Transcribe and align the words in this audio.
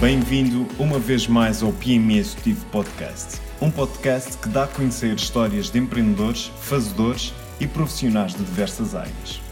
Bem-vindo 0.00 0.66
uma 0.78 0.98
vez 0.98 1.26
mais 1.26 1.62
ao 1.62 1.74
PME 1.74 2.16
Executivo 2.16 2.64
Podcast, 2.72 3.38
um 3.60 3.70
podcast 3.70 4.38
que 4.38 4.48
dá 4.48 4.64
a 4.64 4.66
conhecer 4.66 5.14
histórias 5.14 5.68
de 5.68 5.78
empreendedores, 5.78 6.50
fazedores 6.58 7.34
e 7.60 7.66
profissionais 7.66 8.32
de 8.32 8.42
diversas 8.42 8.94
áreas. 8.94 9.42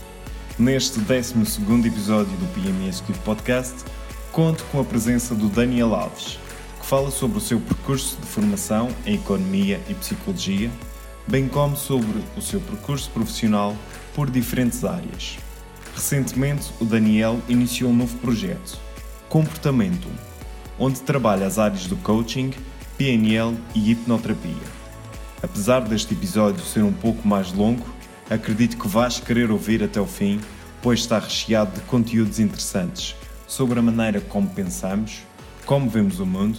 Neste 0.58 1.00
12 1.00 1.34
episódio 1.86 2.32
do 2.38 2.46
PME 2.54 2.88
Executivo 2.88 3.22
Podcast, 3.26 3.84
conto 4.32 4.64
com 4.72 4.80
a 4.80 4.84
presença 4.84 5.34
do 5.34 5.50
Daniel 5.50 5.94
Alves, 5.94 6.38
que 6.80 6.86
fala 6.86 7.10
sobre 7.10 7.36
o 7.36 7.42
seu 7.42 7.60
percurso 7.60 8.16
de 8.18 8.26
formação 8.26 8.88
em 9.04 9.16
Economia 9.16 9.78
e 9.86 9.92
Psicologia, 9.92 10.70
bem 11.26 11.46
como 11.46 11.76
sobre 11.76 12.24
o 12.34 12.40
seu 12.40 12.62
percurso 12.62 13.10
profissional 13.10 13.76
por 14.14 14.30
diferentes 14.30 14.82
áreas. 14.82 15.36
Recentemente, 15.94 16.72
o 16.80 16.86
Daniel 16.86 17.38
iniciou 17.50 17.90
um 17.90 17.96
novo 17.96 18.16
projeto, 18.16 18.78
Comportamento, 19.28 20.08
onde 20.78 21.00
trabalha 21.00 21.46
as 21.46 21.58
áreas 21.58 21.86
do 21.86 21.96
coaching, 21.96 22.52
PNL 22.96 23.56
e 23.74 23.90
hipnoterapia. 23.90 24.78
Apesar 25.42 25.80
deste 25.80 26.14
episódio 26.14 26.64
ser 26.64 26.82
um 26.82 26.92
pouco 26.92 27.26
mais 27.26 27.52
longo, 27.52 27.84
acredito 28.28 28.76
que 28.76 28.88
vais 28.88 29.20
querer 29.20 29.50
ouvir 29.50 29.82
até 29.82 30.00
o 30.00 30.06
fim, 30.06 30.40
pois 30.82 31.00
está 31.00 31.18
recheado 31.18 31.72
de 31.72 31.80
conteúdos 31.86 32.38
interessantes 32.38 33.14
sobre 33.46 33.78
a 33.78 33.82
maneira 33.82 34.20
como 34.20 34.48
pensamos, 34.48 35.22
como 35.64 35.88
vemos 35.88 36.20
o 36.20 36.26
mundo 36.26 36.58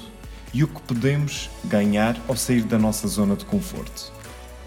e 0.54 0.63
o 0.63 0.68
que 0.68 0.82
podemos 0.82 1.49
ganhar 1.66 2.18
ao 2.27 2.36
sair 2.36 2.63
da 2.63 2.77
nossa 2.77 3.08
zona 3.08 3.36
de 3.36 3.46
conforto. 3.46 4.12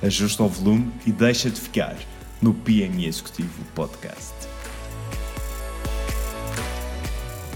Ajusta 0.02 0.43
o 0.43 0.48
volume 0.48 0.93
e 1.07 1.12
deixa 1.12 1.51
de 1.51 1.60
ficar 1.60 1.96
no 2.41 2.52
PME 2.52 3.07
Executivo 3.07 3.62
Podcast. 3.74 4.52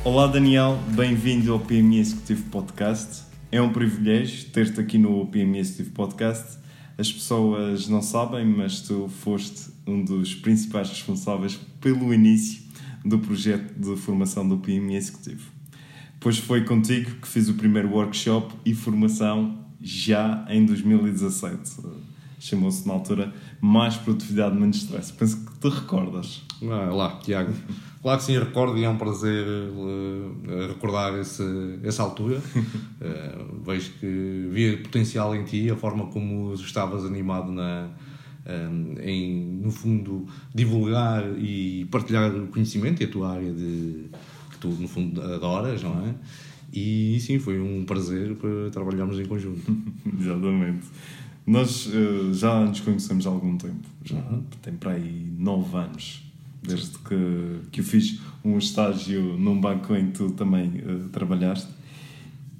Olá 0.06 0.28
Daniel, 0.28 0.78
bem-vindo 0.94 1.52
ao 1.52 1.58
PME 1.58 1.98
Executivo 1.98 2.44
Podcast. 2.44 3.24
É 3.50 3.60
um 3.60 3.72
privilégio 3.72 4.48
ter-te 4.50 4.78
aqui 4.78 4.98
no 4.98 5.26
PME 5.26 5.58
Executivo 5.58 5.90
Podcast. 5.96 6.58
As 6.96 7.10
pessoas 7.10 7.88
não 7.88 8.00
sabem, 8.00 8.46
mas 8.46 8.82
tu 8.82 9.08
foste 9.08 9.68
um 9.84 10.04
dos 10.04 10.32
principais 10.32 10.90
responsáveis 10.90 11.58
pelo 11.80 12.14
início 12.14 12.62
do 13.04 13.18
projeto 13.18 13.74
de 13.74 13.96
formação 13.96 14.48
do 14.48 14.58
PME 14.58 14.94
Executivo. 14.94 15.50
Pois 16.20 16.38
foi 16.38 16.62
contigo 16.62 17.16
que 17.16 17.26
fiz 17.26 17.48
o 17.48 17.54
primeiro 17.54 17.90
workshop 17.90 18.54
e 18.64 18.76
formação 18.76 19.58
já 19.80 20.46
em 20.48 20.64
2017. 20.64 21.82
Chamou-se 22.38 22.86
na 22.86 22.94
altura 22.94 23.34
Mais 23.60 23.96
Produtividade, 23.96 24.54
Menos 24.54 24.76
Stress. 24.76 25.12
Penso 25.12 25.44
que 25.44 25.58
te 25.58 25.68
recordas. 25.68 26.42
Ah, 26.62 26.94
lá, 26.94 27.18
Tiago. 27.24 27.52
Claro 28.06 28.20
que 28.20 28.24
sim, 28.26 28.38
recordo 28.38 28.78
e 28.78 28.84
é 28.84 28.88
um 28.88 28.96
prazer 28.96 29.44
uh, 29.48 30.68
recordar 30.68 31.18
esse, 31.18 31.42
essa 31.82 32.04
altura. 32.04 32.38
uh, 32.38 33.62
vejo 33.66 33.94
que 33.98 34.48
via 34.48 34.76
potencial 34.76 35.34
em 35.34 35.42
ti, 35.42 35.68
a 35.68 35.74
forma 35.74 36.06
como 36.06 36.54
estavas 36.54 37.04
animado 37.04 37.50
na, 37.50 37.88
um, 38.46 38.94
em, 39.00 39.58
no 39.60 39.72
fundo, 39.72 40.24
divulgar 40.54 41.24
e 41.36 41.84
partilhar 41.86 42.32
o 42.32 42.46
conhecimento 42.46 43.02
e 43.02 43.06
a 43.06 43.08
tua 43.08 43.32
área 43.32 43.52
de, 43.52 44.04
que 44.52 44.58
tu, 44.60 44.68
no 44.68 44.86
fundo, 44.86 45.20
adoras, 45.20 45.82
não 45.82 46.06
é? 46.06 46.14
E 46.72 47.18
sim, 47.18 47.40
foi 47.40 47.60
um 47.60 47.84
prazer 47.84 48.36
para 48.36 48.70
trabalharmos 48.70 49.18
em 49.18 49.26
conjunto. 49.26 49.64
Exatamente. 50.16 50.86
Nós 51.44 51.86
uh, 51.88 52.32
já 52.32 52.60
nos 52.60 52.78
conhecemos 52.78 53.26
há 53.26 53.30
algum 53.30 53.58
tempo, 53.58 53.88
já 54.04 54.14
uhum. 54.14 54.44
tem 54.62 54.74
para 54.74 54.92
aí 54.92 55.28
nove 55.36 55.76
anos 55.76 56.25
desde 56.66 56.98
que, 56.98 57.60
que 57.72 57.80
eu 57.80 57.84
fiz 57.84 58.20
um 58.44 58.58
estágio 58.58 59.36
num 59.38 59.60
banco 59.60 59.94
em 59.94 60.06
que 60.06 60.12
tu 60.12 60.30
também 60.30 60.68
uh, 60.68 61.08
trabalhaste. 61.10 61.68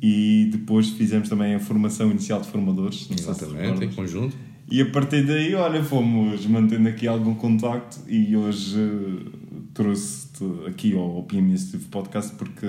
E 0.01 0.49
depois 0.53 0.91
fizemos 0.91 1.29
também 1.29 1.55
a 1.55 1.61
formação 1.61 2.11
inicial 2.11 2.41
de 2.41 2.49
formadores. 2.49 3.09
Exatamente, 3.11 3.85
em 3.85 3.93
conjunto. 3.93 4.37
E 4.71 4.83
a 4.83 4.91
partir 4.91 5.25
daí, 5.25 5.55
olha, 5.55 5.83
fomos 5.83 6.45
mantendo 6.47 6.89
aqui 6.89 7.07
algum 7.07 7.35
contacto 7.35 8.01
e 8.09 8.37
hoje 8.37 8.79
uh, 8.79 9.33
trouxe-te 9.73 10.45
aqui 10.67 10.95
ao, 10.95 11.17
ao 11.17 11.23
PME 11.23 11.57
Podcast 11.91 12.35
porque 12.35 12.67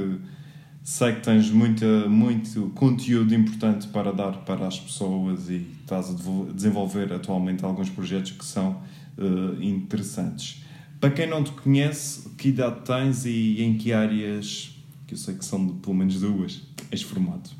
sei 0.84 1.14
que 1.16 1.22
tens 1.22 1.50
muita, 1.50 2.08
muito 2.08 2.72
conteúdo 2.76 3.34
importante 3.34 3.88
para 3.88 4.14
dar 4.14 4.46
para 4.46 4.68
as 4.68 4.80
pessoas 4.80 5.50
e 5.50 5.68
estás 5.82 6.10
a 6.10 6.54
desenvolver 6.54 7.12
atualmente 7.12 7.66
alguns 7.66 7.90
projetos 7.90 8.32
que 8.32 8.46
são 8.46 8.82
uh, 9.18 9.62
interessantes. 9.62 10.64
Para 11.00 11.12
quem 11.12 11.28
não 11.28 11.44
te 11.44 11.52
conhece, 11.52 12.28
que 12.38 12.50
idade 12.50 12.82
tens 12.82 13.26
e 13.26 13.62
em 13.62 13.78
que 13.78 13.94
áreas, 13.94 14.76
que 15.06 15.14
eu 15.14 15.18
sei 15.18 15.36
que 15.36 15.46
são 15.46 15.64
de, 15.66 15.74
pelo 15.74 15.96
menos 15.96 16.20
duas, 16.20 16.64
és 16.92 17.04
formado? 17.04 17.52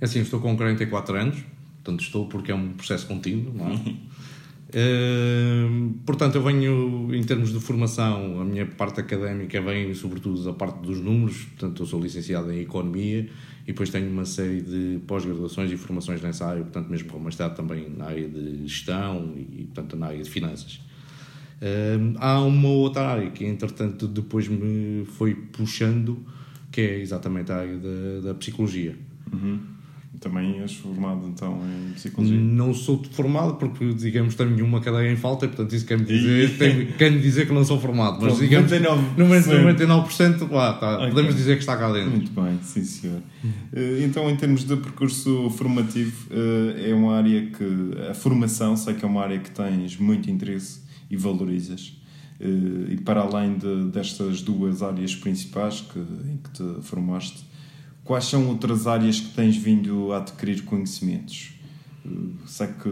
É 0.00 0.04
assim, 0.04 0.20
estou 0.20 0.40
com 0.40 0.56
44 0.56 1.16
anos, 1.16 1.38
portanto 1.82 2.00
estou 2.00 2.26
porque 2.26 2.52
é 2.52 2.54
um 2.54 2.74
processo 2.74 3.06
contínuo, 3.06 3.52
não 3.52 3.70
é? 3.70 3.74
uh, 3.74 5.94
portanto, 6.06 6.36
eu 6.36 6.44
venho, 6.44 7.12
em 7.12 7.24
termos 7.24 7.52
de 7.52 7.58
formação, 7.58 8.40
a 8.40 8.44
minha 8.44 8.66
parte 8.66 9.00
académica 9.00 9.60
vem 9.60 9.92
sobretudo 9.92 10.44
da 10.44 10.52
parte 10.52 10.80
dos 10.80 11.00
números, 11.00 11.38
portanto 11.38 11.82
eu 11.82 11.86
sou 11.86 12.00
licenciado 12.00 12.52
em 12.52 12.60
Economia 12.60 13.28
e 13.64 13.66
depois 13.66 13.90
tenho 13.90 14.08
uma 14.08 14.24
série 14.24 14.60
de 14.60 15.00
pós-graduações 15.08 15.72
e 15.72 15.76
formações 15.76 16.22
nessa 16.22 16.46
área, 16.46 16.62
portanto 16.62 16.88
mesmo 16.88 17.10
com 17.10 17.18
mestrado 17.18 17.56
também 17.56 17.90
na 17.90 18.06
área 18.06 18.28
de 18.28 18.64
gestão 18.66 19.34
e 19.36 19.64
portanto 19.64 19.96
na 19.96 20.06
área 20.06 20.22
de 20.22 20.30
finanças 20.30 20.80
há 22.18 22.40
uma 22.40 22.68
outra 22.68 23.06
área 23.06 23.30
que, 23.30 23.44
entretanto, 23.44 24.08
depois 24.08 24.48
me 24.48 25.04
foi 25.04 25.34
puxando, 25.34 26.18
que 26.70 26.80
é 26.80 27.00
exatamente 27.00 27.52
a 27.52 27.56
área 27.56 27.78
da, 27.78 28.28
da 28.28 28.34
psicologia. 28.34 28.96
Uhum. 29.32 29.72
Também 30.20 30.60
és 30.60 30.74
formado 30.74 31.26
então 31.26 31.60
em 31.64 31.94
psicologia? 31.94 32.38
Não 32.38 32.72
sou 32.72 33.02
formado 33.12 33.54
porque, 33.54 33.92
digamos, 33.94 34.36
tenho 34.36 34.64
uma 34.64 34.80
cadeia 34.80 35.10
em 35.10 35.16
falta 35.16 35.46
e, 35.46 35.48
portanto, 35.48 35.74
isso 35.74 35.84
quer-me 35.84 36.04
dizer, 36.04 36.58
tem, 36.58 36.86
quer 36.98 37.10
dizer 37.18 37.46
que 37.46 37.52
não 37.52 37.64
sou 37.64 37.80
formado. 37.80 38.18
Mas, 38.20 38.38
digamos, 38.38 38.70
99%. 38.70 39.16
no 39.16 39.26
99% 39.26 40.50
lá, 40.50 40.74
tá, 40.74 40.96
okay. 40.96 41.08
podemos 41.08 41.34
dizer 41.34 41.54
que 41.54 41.60
está 41.60 41.76
cá 41.76 41.90
dentro. 41.92 42.10
Muito 42.10 42.30
bem, 42.30 42.58
sim, 42.62 42.84
senhor. 42.84 43.20
Eh, 43.72 44.04
então, 44.04 44.30
em 44.30 44.36
termos 44.36 44.64
de 44.64 44.76
percurso 44.76 45.50
formativo, 45.50 46.28
eh, 46.30 46.90
é 46.90 46.94
uma 46.94 47.16
área 47.16 47.46
que 47.46 48.08
a 48.08 48.14
formação, 48.14 48.76
sei 48.76 48.94
que 48.94 49.04
é 49.04 49.08
uma 49.08 49.22
área 49.22 49.40
que 49.40 49.50
tens 49.50 49.96
muito 49.96 50.30
interesse 50.30 50.81
e 51.12 51.16
valorizas. 51.16 52.00
Eh, 52.40 52.94
e 52.94 52.96
para 52.96 53.20
além 53.20 53.56
de, 53.56 53.90
destas 53.90 54.40
duas 54.40 54.82
áreas 54.82 55.14
principais 55.14 55.80
que, 55.82 55.98
em 55.98 56.38
que 56.38 56.50
te 56.50 56.82
formaste, 56.82 57.44
quais 58.02 58.24
são 58.24 58.48
outras 58.48 58.86
áreas 58.86 59.20
que 59.20 59.28
tens 59.34 59.56
vindo 59.56 60.12
a 60.12 60.16
adquirir 60.16 60.64
conhecimentos? 60.64 61.52
Eh, 62.04 62.08
sei 62.46 62.66
que 62.68 62.88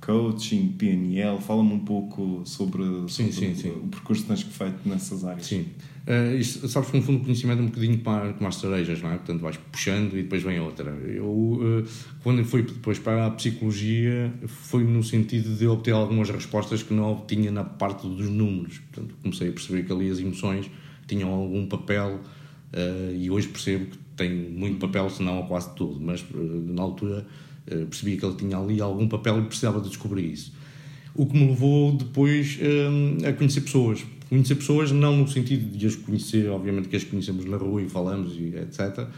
coaching, 0.00 0.74
PNL, 0.78 1.40
fala-me 1.40 1.74
um 1.74 1.80
pouco 1.80 2.42
sobre, 2.44 2.82
sim, 3.08 3.30
sobre 3.30 3.32
sim, 3.32 3.54
sim. 3.54 3.70
o 3.70 3.88
percurso 3.88 4.22
que 4.22 4.28
tens 4.28 4.42
feito 4.42 4.88
nessas 4.88 5.24
áreas. 5.24 5.46
Sim. 5.46 5.66
Uh, 6.06 6.34
isto, 6.36 6.66
sabes 6.66 6.90
que 6.90 6.96
no 6.96 7.02
fundo 7.02 7.18
o 7.18 7.24
conhecimento 7.24 7.58
é 7.58 7.62
um 7.62 7.66
bocadinho 7.66 7.98
como, 7.98 8.34
como 8.34 8.48
as 8.48 8.56
cerejas, 8.56 9.02
não 9.02 9.12
é? 9.12 9.16
Portanto, 9.16 9.40
vais 9.40 9.56
puxando 9.58 10.14
e 10.14 10.22
depois 10.22 10.42
vem 10.42 10.58
outra. 10.58 10.90
Eu, 10.90 11.26
uh, 11.26 11.86
quando 12.22 12.42
fui 12.44 12.62
depois 12.62 12.98
para 12.98 13.26
a 13.26 13.30
psicologia, 13.30 14.32
foi 14.46 14.82
no 14.82 15.04
sentido 15.04 15.54
de 15.54 15.66
obter 15.66 15.92
algumas 15.92 16.30
respostas 16.30 16.82
que 16.82 16.94
não 16.94 17.12
obtinha 17.12 17.50
na 17.50 17.64
parte 17.64 18.08
dos 18.08 18.28
números. 18.30 18.78
Portanto, 18.78 19.14
comecei 19.22 19.50
a 19.50 19.52
perceber 19.52 19.84
que 19.84 19.92
ali 19.92 20.10
as 20.10 20.18
emoções 20.18 20.70
tinham 21.06 21.30
algum 21.30 21.66
papel 21.66 22.20
uh, 22.72 23.14
e 23.14 23.30
hoje 23.30 23.48
percebo 23.48 23.86
que 23.86 23.98
tem 24.16 24.34
muito 24.34 24.78
papel, 24.78 25.08
se 25.10 25.22
não 25.22 25.42
quase 25.46 25.74
todo, 25.74 26.00
mas 26.00 26.24
na 26.32 26.82
altura 26.82 27.26
percebi 27.76 28.16
que 28.16 28.24
ele 28.24 28.34
tinha 28.34 28.56
ali 28.56 28.80
algum 28.80 29.08
papel 29.08 29.40
e 29.40 29.42
precisava 29.42 29.80
de 29.80 29.88
descobrir 29.88 30.32
isso. 30.32 30.52
O 31.14 31.26
que 31.26 31.36
me 31.36 31.48
levou 31.48 31.96
depois 31.96 32.58
a 33.28 33.32
conhecer 33.32 33.62
pessoas 33.62 34.04
Conhecer 34.30 34.54
pessoas, 34.54 34.92
não 34.92 35.16
no 35.16 35.26
sentido 35.26 35.76
de 35.76 35.86
as 35.88 35.96
conhecer, 35.96 36.48
obviamente 36.48 36.88
que 36.88 36.94
as 36.94 37.02
conhecemos 37.02 37.44
na 37.46 37.56
rua 37.56 37.82
e 37.82 37.88
falamos 37.88 38.36
e 38.38 38.54
etc., 38.56 39.08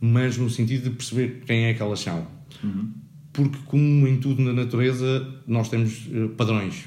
mas 0.00 0.38
no 0.38 0.48
sentido 0.48 0.84
de 0.84 0.96
perceber 0.96 1.42
quem 1.46 1.66
é 1.66 1.74
que 1.74 1.82
elas 1.82 2.00
são. 2.00 2.26
Uhum. 2.62 2.90
Porque, 3.30 3.58
como 3.66 4.08
em 4.08 4.16
tudo 4.16 4.40
na 4.40 4.54
natureza, 4.54 5.28
nós 5.46 5.68
temos 5.68 6.06
uh, 6.06 6.30
padrões 6.30 6.86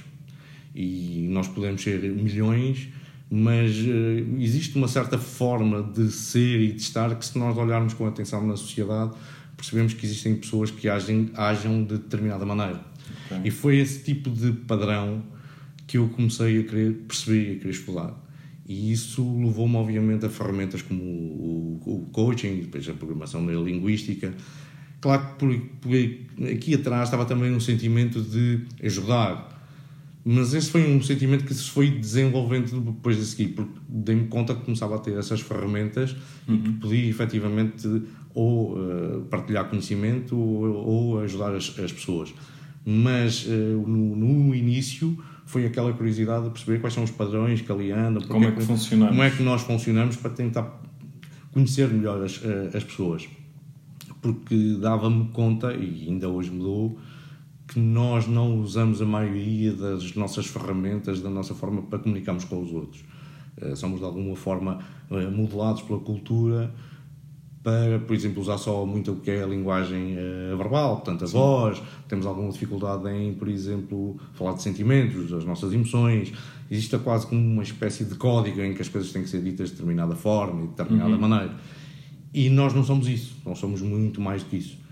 e 0.73 1.27
nós 1.29 1.47
podemos 1.47 1.79
ser 1.83 2.01
milhões, 2.01 2.87
mas 3.29 3.77
uh, 3.77 4.39
existe 4.39 4.75
uma 4.75 4.87
certa 4.87 5.19
forma 5.19 5.83
de 5.83 6.11
ser 6.11 6.59
e 6.59 6.71
de 6.71 6.81
estar 6.81 7.13
que, 7.15 7.25
se 7.27 7.37
nós 7.37 7.55
olharmos 7.55 7.93
com 7.93 8.07
atenção 8.07 8.45
na 8.47 8.55
sociedade, 8.55 9.11
percebemos 9.57 9.94
que 9.94 10.06
existem 10.06 10.36
pessoas 10.36 10.71
que 10.71 10.88
agem, 10.88 11.31
agem 11.33 11.83
de 11.83 11.98
determinada 11.98 12.45
maneira. 12.45 12.80
Okay. 13.25 13.42
E 13.45 13.51
foi 13.51 13.80
esse 13.80 14.04
tipo 14.04 14.30
de 14.30 14.51
padrão 14.51 15.24
que 15.86 15.98
eu 15.98 16.07
comecei 16.09 16.59
a 16.59 16.63
querer 16.63 16.94
perceber 17.07 17.54
e 17.54 17.56
a 17.56 17.59
querer 17.59 17.71
explorar. 17.71 18.27
E 18.68 18.92
isso 18.92 19.24
levou-me, 19.39 19.77
obviamente, 19.77 20.25
a 20.25 20.30
ferramentas 20.30 20.81
como 20.81 21.01
o, 21.01 21.81
o, 21.86 21.95
o 21.95 22.06
coaching, 22.12 22.59
depois 22.62 22.88
a 22.88 22.94
programação 22.94 23.42
neurolinguística. 23.42 24.33
Claro 25.00 25.27
que 25.27 25.33
por, 25.36 25.59
por, 25.81 26.51
aqui 26.51 26.75
atrás 26.75 27.06
estava 27.06 27.25
também 27.25 27.54
um 27.54 27.59
sentimento 27.59 28.21
de 28.21 28.65
ajudar, 28.83 29.56
Mas 30.25 30.54
esse 30.54 30.69
foi 30.69 30.86
um 30.86 31.01
sentimento 31.01 31.45
que 31.45 31.54
se 31.54 31.69
foi 31.69 31.89
desenvolvendo 31.89 32.81
depois 32.81 33.15
de 33.15 33.25
seguir, 33.25 33.54
porque 33.54 33.80
dei-me 33.88 34.27
conta 34.27 34.54
que 34.54 34.65
começava 34.65 34.95
a 34.95 35.00
ter 35.00 35.18
essas 35.18 35.39
ferramentas 35.39 36.13
uhum. 36.45 36.56
e 36.56 36.59
que 36.59 36.71
podia 36.74 37.09
efetivamente 37.09 37.88
ou 38.37 38.77
uh, 38.77 39.21
partilhar 39.31 39.67
conhecimento 39.67 40.37
ou, 40.37 40.85
ou 40.85 41.19
ajudar 41.21 41.55
as, 41.55 41.73
as, 41.79 41.91
pessoas. 41.91 42.31
Mas 42.85 43.47
uh, 43.47 43.49
no, 43.49 44.15
no, 44.15 44.53
início 44.53 45.17
foi 45.43 45.65
aquela 45.65 45.91
curiosidade 45.91 46.43
de 46.43 46.51
perceber 46.51 46.79
quais 46.79 46.93
são 46.93 47.03
os 47.03 47.09
padrões 47.09 47.61
que 47.61 47.71
ali 47.71 47.91
andam, 47.91 48.21
como 48.27 48.45
é 48.45 48.51
que, 48.51 48.61
funcionamos. 48.61 49.15
como 49.15 49.23
é 49.23 49.31
que 49.31 49.41
nós 49.41 49.63
funcionamos 49.63 50.17
para 50.17 50.29
tentar 50.29 50.83
conhecer 51.51 51.87
melhor 51.89 52.23
as, 52.23 52.39
eh, 52.43 52.77
as 52.77 52.83
pessoas. 52.83 53.27
Porque 54.21 54.77
dava-me 54.79 55.29
conta, 55.29 55.73
e 55.73 56.07
ainda 56.07 56.29
hoje 56.29 56.51
mudou, 56.51 56.99
que 57.67 57.79
nós 57.79 58.27
não 58.27 58.59
usamos 58.59 59.01
a 59.01 59.05
maioria 59.05 59.73
das 59.73 60.13
nossas 60.13 60.45
ferramentas, 60.45 61.21
da 61.21 61.29
nossa 61.29 61.55
forma 61.55 61.81
para 61.83 61.97
comunicarmos 61.97 62.43
com 62.43 62.61
os 62.61 62.71
outros. 62.71 63.03
Somos 63.75 63.99
de 63.99 64.05
alguma 64.05 64.35
forma 64.35 64.79
modelados 65.09 65.81
pela 65.81 65.99
cultura 65.99 66.71
para, 67.67 67.99
por 67.99 68.15
exemplo, 68.15 68.41
usar 68.41 68.57
só 68.57 68.85
muito 68.85 69.11
o 69.11 69.15
que 69.17 69.29
é 69.29 69.43
a 69.43 69.45
linguagem 69.45 70.13
uh, 70.13 70.55
verbal, 70.55 70.95
portanto, 70.95 71.25
a 71.25 71.27
Sim. 71.27 71.33
voz. 71.33 71.83
Temos 72.07 72.25
alguma 72.25 72.49
dificuldade 72.49 73.09
em, 73.09 73.33
por 73.33 73.49
exemplo, 73.49 74.17
falar 74.35 74.53
de 74.53 74.61
sentimentos, 74.61 75.29
das 75.29 75.43
nossas 75.43 75.73
emoções. 75.73 76.31
Existe 76.71 76.97
quase 76.99 77.27
como 77.27 77.41
uma 77.41 77.63
espécie 77.63 78.05
de 78.05 78.15
código 78.15 78.61
em 78.61 78.73
que 78.73 78.81
as 78.81 78.87
coisas 78.87 79.11
têm 79.11 79.21
que 79.21 79.29
ser 79.29 79.41
ditas 79.41 79.67
de 79.67 79.75
determinada 79.75 80.15
forma 80.15 80.59
e 80.59 80.63
de 80.63 80.69
determinada 80.69 81.11
uhum. 81.11 81.19
maneira. 81.19 81.55
E 82.33 82.49
nós 82.49 82.73
não 82.73 82.85
somos 82.85 83.09
isso, 83.09 83.35
nós 83.45 83.57
somos 83.57 83.81
muito 83.81 84.21
mais 84.21 84.43
do 84.43 84.49
que 84.49 84.55
isso 84.55 84.87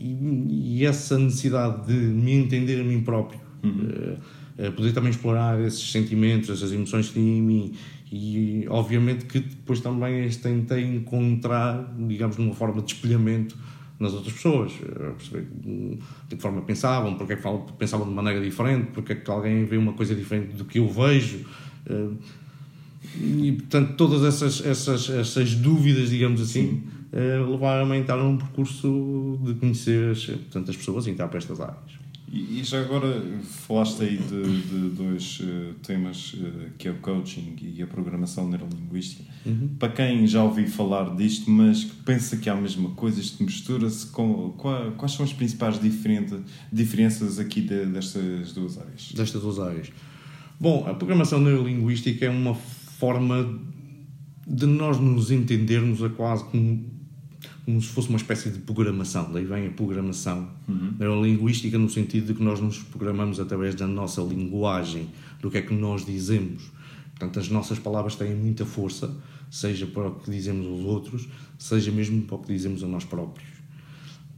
e, 0.00 0.78
e 0.78 0.86
essa 0.86 1.18
necessidade 1.18 1.86
de 1.86 1.92
me 1.92 2.32
entender 2.32 2.80
a 2.80 2.84
mim 2.84 3.02
próprio, 3.02 3.40
uhum. 3.62 4.16
uh, 4.58 4.72
poder 4.72 4.92
também 4.92 5.10
explorar 5.10 5.60
esses 5.60 5.90
sentimentos, 5.90 6.48
essas 6.48 6.72
emoções 6.72 7.08
que 7.08 7.14
têm 7.14 7.38
em 7.38 7.42
mim 7.42 7.72
e 8.10 8.66
obviamente 8.68 9.24
que 9.26 9.40
depois 9.40 9.80
também 9.80 10.24
as 10.24 10.36
tentei 10.36 10.84
encontrar, 10.84 11.94
digamos, 11.96 12.36
numa 12.36 12.54
forma 12.54 12.82
de 12.82 12.92
espelhamento 12.92 13.56
nas 13.98 14.14
outras 14.14 14.32
pessoas, 14.32 14.72
perceber 14.72 15.46
de 15.62 16.36
que 16.36 16.42
forma 16.42 16.62
pensavam, 16.62 17.16
porque 17.16 17.34
é 17.34 17.36
que 17.36 17.72
pensavam 17.78 18.08
de 18.08 18.14
maneira 18.14 18.40
diferente, 18.40 18.88
porque 18.92 19.12
é 19.12 19.14
que 19.14 19.30
alguém 19.30 19.64
vê 19.64 19.76
uma 19.76 19.92
coisa 19.92 20.14
diferente 20.14 20.56
do 20.56 20.64
que 20.64 20.78
eu 20.78 20.88
vejo. 20.88 21.44
E 23.20 23.52
portanto, 23.52 23.94
todas 23.96 24.24
essas, 24.24 24.64
essas, 24.64 25.08
essas 25.10 25.54
dúvidas, 25.54 26.10
digamos 26.10 26.40
assim, 26.40 26.82
uh, 27.12 27.50
levaram-me 27.50 27.92
a 27.92 27.98
entrar 27.98 28.16
num 28.16 28.36
percurso 28.36 29.38
de 29.42 29.54
conhecer 29.54 30.16
tantas 30.50 30.76
pessoas 30.76 31.06
e 31.06 31.10
entrar 31.10 31.28
para 31.28 31.38
estas 31.38 31.60
áreas. 31.60 31.99
E, 32.32 32.60
e 32.60 32.64
já 32.64 32.80
agora 32.80 33.20
falaste 33.42 34.02
aí 34.02 34.16
de, 34.16 34.62
de 34.62 34.90
dois 34.90 35.40
uh, 35.40 35.74
temas, 35.82 36.34
uh, 36.34 36.70
que 36.78 36.86
é 36.86 36.92
o 36.92 36.98
coaching 36.98 37.56
e 37.60 37.82
a 37.82 37.86
programação 37.88 38.48
neurolinguística. 38.48 39.24
Uhum. 39.44 39.70
Para 39.78 39.92
quem 39.92 40.26
já 40.28 40.44
ouviu 40.44 40.68
falar 40.68 41.16
disto, 41.16 41.50
mas 41.50 41.82
que 41.82 41.96
pensa 42.04 42.36
que 42.36 42.48
há 42.48 42.52
a 42.52 42.60
mesma 42.60 42.90
coisa, 42.90 43.20
isto 43.20 43.42
mistura-se, 43.42 44.06
com, 44.06 44.54
qual, 44.56 44.92
quais 44.92 45.12
são 45.12 45.24
as 45.24 45.32
principais 45.32 45.80
diferenças 46.72 47.40
aqui 47.40 47.62
de, 47.62 47.86
destas 47.86 48.52
duas 48.52 48.78
áreas? 48.78 49.12
Destas 49.12 49.42
duas 49.42 49.58
áreas. 49.58 49.90
Bom, 50.58 50.86
a 50.86 50.94
programação 50.94 51.40
neurolinguística 51.40 52.26
é 52.26 52.30
uma 52.30 52.54
forma 52.54 53.58
de 54.46 54.66
nós 54.66 54.98
nos 54.98 55.30
entendermos 55.30 56.02
a 56.02 56.08
quase 56.08 56.44
como 56.44 56.89
como 57.64 57.80
se 57.80 57.88
fosse 57.88 58.08
uma 58.08 58.16
espécie 58.16 58.50
de 58.50 58.58
programação. 58.58 59.30
Daí 59.32 59.44
vem 59.44 59.66
a 59.66 59.70
programação 59.70 60.50
uhum. 60.68 60.94
neurolinguística, 60.98 61.78
no 61.78 61.88
sentido 61.88 62.28
de 62.28 62.34
que 62.34 62.42
nós 62.42 62.60
nos 62.60 62.78
programamos 62.78 63.38
através 63.38 63.74
da 63.74 63.86
nossa 63.86 64.20
linguagem, 64.22 65.08
do 65.40 65.50
que 65.50 65.58
é 65.58 65.62
que 65.62 65.74
nós 65.74 66.04
dizemos. 66.04 66.70
Portanto, 67.10 67.38
as 67.38 67.48
nossas 67.48 67.78
palavras 67.78 68.16
têm 68.16 68.34
muita 68.34 68.64
força, 68.64 69.14
seja 69.50 69.86
para 69.86 70.08
o 70.08 70.14
que 70.14 70.30
dizemos 70.30 70.66
aos 70.66 70.84
outros, 70.84 71.28
seja 71.58 71.90
mesmo 71.90 72.22
para 72.22 72.36
o 72.36 72.38
que 72.38 72.52
dizemos 72.52 72.82
a 72.82 72.86
nós 72.86 73.04
próprios. 73.04 73.48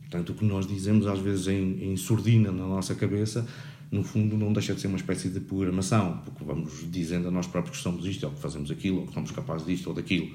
Portanto, 0.02 0.30
o 0.30 0.34
que 0.34 0.44
nós 0.44 0.66
dizemos 0.66 1.06
às 1.06 1.20
vezes 1.20 1.46
em, 1.46 1.92
em 1.92 1.96
surdina 1.96 2.50
na 2.50 2.66
nossa 2.66 2.94
cabeça, 2.94 3.46
no 3.90 4.02
fundo 4.02 4.36
não 4.36 4.52
deixa 4.52 4.74
de 4.74 4.80
ser 4.80 4.88
uma 4.88 4.96
espécie 4.96 5.28
de 5.28 5.38
programação, 5.38 6.22
porque 6.24 6.42
vamos 6.42 6.90
dizendo 6.90 7.28
a 7.28 7.30
nós 7.30 7.46
próprios 7.46 7.76
que 7.76 7.82
somos 7.82 8.06
isto, 8.06 8.24
ou 8.24 8.32
que 8.32 8.40
fazemos 8.40 8.70
aquilo, 8.70 9.00
ou 9.00 9.06
que 9.06 9.12
somos 9.12 9.30
capazes 9.30 9.66
disto 9.66 9.88
ou 9.88 9.94
daquilo. 9.94 10.34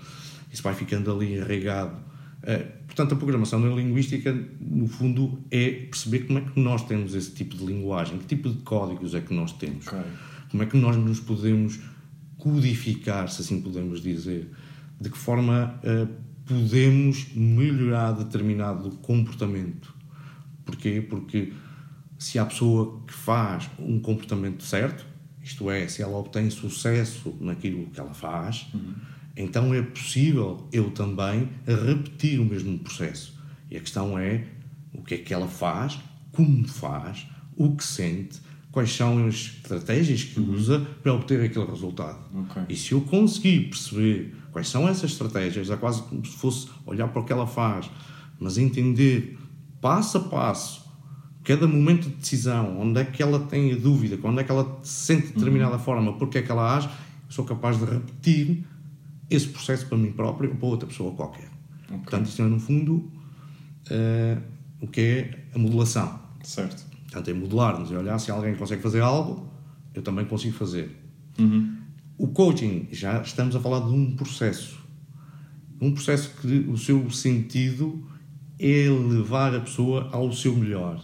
Isso 0.54 0.62
vai 0.64 0.74
ficando 0.74 1.12
ali 1.12 1.34
enraigado 1.34 1.96
eh, 1.96 2.17
portanto, 2.86 3.14
a 3.14 3.16
programação 3.16 3.60
neurolinguística, 3.60 4.34
no 4.60 4.88
fundo, 4.88 5.40
é 5.52 5.70
perceber 5.70 6.20
como 6.20 6.40
é 6.40 6.42
que 6.42 6.60
nós 6.60 6.86
temos 6.86 7.14
esse 7.16 7.32
tipo 7.32 7.56
de 7.56 7.66
linguagem, 7.66 8.18
que 8.20 8.26
tipo 8.26 8.50
de 8.50 8.58
códigos 8.64 9.14
é 9.16 9.22
que 9.22 9.34
nós 9.34 9.52
temos, 9.54 9.88
okay. 9.88 10.00
como 10.50 10.64
é 10.64 10.66
que 10.66 10.78
nós 10.78 10.96
nos 10.96 11.20
podemos 11.20 11.80
codificar, 12.38 13.30
se 13.30 13.42
assim 13.42 13.62
podemos 13.62 14.02
dizer, 14.02 14.52
de 15.00 15.10
que 15.10 15.18
forma 15.18 15.80
uh, 15.84 16.08
podemos 16.46 17.28
melhorar 17.36 18.14
determinado 18.14 18.92
comportamento. 18.98 19.94
Porquê? 20.66 21.02
Porque 21.02 21.54
se 22.18 22.40
há 22.40 22.46
pessoa 22.46 23.02
que 23.06 23.14
faz 23.14 23.70
um 23.80 24.00
comportamento 24.00 24.64
certo, 24.64 25.06
isto 25.42 25.70
é, 25.70 25.88
se 25.88 26.02
ela 26.02 26.18
obtém 26.18 26.50
sucesso 26.50 27.36
naquilo 27.40 27.88
que 27.88 28.00
ela 28.00 28.14
faz, 28.14 28.68
uhum 28.74 29.17
então 29.38 29.74
é 29.74 29.82
possível 29.82 30.68
eu 30.72 30.90
também 30.90 31.50
repetir 31.66 32.40
o 32.40 32.46
mesmo 32.46 32.78
processo. 32.80 33.38
E 33.70 33.78
a 33.78 33.80
questão 33.80 34.18
é 34.18 34.46
o 34.94 35.04
que 35.04 35.14
é 35.14 35.18
que 35.18 35.34
ela 35.34 35.48
faz, 35.48 36.00
como 36.32 36.68
faz, 36.68 37.28
o 37.56 37.76
que 37.76 37.84
sente, 37.84 38.40
quais 38.72 38.92
são 38.94 39.28
as 39.28 39.36
estratégias 39.36 40.24
que 40.24 40.40
uhum. 40.40 40.54
usa 40.54 40.80
para 41.02 41.14
obter 41.14 41.44
aquele 41.44 41.66
resultado. 41.66 42.20
Okay. 42.50 42.64
E 42.70 42.76
se 42.76 42.94
eu 42.94 43.02
conseguir 43.02 43.70
perceber 43.70 44.36
quais 44.52 44.70
são 44.70 44.88
essas 44.88 45.12
estratégias, 45.12 45.70
é 45.70 45.76
quase 45.76 46.02
como 46.04 46.26
se 46.26 46.36
fosse 46.38 46.68
olhar 46.86 47.08
para 47.08 47.22
o 47.22 47.26
que 47.26 47.34
ela 47.34 47.48
faz, 47.48 47.90
mas 48.40 48.58
entender 48.58 49.38
passo 49.82 50.18
a 50.18 50.22
passo 50.22 50.88
cada 51.44 51.66
momento 51.66 52.10
de 52.10 52.16
decisão, 52.16 52.78
onde 52.80 53.00
é 53.00 53.06
que 53.06 53.24
ela 53.24 53.40
tem 53.40 53.72
a 53.72 53.76
dúvida, 53.78 54.20
onde 54.22 54.42
é 54.42 54.44
que 54.44 54.52
ela 54.52 54.80
se 54.84 55.06
sente 55.06 55.28
de 55.28 55.34
determinada 55.34 55.78
uhum. 55.78 55.82
forma, 55.82 56.14
porque 56.18 56.40
é 56.40 56.42
que 56.42 56.52
ela 56.52 56.76
age, 56.76 56.90
sou 57.30 57.46
capaz 57.46 57.80
de 57.80 57.86
repetir 57.86 58.66
esse 59.30 59.48
processo 59.48 59.86
para 59.88 59.98
mim 59.98 60.12
próprio 60.12 60.52
ou 60.52 60.56
para 60.56 60.68
outra 60.68 60.88
pessoa 60.88 61.14
qualquer. 61.14 61.50
Okay. 61.86 61.98
Portanto, 62.00 62.28
isto 62.28 62.42
é, 62.42 62.46
no 62.46 62.60
fundo, 62.60 63.12
uh, 63.92 64.42
o 64.82 64.88
que 64.88 65.02
é 65.02 65.46
a 65.56 65.60
modelação. 65.60 66.20
Certo. 66.44 66.86
Portanto, 67.04 67.30
é 67.30 67.34
modelar-nos 67.34 67.92
e 67.92 67.96
olhar 67.96 68.20
se 68.20 68.32
alguém 68.32 68.56
consegue 68.56 68.82
fazer 68.82 69.02
algo, 69.02 69.50
eu 69.94 70.02
também 70.02 70.26
consigo 70.26 70.56
fazer. 70.56 70.96
Uhum. 71.40 71.78
O 72.18 72.28
coaching, 72.28 72.88
já 72.92 73.22
estamos 73.22 73.56
a 73.56 73.60
falar 73.60 73.80
de 73.80 73.94
um 73.94 74.16
processo. 74.16 74.78
Um 75.80 75.94
processo 75.94 76.32
que 76.42 76.66
o 76.70 76.78
seu 76.78 77.10
sentido 77.12 78.04
é 78.60 78.90
levar 78.90 79.56
a 79.56 79.60
pessoa 79.60 80.10
ao 80.12 80.32
seu 80.32 80.56
melhor. 80.56 81.04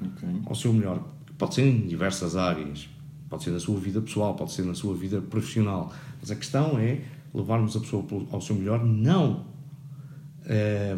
Okay. 0.00 0.40
Ao 0.44 0.54
seu 0.54 0.72
melhor. 0.72 1.08
Pode 1.38 1.54
ser 1.54 1.66
em 1.66 1.86
diversas 1.86 2.36
áreas. 2.36 2.88
Pode 3.32 3.44
ser 3.44 3.50
na 3.50 3.60
sua 3.60 3.80
vida 3.80 3.98
pessoal, 3.98 4.34
pode 4.34 4.52
ser 4.52 4.62
na 4.62 4.74
sua 4.74 4.94
vida 4.94 5.18
profissional. 5.22 5.90
Mas 6.20 6.30
a 6.30 6.36
questão 6.36 6.78
é 6.78 7.00
levarmos 7.32 7.74
a 7.74 7.80
pessoa 7.80 8.04
ao 8.30 8.42
seu 8.42 8.54
melhor, 8.54 8.84
não, 8.84 9.46
é, 10.44 10.94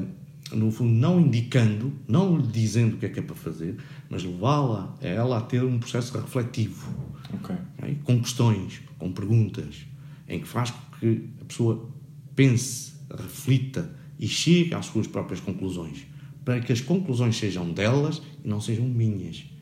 no 0.51 0.73
fundo, 0.73 0.91
não 0.91 1.21
indicando, 1.21 1.93
não 2.09 2.37
lhe 2.37 2.49
dizendo 2.49 2.97
o 2.97 2.99
que 2.99 3.07
é 3.07 3.09
que 3.09 3.21
é 3.21 3.23
para 3.23 3.37
fazer, 3.37 3.77
mas 4.11 4.25
levá-la 4.25 4.97
a 5.01 5.07
ela 5.07 5.39
a 5.39 5.41
ter 5.43 5.63
um 5.63 5.79
processo 5.79 6.19
refletivo. 6.19 6.93
Okay. 7.35 7.57
Okay? 7.79 7.99
Com 8.03 8.21
questões, 8.21 8.83
com 8.99 9.13
perguntas, 9.13 9.87
em 10.29 10.41
que 10.41 10.49
faz 10.49 10.73
com 10.73 10.99
que 10.99 11.31
a 11.41 11.45
pessoa 11.45 11.89
pense, 12.35 12.95
reflita 13.17 13.95
e 14.19 14.27
chegue 14.27 14.75
às 14.75 14.87
suas 14.87 15.07
próprias 15.07 15.39
conclusões. 15.39 16.05
Para 16.45 16.59
que 16.59 16.73
as 16.73 16.81
conclusões 16.81 17.37
sejam 17.37 17.73
delas 17.73 18.21
e 18.45 18.49
não 18.49 18.61
sejam 18.61 18.89
minhas 18.89 19.54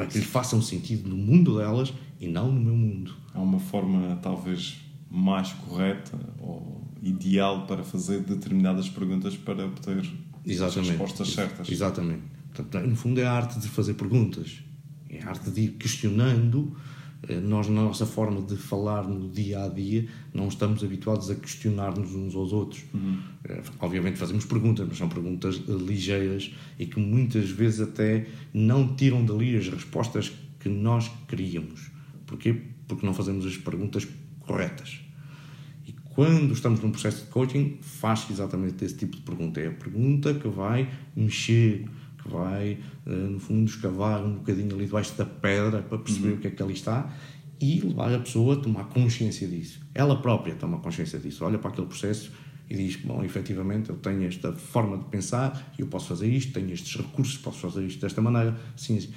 para 0.00 0.06
que 0.06 0.18
lhe 0.18 0.24
façam 0.24 0.62
sentido 0.62 1.10
no 1.10 1.16
mundo 1.16 1.58
delas 1.58 1.92
e 2.18 2.26
não 2.26 2.50
no 2.50 2.58
meu 2.58 2.74
mundo. 2.74 3.14
É 3.34 3.38
uma 3.38 3.58
forma 3.58 4.18
talvez 4.22 4.78
mais 5.10 5.52
correta 5.52 6.18
ou 6.38 6.88
ideal 7.02 7.66
para 7.66 7.84
fazer 7.84 8.20
determinadas 8.20 8.88
perguntas 8.88 9.36
para 9.36 9.66
obter 9.66 10.10
Exatamente. 10.46 10.80
as 10.80 10.88
respostas 10.88 11.28
certas. 11.28 11.68
Exatamente. 11.68 12.22
Portanto, 12.54 12.86
no 12.86 12.96
fundo 12.96 13.20
é 13.20 13.26
a 13.26 13.32
arte 13.32 13.60
de 13.60 13.68
fazer 13.68 13.92
perguntas. 13.92 14.62
É 15.10 15.22
a 15.22 15.28
arte 15.28 15.50
de 15.50 15.60
ir 15.60 15.68
questionando 15.72 16.74
nós, 17.42 17.68
na 17.68 17.82
nossa 17.82 18.06
forma 18.06 18.40
de 18.40 18.56
falar 18.56 19.06
no 19.06 19.28
dia 19.28 19.64
a 19.64 19.68
dia, 19.68 20.08
não 20.32 20.48
estamos 20.48 20.82
habituados 20.82 21.30
a 21.30 21.34
questionar-nos 21.34 22.14
uns 22.14 22.34
aos 22.34 22.52
outros. 22.52 22.82
Uhum. 22.94 23.18
Eh, 23.44 23.62
obviamente, 23.78 24.18
fazemos 24.18 24.46
perguntas, 24.46 24.86
mas 24.88 24.96
são 24.96 25.08
perguntas 25.08 25.56
ligeiras 25.68 26.54
e 26.78 26.86
que 26.86 26.98
muitas 26.98 27.50
vezes 27.50 27.80
até 27.80 28.26
não 28.54 28.96
tiram 28.96 29.24
dali 29.24 29.56
as 29.56 29.68
respostas 29.68 30.32
que 30.58 30.68
nós 30.68 31.10
queríamos. 31.28 31.90
Porquê? 32.26 32.54
Porque 32.88 33.04
não 33.04 33.12
fazemos 33.12 33.44
as 33.44 33.56
perguntas 33.56 34.08
corretas. 34.40 35.00
E 35.86 35.92
quando 36.14 36.54
estamos 36.54 36.80
num 36.80 36.90
processo 36.90 37.26
de 37.26 37.30
coaching, 37.30 37.78
faz 37.82 38.26
exatamente 38.30 38.82
esse 38.82 38.96
tipo 38.96 39.16
de 39.16 39.22
pergunta. 39.22 39.60
É 39.60 39.68
a 39.68 39.72
pergunta 39.72 40.32
que 40.32 40.48
vai 40.48 40.88
mexer, 41.14 41.86
que 42.22 42.28
vai, 42.28 42.78
uh, 43.06 43.10
no 43.10 43.40
fundo, 43.40 43.68
escavar 43.68 44.24
um 44.24 44.34
bocadinho 44.36 44.74
ali 44.74 44.86
debaixo 44.86 45.16
da 45.16 45.24
pedra 45.24 45.82
para 45.82 45.98
perceber 45.98 46.30
uhum. 46.30 46.34
o 46.34 46.38
que 46.38 46.48
é 46.48 46.50
que 46.50 46.62
ali 46.62 46.74
está 46.74 47.12
e 47.60 47.80
levar 47.80 48.12
a 48.14 48.18
pessoa 48.18 48.54
a 48.54 48.56
tomar 48.56 48.84
consciência 48.84 49.46
disso. 49.46 49.80
Ela 49.94 50.20
própria 50.20 50.54
toma 50.54 50.78
consciência 50.78 51.18
disso. 51.18 51.44
Olha 51.44 51.58
para 51.58 51.70
aquele 51.70 51.86
processo 51.86 52.32
e 52.68 52.76
diz: 52.76 52.96
Bom, 52.96 53.22
efetivamente, 53.22 53.90
eu 53.90 53.96
tenho 53.96 54.24
esta 54.24 54.52
forma 54.52 54.96
de 54.96 55.04
pensar, 55.04 55.72
eu 55.78 55.86
posso 55.86 56.08
fazer 56.08 56.28
isto, 56.28 56.52
tenho 56.52 56.72
estes 56.72 56.96
recursos, 56.96 57.36
posso 57.36 57.58
fazer 57.58 57.86
isto 57.86 58.00
desta 58.00 58.22
maneira. 58.22 58.58
Sim, 58.76 58.96
assim. 58.96 59.12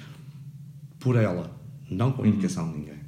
por 0.98 1.16
ela, 1.16 1.50
não 1.90 2.12
com 2.12 2.22
a 2.22 2.28
indicação 2.28 2.70
de 2.70 2.78
ninguém. 2.78 3.04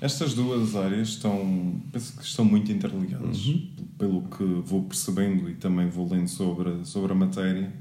Estas 0.00 0.34
duas 0.34 0.74
áreas 0.74 1.10
estão, 1.10 1.80
penso 1.92 2.16
que 2.16 2.24
estão 2.24 2.44
muito 2.44 2.72
interligadas, 2.72 3.46
uhum. 3.46 3.70
pelo 3.96 4.22
que 4.22 4.42
vou 4.42 4.82
percebendo 4.82 5.48
e 5.48 5.54
também 5.54 5.88
vou 5.88 6.08
lendo 6.08 6.28
sobre, 6.28 6.84
sobre 6.84 7.12
a 7.12 7.14
matéria. 7.14 7.72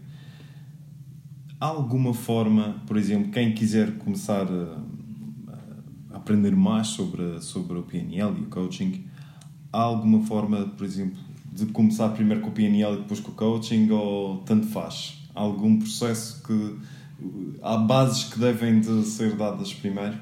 Há 1.61 1.67
alguma 1.67 2.11
forma, 2.11 2.81
por 2.87 2.97
exemplo, 2.97 3.31
quem 3.31 3.53
quiser 3.53 3.95
começar 3.99 4.47
a, 4.47 4.83
a 6.11 6.17
aprender 6.17 6.55
mais 6.55 6.87
sobre, 6.87 7.39
sobre 7.39 7.77
o 7.77 7.83
PNL 7.83 8.35
e 8.35 8.41
o 8.41 8.47
coaching, 8.47 9.05
há 9.71 9.79
alguma 9.79 10.25
forma, 10.25 10.65
por 10.75 10.83
exemplo, 10.83 11.19
de 11.53 11.67
começar 11.67 12.09
primeiro 12.09 12.41
com 12.41 12.49
o 12.49 12.51
PNL 12.51 12.95
e 12.95 13.01
depois 13.01 13.19
com 13.19 13.29
o 13.29 13.35
coaching 13.35 13.91
ou 13.91 14.39
tanto 14.39 14.65
faz? 14.65 15.19
Há 15.35 15.41
algum 15.41 15.77
processo 15.77 16.41
que 16.41 16.79
há 17.61 17.77
bases 17.77 18.23
que 18.23 18.39
devem 18.39 18.79
de 18.79 19.03
ser 19.03 19.35
dadas 19.35 19.71
primeiro? 19.71 20.17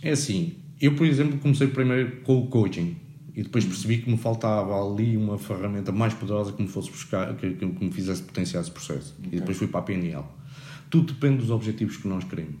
É 0.00 0.10
assim, 0.10 0.58
eu, 0.80 0.94
por 0.94 1.08
exemplo, 1.08 1.38
comecei 1.38 1.66
primeiro 1.66 2.20
com 2.20 2.38
o 2.38 2.46
coaching 2.46 2.96
e 3.34 3.42
depois 3.42 3.64
percebi 3.64 3.98
que 3.98 4.08
me 4.08 4.16
faltava 4.16 4.80
ali 4.80 5.16
uma 5.16 5.38
ferramenta 5.38 5.90
mais 5.90 6.14
poderosa 6.14 6.52
que 6.52 6.62
me 6.62 6.68
fosse 6.68 6.88
buscar, 6.88 7.34
que, 7.34 7.52
que 7.54 7.84
me 7.84 7.90
fizesse 7.90 8.22
potenciar 8.22 8.62
esse 8.62 8.70
processo. 8.70 9.16
Okay. 9.18 9.30
E 9.32 9.40
depois 9.40 9.56
fui 9.56 9.66
para 9.66 9.80
a 9.80 9.82
PNL. 9.82 10.37
Tudo 10.90 11.12
depende 11.12 11.38
dos 11.38 11.50
objetivos 11.50 11.96
que 11.96 12.08
nós 12.08 12.24
queremos. 12.24 12.60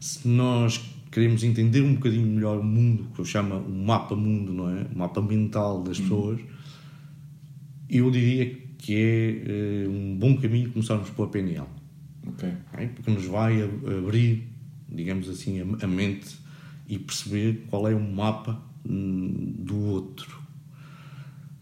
Se 0.00 0.26
nós 0.28 0.80
queremos 1.10 1.44
entender 1.44 1.80
um 1.80 1.94
bocadinho 1.94 2.26
melhor 2.26 2.58
o 2.58 2.64
mundo, 2.64 3.06
que 3.14 3.20
eu 3.20 3.24
chamo 3.24 3.56
o 3.56 3.70
mapa 3.70 4.16
mundo, 4.16 4.52
não 4.52 4.68
é? 4.68 4.82
O 4.94 4.98
mapa 4.98 5.22
mental 5.22 5.82
das 5.82 5.98
uhum. 5.98 6.04
pessoas, 6.04 6.40
eu 7.88 8.10
diria 8.10 8.54
que 8.78 8.94
é 8.96 9.86
uh, 9.86 9.90
um 9.90 10.16
bom 10.18 10.36
caminho 10.36 10.70
começarmos 10.70 11.10
pela 11.10 11.28
PNL. 11.28 11.66
Okay. 12.26 12.52
É? 12.72 12.86
Porque 12.86 13.10
nos 13.10 13.24
vai 13.26 13.62
abrir, 13.62 14.48
digamos 14.88 15.28
assim, 15.28 15.60
a, 15.60 15.84
a 15.84 15.86
mente 15.86 16.36
e 16.88 16.98
perceber 16.98 17.64
qual 17.68 17.88
é 17.88 17.94
o 17.94 18.00
mapa 18.00 18.62
hum, 18.84 19.54
do 19.58 19.78
outro. 19.78 20.42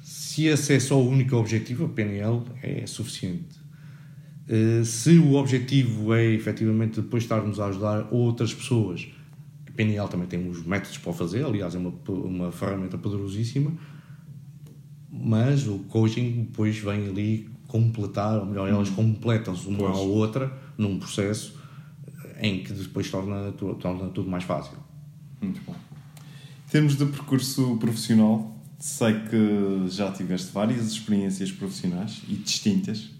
Se 0.01 0.47
esse 0.47 0.75
é 0.75 0.81
só 0.81 1.01
o 1.01 1.09
único 1.09 1.37
objetivo, 1.37 1.85
a 1.85 1.89
PNL 1.89 2.43
é 2.63 2.87
suficiente. 2.87 3.62
Uh, 4.53 4.85
se 4.85 5.17
o 5.17 5.37
objetivo 5.37 6.13
é 6.13 6.27
efetivamente 6.27 7.01
depois 7.01 7.23
estarmos 7.23 7.59
a 7.59 7.69
ajudar 7.69 8.09
outras 8.11 8.53
pessoas, 8.53 9.09
a 9.67 9.71
PNL 9.73 10.07
também 10.09 10.27
tem 10.27 10.47
uns 10.47 10.63
métodos 10.67 10.99
para 10.99 11.11
o 11.11 11.15
fazer, 11.15 11.43
aliás, 11.43 11.75
é 11.75 11.79
uma, 11.79 11.95
uma 12.07 12.53
ferramenta 12.53 12.99
poderosíssima, 12.99 13.73
mas 15.11 15.67
o 15.67 15.79
coaching 15.89 16.45
depois 16.51 16.77
vem 16.77 17.09
ali 17.09 17.49
completar, 17.67 18.41
ou 18.41 18.45
melhor, 18.45 18.69
elas 18.69 18.91
hum. 18.91 18.97
completam-se 18.97 19.67
uma 19.67 19.89
à 19.89 19.97
outra 19.97 20.53
num 20.77 20.99
processo 20.99 21.59
em 22.39 22.63
que 22.63 22.75
depois 22.75 23.11
torna, 23.11 23.53
torna 23.53 24.09
tudo 24.11 24.29
mais 24.29 24.45
fácil. 24.45 24.77
Muito 25.41 25.63
bom. 25.65 25.75
Em 26.67 26.71
termos 26.71 26.97
de 26.97 27.07
percurso 27.07 27.79
profissional, 27.79 28.55
sei 28.79 29.15
que 29.21 29.89
já 29.89 30.11
tiveste 30.11 30.53
várias 30.53 30.87
experiências 30.93 31.51
profissionais 31.51 32.21
e 32.29 32.35
distintas. 32.35 33.11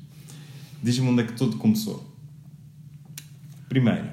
Diz-me 0.83 1.09
onde 1.09 1.23
é 1.23 1.27
que 1.27 1.35
tudo 1.35 1.57
começou. 1.57 2.11
Primeiro. 3.69 4.11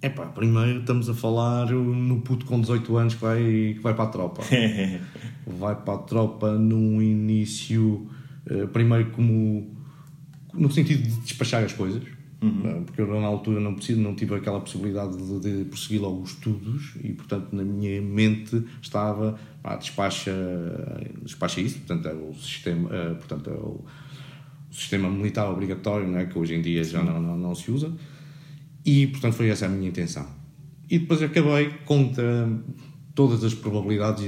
Epá, 0.00 0.26
primeiro 0.26 0.80
estamos 0.80 1.08
a 1.08 1.14
falar 1.14 1.70
no 1.70 2.20
puto 2.20 2.46
com 2.46 2.60
18 2.60 2.96
anos 2.96 3.14
que 3.14 3.20
vai, 3.20 3.38
que 3.74 3.80
vai 3.80 3.94
para 3.94 4.04
a 4.04 4.08
tropa. 4.08 4.42
vai 5.46 5.74
para 5.76 5.94
a 5.94 5.98
tropa 5.98 6.52
num 6.52 7.02
início, 7.02 8.08
eh, 8.46 8.66
primeiro 8.66 9.10
como 9.10 9.76
no 10.54 10.70
sentido 10.70 11.02
de 11.02 11.20
despachar 11.20 11.64
as 11.64 11.72
coisas 11.72 12.02
Uhum. 12.40 12.84
Porque 12.84 13.00
eu 13.00 13.20
na 13.20 13.26
altura 13.26 13.58
não, 13.58 13.74
preciso, 13.74 14.00
não 14.00 14.14
tive 14.14 14.34
aquela 14.34 14.60
possibilidade 14.60 15.16
de, 15.16 15.40
de 15.40 15.64
prosseguir 15.64 16.00
logo 16.00 16.22
os 16.22 16.30
estudos 16.30 16.94
e, 17.02 17.12
portanto, 17.12 17.48
na 17.52 17.64
minha 17.64 18.00
mente 18.00 18.64
estava, 18.80 19.38
pá, 19.60 19.76
despacha, 19.76 20.32
despacha 21.22 21.60
isso, 21.60 21.78
portanto, 21.80 22.06
é 22.06 22.14
o 22.14 22.32
sistema, 22.34 22.94
é, 22.94 23.14
portanto, 23.14 23.50
é 23.50 23.54
o, 23.54 23.84
sistema 24.78 25.10
militar 25.10 25.50
obrigatório, 25.50 26.06
não 26.06 26.18
é? 26.18 26.26
que 26.26 26.38
hoje 26.38 26.54
em 26.54 26.62
dia 26.62 26.82
já 26.84 27.02
não, 27.02 27.20
não, 27.20 27.36
não, 27.36 27.54
se 27.54 27.70
usa, 27.70 27.92
e, 28.84 29.06
portanto, 29.08 29.34
foi 29.34 29.48
essa 29.48 29.66
a 29.66 29.68
minha 29.68 29.88
intenção. 29.88 30.26
E 30.90 30.98
depois 30.98 31.22
acabei, 31.22 31.70
contra 31.84 32.48
todas 33.14 33.44
as 33.44 33.52
probabilidades 33.52 34.24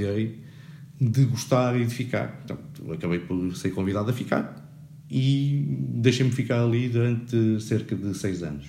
de 1.00 1.24
gostar 1.24 1.80
e 1.80 1.86
de 1.86 1.94
ficar. 1.94 2.28
Portanto, 2.28 2.92
acabei 2.92 3.20
por 3.20 3.56
ser 3.56 3.70
convidado 3.70 4.10
a 4.10 4.12
ficar 4.12 4.68
e 5.10 5.64
deixei-me 5.78 6.30
ficar 6.30 6.62
ali 6.62 6.88
durante 6.88 7.60
cerca 7.60 7.96
de 7.96 8.14
seis 8.14 8.42
anos. 8.42 8.66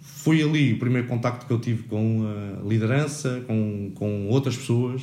Foi 0.00 0.42
ali 0.42 0.72
o 0.72 0.78
primeiro 0.78 1.06
contacto 1.06 1.46
que 1.46 1.52
eu 1.52 1.60
tive 1.60 1.84
com 1.84 2.24
a 2.26 2.66
liderança, 2.66 3.42
com, 3.46 3.92
com 3.94 4.28
outras 4.28 4.56
pessoas, 4.56 5.02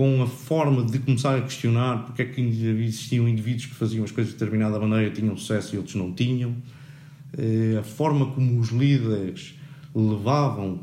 com 0.00 0.22
a 0.22 0.26
forma 0.26 0.82
de 0.82 0.98
começar 0.98 1.36
a 1.36 1.42
questionar 1.42 2.06
porque 2.06 2.22
é 2.22 2.24
que 2.24 2.40
existiam 2.40 3.28
indivíduos 3.28 3.66
que 3.66 3.74
faziam 3.74 4.02
as 4.02 4.10
coisas 4.10 4.32
de 4.32 4.38
determinada 4.38 4.80
maneira, 4.80 5.10
tinham 5.10 5.36
sucesso 5.36 5.74
e 5.74 5.76
outros 5.76 5.94
não 5.94 6.10
tinham, 6.10 6.56
eh, 7.36 7.76
a 7.78 7.82
forma 7.82 8.32
como 8.32 8.58
os 8.58 8.70
líderes 8.70 9.58
levavam 9.94 10.80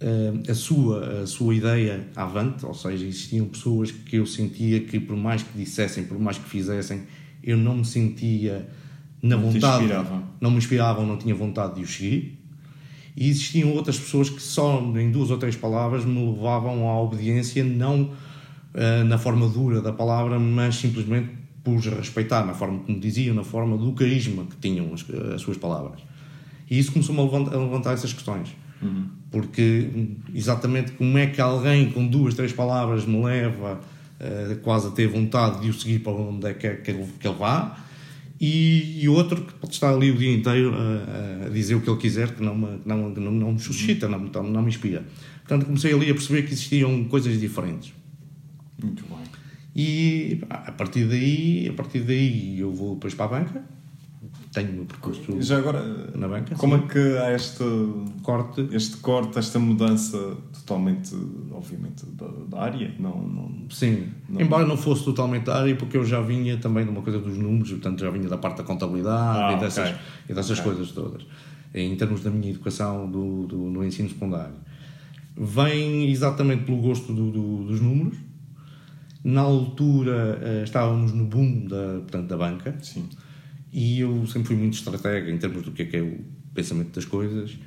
eh, 0.00 0.32
a 0.50 0.54
sua, 0.54 1.24
a 1.24 1.26
sua 1.26 1.54
ideia 1.54 2.08
avante, 2.16 2.64
ou 2.64 2.72
seja, 2.72 3.04
existiam 3.04 3.48
pessoas 3.48 3.90
que 3.90 4.16
eu 4.16 4.24
sentia 4.24 4.80
que 4.80 4.98
por 4.98 5.14
mais 5.14 5.42
que 5.42 5.50
dissessem, 5.54 6.04
por 6.04 6.18
mais 6.18 6.38
que 6.38 6.48
fizessem, 6.48 7.02
eu 7.44 7.58
não 7.58 7.76
me 7.76 7.84
sentia 7.84 8.66
na 9.20 9.36
vontade, 9.36 9.84
não 10.40 10.50
me 10.50 10.56
inspiravam, 10.56 11.06
não 11.06 11.18
tinha 11.18 11.34
vontade 11.34 11.74
de 11.74 11.82
os 11.82 11.94
seguir. 11.94 12.35
E 13.16 13.30
existiam 13.30 13.72
outras 13.72 13.98
pessoas 13.98 14.28
que 14.28 14.42
só 14.42 14.78
em 14.96 15.10
duas 15.10 15.30
ou 15.30 15.38
três 15.38 15.56
palavras 15.56 16.04
me 16.04 16.24
levavam 16.32 16.86
à 16.88 17.00
obediência, 17.00 17.64
não 17.64 18.02
uh, 18.02 19.04
na 19.06 19.16
forma 19.16 19.48
dura 19.48 19.80
da 19.80 19.92
palavra, 19.92 20.38
mas 20.38 20.76
simplesmente 20.76 21.30
por 21.64 21.78
respeitar, 21.80 22.44
na 22.44 22.54
forma 22.54 22.80
como 22.80 23.00
diziam, 23.00 23.34
na 23.34 23.42
forma 23.42 23.76
do 23.76 23.90
carisma 23.92 24.44
que 24.44 24.56
tinham 24.56 24.92
as, 24.92 25.04
as 25.34 25.40
suas 25.40 25.56
palavras. 25.56 26.00
E 26.70 26.78
isso 26.78 26.92
começou-me 26.92 27.20
a 27.20 27.24
levantar, 27.24 27.56
a 27.56 27.58
levantar 27.58 27.92
essas 27.94 28.12
questões. 28.12 28.54
Uhum. 28.82 29.06
Porque 29.30 29.88
exatamente 30.34 30.92
como 30.92 31.16
é 31.16 31.26
que 31.26 31.40
alguém 31.40 31.90
com 31.90 32.06
duas, 32.06 32.34
três 32.34 32.52
palavras 32.52 33.06
me 33.06 33.24
leva 33.24 33.80
uh, 34.20 34.56
quase 34.56 34.88
a 34.88 34.90
ter 34.90 35.08
vontade 35.08 35.62
de 35.62 35.70
o 35.70 35.72
seguir 35.72 36.00
para 36.00 36.12
onde 36.12 36.46
é 36.46 36.54
que, 36.54 36.66
é 36.66 36.74
que, 36.76 36.90
ele, 36.90 37.06
que 37.18 37.26
ele 37.26 37.36
vá, 37.36 37.78
e, 38.40 39.02
e, 39.02 39.08
outro 39.08 39.42
que 39.42 39.54
pode 39.54 39.72
estar 39.72 39.92
ali 39.92 40.10
o 40.10 40.16
dia 40.16 40.32
inteiro 40.32 40.74
a, 40.74 41.46
a 41.46 41.48
dizer 41.48 41.74
o 41.74 41.80
que 41.80 41.88
ele 41.88 41.98
quiser, 41.98 42.34
que 42.34 42.42
não 42.42 42.54
me, 42.54 42.80
não, 42.84 43.08
não, 43.08 43.32
não 43.32 43.52
me 43.52 43.58
suscita, 43.58 44.08
não, 44.08 44.18
não, 44.18 44.42
não 44.42 44.62
me 44.62 44.68
inspira. 44.68 45.04
Portanto, 45.38 45.66
comecei 45.66 45.92
ali 45.92 46.10
a 46.10 46.14
perceber 46.14 46.42
que 46.42 46.52
existiam 46.52 47.04
coisas 47.04 47.38
diferentes. 47.40 47.92
Muito 48.82 49.04
bem. 49.04 49.24
E 49.74 50.40
a 50.48 50.72
partir 50.72 51.04
daí, 51.04 51.68
a 51.68 51.72
partir 51.72 52.00
daí 52.00 52.58
eu 52.58 52.72
vou 52.72 52.94
depois 52.94 53.14
para 53.14 53.24
a 53.24 53.28
banca 53.28 53.64
tenho 54.56 54.70
o 54.70 54.72
meu 54.72 54.84
percurso 54.86 55.42
Já 55.42 55.58
agora, 55.58 55.82
na 56.14 56.26
banca. 56.26 56.54
Como 56.54 56.78
sim. 56.78 56.84
é 56.84 56.86
que 56.86 57.18
há 57.18 57.32
este 57.34 57.62
corte, 58.22 58.66
este 58.72 58.96
corte, 58.96 59.38
esta 59.38 59.58
mudança 59.58 60.34
totalmente, 60.50 61.14
obviamente, 61.52 62.06
da, 62.06 62.26
da 62.48 62.62
área? 62.62 62.94
Não, 62.98 63.20
não, 63.20 63.52
sim, 63.68 64.08
não... 64.26 64.40
embora 64.40 64.66
não 64.66 64.78
fosse 64.78 65.04
totalmente 65.04 65.44
da 65.44 65.60
área, 65.60 65.76
porque 65.76 65.98
eu 65.98 66.06
já 66.06 66.22
vinha 66.22 66.56
também 66.56 66.84
de 66.84 66.90
uma 66.90 67.02
coisa 67.02 67.18
dos 67.18 67.36
números, 67.36 67.68
portanto 67.70 68.00
já 68.00 68.08
vinha 68.08 68.28
da 68.30 68.38
parte 68.38 68.56
da 68.56 68.64
contabilidade 68.64 69.38
ah, 69.38 69.52
e 69.52 69.60
dessas, 69.60 69.90
okay. 69.90 70.00
e 70.30 70.34
dessas 70.34 70.58
okay. 70.58 70.72
coisas 70.72 70.92
todas, 70.92 71.26
em 71.74 71.94
termos 71.94 72.22
da 72.22 72.30
minha 72.30 72.50
educação 72.50 73.10
do, 73.10 73.46
do, 73.46 73.58
no 73.58 73.84
ensino 73.84 74.08
secundário. 74.08 74.56
Vem 75.36 76.10
exatamente 76.10 76.64
pelo 76.64 76.78
gosto 76.78 77.12
do, 77.12 77.30
do, 77.30 77.64
dos 77.64 77.82
números. 77.82 78.16
Na 79.22 79.42
altura 79.42 80.38
eh, 80.40 80.62
estávamos 80.64 81.12
no 81.12 81.24
boom 81.24 81.66
da, 81.66 81.98
portanto, 82.00 82.26
da 82.28 82.36
banca. 82.38 82.74
Sim 82.80 83.06
e 83.72 84.00
eu 84.00 84.26
sempre 84.26 84.48
fui 84.48 84.56
muito 84.56 84.74
estratega 84.74 85.30
em 85.30 85.38
termos 85.38 85.62
do 85.62 85.72
que 85.72 85.82
é, 85.82 85.84
que 85.86 85.96
é 85.96 86.02
o 86.02 86.24
pensamento 86.54 86.94
das 86.94 87.04
coisas 87.04 87.58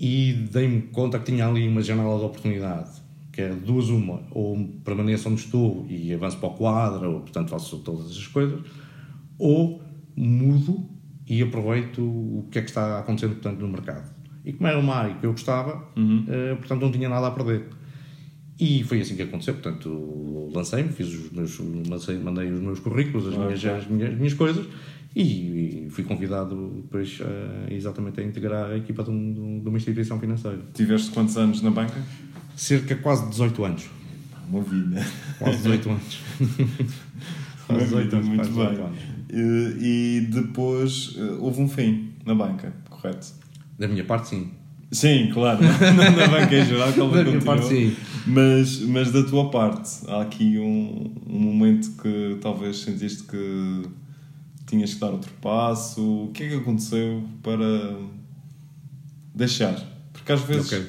e 0.00 0.32
dei-me 0.52 0.82
conta 0.82 1.18
que 1.18 1.26
tinha 1.26 1.46
ali 1.46 1.68
uma 1.68 1.82
janela 1.82 2.18
de 2.18 2.24
oportunidade 2.24 3.04
que 3.34 3.40
é 3.40 3.48
duas 3.48 3.88
uma, 3.88 4.22
ou 4.30 4.56
permaneço 4.84 5.28
onde 5.28 5.40
estou 5.40 5.84
e 5.88 6.14
avanço 6.14 6.38
para 6.38 6.50
o 6.50 6.52
quadro, 6.52 7.10
ou 7.10 7.20
portanto 7.20 7.50
faço 7.50 7.78
todas 7.80 8.12
essas 8.12 8.28
coisas, 8.28 8.60
ou 9.36 9.82
mudo 10.16 10.88
e 11.26 11.42
aproveito 11.42 11.98
o 12.00 12.46
que 12.48 12.60
é 12.60 12.62
que 12.62 12.68
está 12.68 13.00
acontecendo 13.00 13.32
portanto, 13.32 13.58
no 13.58 13.68
mercado. 13.68 14.14
E 14.44 14.52
como 14.52 14.68
era 14.68 14.78
uma 14.78 14.94
área 14.94 15.14
que 15.16 15.26
eu 15.26 15.32
gostava, 15.32 15.84
uhum. 15.96 16.24
uh, 16.28 16.56
portanto 16.58 16.82
não 16.82 16.92
tinha 16.92 17.08
nada 17.08 17.26
a 17.26 17.30
perder. 17.32 17.64
E 18.60 18.84
foi 18.84 19.00
assim 19.00 19.16
que 19.16 19.22
aconteceu, 19.22 19.54
portanto 19.54 20.52
lancei-me, 20.54 20.90
fiz 20.90 21.08
os 21.08 21.32
meus, 21.32 21.58
mandei 22.22 22.52
os 22.52 22.60
meus 22.60 22.78
currículos, 22.78 23.26
as, 23.26 23.36
minhas, 23.36 23.64
as 23.64 23.86
minhas, 23.88 24.12
as 24.12 24.16
minhas 24.16 24.34
coisas, 24.34 24.64
E, 25.14 25.86
e 25.86 25.90
fui 25.90 26.02
convidado 26.02 26.82
depois 26.82 27.20
a, 27.20 27.72
exatamente 27.72 28.20
a 28.20 28.24
integrar 28.24 28.70
a 28.70 28.76
equipa 28.76 29.04
de, 29.04 29.10
um, 29.10 29.60
de 29.60 29.68
uma 29.68 29.76
instituição 29.76 30.18
financeira. 30.18 30.60
Tiveste 30.74 31.10
quantos 31.12 31.36
anos 31.36 31.62
na 31.62 31.70
banca? 31.70 32.02
Cerca 32.56 32.94
de 32.94 33.00
quase 33.00 33.28
18 33.28 33.64
anos. 33.64 33.90
Uma 34.48 34.62
vida. 34.62 35.06
Quase 35.38 35.58
18 35.58 35.90
anos. 35.90 36.20
quase 37.66 37.84
18 37.84 38.16
anos, 38.16 38.28
muito 38.28 38.48
bem. 38.50 38.66
Anos. 38.66 38.98
E, 39.32 40.20
e 40.20 40.20
depois 40.30 41.14
eh, 41.16 41.36
houve 41.40 41.60
um 41.60 41.68
fim 41.68 42.12
na 42.24 42.34
banca, 42.34 42.72
correto? 42.90 43.32
Da 43.78 43.88
minha 43.88 44.04
parte, 44.04 44.28
sim. 44.28 44.50
Sim, 44.90 45.30
claro. 45.32 45.60
na 45.62 46.28
banca 46.28 46.54
em 46.54 46.64
geral, 46.64 46.92
da 47.10 47.24
minha 47.24 47.40
parte, 47.40 47.66
sim. 47.66 47.96
Mas, 48.26 48.80
mas 48.80 49.10
da 49.10 49.22
tua 49.24 49.50
parte, 49.50 49.90
há 50.08 50.22
aqui 50.22 50.58
um, 50.58 51.12
um 51.26 51.38
momento 51.38 51.90
que 52.00 52.38
talvez 52.40 52.78
sentiste 52.78 53.24
que 53.24 53.82
tinhas 54.66 54.94
que 54.94 55.00
dar 55.00 55.10
outro 55.10 55.32
passo? 55.40 56.24
O 56.24 56.30
que 56.32 56.44
é 56.44 56.48
que 56.48 56.54
aconteceu 56.56 57.22
para 57.42 57.98
deixar? 59.34 59.74
Porque 60.12 60.32
às 60.32 60.40
vezes 60.42 60.66
okay. 60.66 60.86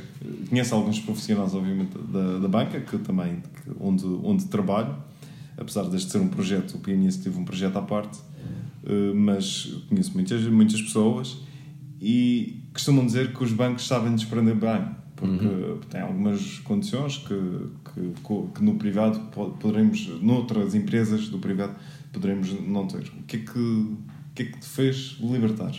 conheço 0.49 0.75
alguns 0.75 0.99
profissionais, 0.99 1.53
obviamente, 1.53 1.97
da, 1.97 2.39
da 2.39 2.47
banca, 2.47 2.79
que 2.79 2.97
também, 2.99 3.41
que, 3.41 3.71
onde, 3.79 4.05
onde 4.05 4.45
trabalho, 4.45 4.95
apesar 5.57 5.83
deste 5.83 6.11
ser 6.11 6.19
um 6.19 6.27
projeto, 6.27 6.75
o 6.75 6.79
PNS 6.79 7.17
teve 7.17 7.37
um 7.37 7.43
projeto 7.43 7.77
à 7.77 7.81
parte, 7.81 8.19
eh, 8.85 9.13
mas 9.13 9.65
conheço 9.89 10.13
muitas, 10.13 10.43
muitas 10.43 10.81
pessoas 10.81 11.37
e 11.99 12.63
costumam 12.71 13.05
dizer 13.05 13.33
que 13.33 13.43
os 13.43 13.51
bancos 13.51 13.87
sabem 13.87 14.13
desprender 14.13 14.55
bem, 14.55 14.85
porque 15.15 15.45
uhum. 15.45 15.79
têm 15.89 16.01
algumas 16.01 16.59
condições 16.59 17.17
que, 17.17 17.33
que, 17.93 18.13
que 18.53 18.63
no 18.63 18.75
privado 18.75 19.19
poderemos, 19.59 20.07
noutras 20.21 20.75
empresas 20.75 21.29
do 21.29 21.39
privado, 21.39 21.75
poderemos 22.15 22.51
não 22.61 22.87
ter. 22.87 23.03
O 23.19 23.23
que 23.23 23.37
é 23.37 23.39
que, 23.39 23.59
o 23.59 23.97
que, 24.33 24.43
é 24.43 24.45
que 24.45 24.59
te 24.59 24.65
fez 24.65 25.17
libertar? 25.19 25.73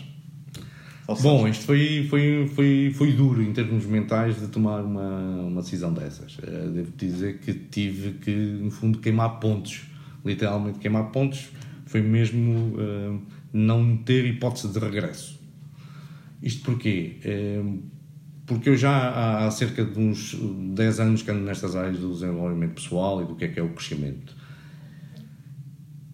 Bom, 1.21 1.47
isto 1.47 1.65
foi, 1.65 2.05
foi, 2.09 2.51
foi, 2.53 2.91
foi 2.93 3.11
duro 3.13 3.41
em 3.41 3.53
termos 3.53 3.85
mentais 3.85 4.39
de 4.39 4.47
tomar 4.47 4.81
uma, 4.81 5.09
uma 5.41 5.61
decisão 5.61 5.93
dessas. 5.93 6.37
Eh, 6.43 6.67
devo 6.67 6.91
dizer 6.97 7.39
que 7.39 7.53
tive 7.53 8.13
que, 8.19 8.31
no 8.31 8.69
fundo, 8.69 8.99
queimar 8.99 9.39
pontos. 9.39 9.83
Literalmente 10.25 10.79
queimar 10.79 11.05
pontos 11.11 11.47
foi 11.85 12.01
mesmo 12.01 12.75
uh, 12.75 13.21
não 13.53 13.95
ter 13.95 14.25
hipótese 14.25 14.67
de 14.67 14.77
regresso. 14.77 15.39
Isto 16.43 16.65
porquê? 16.65 17.15
Uh, 17.23 17.81
porque 18.45 18.69
eu 18.69 18.75
já 18.75 19.45
há 19.45 19.51
cerca 19.51 19.85
de 19.85 19.97
uns 19.97 20.35
10 20.73 20.99
anos 20.99 21.21
que 21.21 21.31
ando 21.31 21.45
nestas 21.45 21.75
áreas 21.75 21.97
do 21.97 22.11
desenvolvimento 22.11 22.73
pessoal 22.73 23.21
e 23.21 23.25
do 23.25 23.35
que 23.35 23.45
é 23.45 23.47
que 23.47 23.59
é 23.59 23.63
o 23.63 23.69
crescimento 23.69 24.35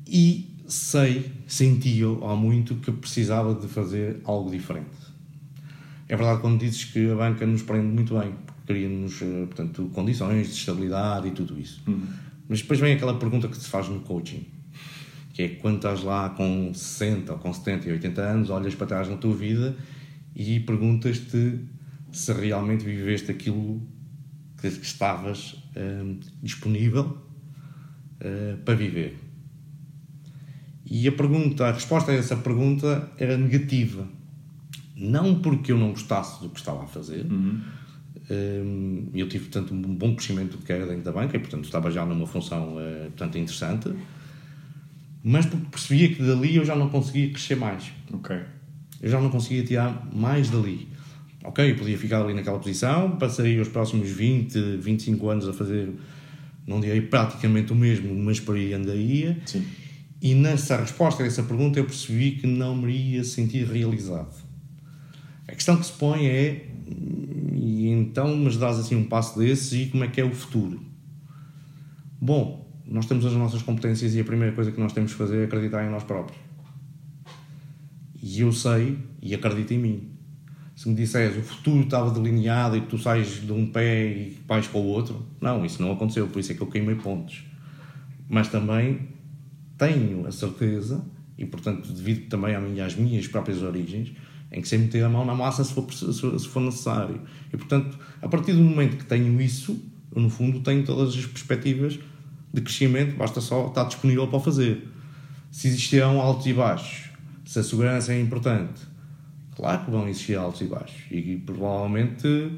e 0.08 0.50
sei, 0.68 1.32
sentia 1.48 2.08
há 2.24 2.36
muito 2.36 2.76
que 2.76 2.92
precisava 2.92 3.54
de 3.54 3.68
fazer 3.68 4.22
algo 4.26 4.50
diferente. 4.50 4.90
É 6.08 6.16
verdade 6.16 6.42
quando 6.42 6.60
dizes 6.60 6.86
que 6.86 7.10
a 7.10 7.16
banca 7.16 7.46
nos 7.46 7.62
prende 7.62 7.88
muito 7.88 8.18
bem, 8.18 8.34
cria-nos, 8.66 9.22
eh, 9.22 9.46
portanto, 9.46 9.90
condições 9.94 10.48
de 10.48 10.54
estabilidade 10.54 11.28
e 11.28 11.32
tudo 11.32 11.60
isso. 11.60 11.82
Uhum. 11.88 12.06
Mas 12.48 12.62
depois 12.62 12.80
vem 12.80 12.94
aquela 12.94 13.18
pergunta 13.18 13.48
que 13.48 13.58
se 13.58 13.68
faz 13.70 13.88
no 13.88 14.02
coaching, 14.02 14.46
que 15.34 15.42
é 15.42 15.50
quando 15.50 15.78
estás 15.78 16.04
lá 16.04 16.30
com 16.30 16.72
60 16.74 17.34
ou 17.34 17.40
com 17.40 17.54
70 17.54 17.90
e 17.90 17.92
80 17.94 18.22
anos, 18.22 18.50
olhas 18.50 18.76
para 18.76 18.88
trás 18.88 19.10
na 19.10 19.18
tua 19.18 19.34
vida 19.34 19.76
e 20.36 20.60
perguntas-te 20.60 21.60
se 22.12 22.34
realmente 22.34 22.84
viveste 22.84 23.32
aquilo 23.32 23.82
que 24.60 24.68
estavas 24.68 25.56
um, 25.76 26.20
disponível 26.42 27.18
uh, 28.22 28.58
para 28.64 28.76
viver. 28.76 29.23
E 30.86 31.08
a 31.08 31.12
pergunta, 31.12 31.66
a 31.66 31.72
resposta 31.72 32.12
a 32.12 32.16
essa 32.16 32.36
pergunta 32.36 33.10
era 33.18 33.38
negativa. 33.38 34.08
Não 34.96 35.36
porque 35.40 35.72
eu 35.72 35.78
não 35.78 35.92
gostasse 35.92 36.42
do 36.42 36.50
que 36.50 36.60
estava 36.60 36.84
a 36.84 36.88
fazer. 36.88 37.26
Uhum. 37.26 37.62
Um, 38.30 39.10
eu 39.14 39.28
tive, 39.28 39.46
portanto, 39.46 39.74
um 39.74 39.96
bom 39.96 40.16
crescimento 40.16 40.58
de 40.58 40.64
carreira 40.64 40.90
dentro 40.90 41.04
da 41.04 41.12
banca 41.12 41.36
e, 41.36 41.40
portanto, 41.40 41.66
estava 41.66 41.90
já 41.90 42.06
numa 42.06 42.28
função, 42.28 42.76
uh, 42.76 43.06
portanto, 43.06 43.38
interessante. 43.38 43.94
Mas 45.24 45.46
porque 45.46 45.66
percebia 45.72 46.14
que 46.14 46.22
dali 46.22 46.56
eu 46.56 46.66
já 46.66 46.76
não 46.76 46.90
conseguia 46.90 47.30
crescer 47.30 47.56
mais. 47.56 47.92
Ok. 48.12 48.38
Eu 49.02 49.10
já 49.10 49.20
não 49.20 49.30
conseguia 49.30 49.64
tirar 49.64 50.08
mais 50.14 50.50
dali. 50.50 50.88
Ok, 51.44 51.72
eu 51.72 51.76
podia 51.76 51.98
ficar 51.98 52.22
ali 52.22 52.34
naquela 52.34 52.60
posição, 52.60 53.18
passaria 53.18 53.62
os 53.62 53.68
próximos 53.68 54.10
20, 54.10 54.78
25 54.78 55.30
anos 55.30 55.48
a 55.48 55.52
fazer, 55.52 55.90
não 56.66 56.80
direi 56.80 57.02
praticamente 57.02 57.74
o 57.74 57.76
mesmo, 57.76 58.16
mas 58.16 58.40
por 58.40 58.56
aí 58.56 58.74
andaria. 58.74 59.38
Sim 59.46 59.66
e 60.24 60.34
nessa 60.34 60.78
resposta 60.78 61.22
a 61.22 61.26
essa 61.26 61.44
pergunta 61.44 61.78
eu 61.78 61.84
percebi 61.84 62.32
que 62.32 62.48
não 62.48 62.74
me 62.74 62.94
ia 62.94 63.26
sentir 63.26 63.66
realizado. 63.66 64.34
A 65.46 65.52
questão 65.52 65.76
que 65.76 65.86
se 65.86 65.92
põe 65.92 66.26
é, 66.26 66.70
e 67.54 67.90
então 67.90 68.34
mas 68.38 68.56
dás 68.56 68.80
assim 68.80 68.96
um 68.96 69.04
passo 69.04 69.38
desses 69.38 69.74
e 69.74 69.86
como 69.88 70.06
é 70.06 70.08
que 70.08 70.22
é 70.22 70.24
o 70.24 70.32
futuro? 70.32 70.82
Bom, 72.22 72.66
nós 72.86 73.06
temos 73.06 73.26
as 73.26 73.34
nossas 73.34 73.62
competências 73.62 74.16
e 74.16 74.22
a 74.22 74.24
primeira 74.24 74.56
coisa 74.56 74.72
que 74.72 74.80
nós 74.80 74.94
temos 74.94 75.12
que 75.12 75.18
fazer 75.18 75.42
é 75.42 75.44
acreditar 75.44 75.86
em 75.86 75.90
nós 75.90 76.06
próprios. 76.06 76.40
E 78.22 78.40
eu 78.40 78.54
sei 78.54 78.98
e 79.22 79.36
acredito 79.36 79.74
em 79.74 79.78
mim. 79.78 80.10
Se 80.74 80.88
me 80.88 80.96
disseres 80.96 81.36
o 81.36 81.42
futuro 81.42 81.84
estava 81.84 82.10
delineado 82.10 82.78
e 82.78 82.82
tu 82.82 82.98
sais 82.98 83.42
de 83.42 83.52
um 83.52 83.66
pé 83.66 84.08
e 84.08 84.38
vais 84.48 84.68
para 84.68 84.80
o 84.80 84.86
outro, 84.86 85.28
não, 85.42 85.66
isso 85.66 85.82
não 85.82 85.92
aconteceu, 85.92 86.28
por 86.28 86.40
isso 86.40 86.54
é 86.54 86.56
que 86.56 86.62
eu 86.62 86.68
queimei 86.68 86.96
pontos. 86.96 87.44
Mas 88.30 88.48
também 88.48 89.13
tenho 89.78 90.28
a 90.28 90.32
certeza, 90.32 91.04
e 91.38 91.46
portanto 91.46 91.92
devido 91.92 92.30
também 92.30 92.56
às 92.82 92.96
minhas 92.96 93.28
próprias 93.28 93.62
origens, 93.62 94.12
em 94.52 94.62
que 94.62 94.68
sei 94.68 94.78
meter 94.78 95.04
a 95.04 95.10
mão 95.10 95.26
na 95.26 95.34
massa 95.34 95.64
se 95.64 95.74
for, 95.74 95.92
se 95.92 96.48
for 96.48 96.62
necessário. 96.62 97.20
E 97.52 97.58
portanto, 97.58 97.98
a 98.22 98.28
partir 98.28 98.54
do 98.54 98.62
momento 98.62 98.98
que 98.98 99.06
tenho 99.06 99.42
isso, 99.42 99.84
eu 100.16 100.22
no 100.22 100.30
fundo 100.30 100.60
tenho 100.60 100.86
todas 100.86 101.16
as 101.16 101.26
perspectivas 101.26 102.00
de 102.54 102.62
crescimento, 102.62 103.16
basta 103.16 103.42
só 103.42 103.68
estar 103.68 103.86
disponível 103.86 104.28
para 104.28 104.40
fazer. 104.40 104.88
Se 105.52 105.68
existirão 105.68 106.22
altos 106.22 106.46
e 106.46 106.54
baixos, 106.54 107.10
se 107.46 107.58
a 107.60 107.64
segurança 107.64 108.14
é 108.14 108.22
importante, 108.22 108.82
claro 109.56 109.86
que 109.86 109.92
vão 109.92 110.08
existir 110.08 110.36
altos 110.36 110.62
e 110.62 110.66
baixos. 110.66 111.02
E, 111.10 111.18
e 111.18 111.38
provavelmente 111.38 112.52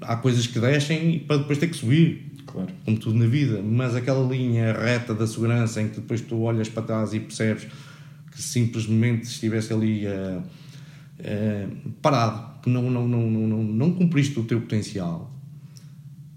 há 0.00 0.16
coisas 0.16 0.46
que 0.46 0.58
descem 0.58 1.18
para 1.20 1.36
depois 1.38 1.58
ter 1.58 1.68
que 1.68 1.76
subir. 1.76 2.29
Claro. 2.52 2.68
Como 2.84 2.98
tudo 2.98 3.18
na 3.18 3.26
vida. 3.26 3.62
Mas 3.62 3.94
aquela 3.94 4.26
linha 4.26 4.72
reta 4.72 5.14
da 5.14 5.26
segurança 5.26 5.80
em 5.80 5.88
que 5.88 6.00
depois 6.00 6.20
tu 6.20 6.40
olhas 6.40 6.68
para 6.68 6.82
trás 6.82 7.14
e 7.14 7.20
percebes 7.20 7.66
que 8.30 8.42
simplesmente 8.42 9.24
estivesse 9.24 9.72
ali 9.72 10.06
uh, 10.06 10.40
uh, 10.40 11.90
parado, 12.00 12.60
que 12.62 12.70
não, 12.70 12.90
não, 12.90 13.06
não, 13.06 13.30
não, 13.30 13.62
não 13.62 13.92
cumpriste 13.92 14.38
o 14.38 14.44
teu 14.44 14.60
potencial. 14.60 15.30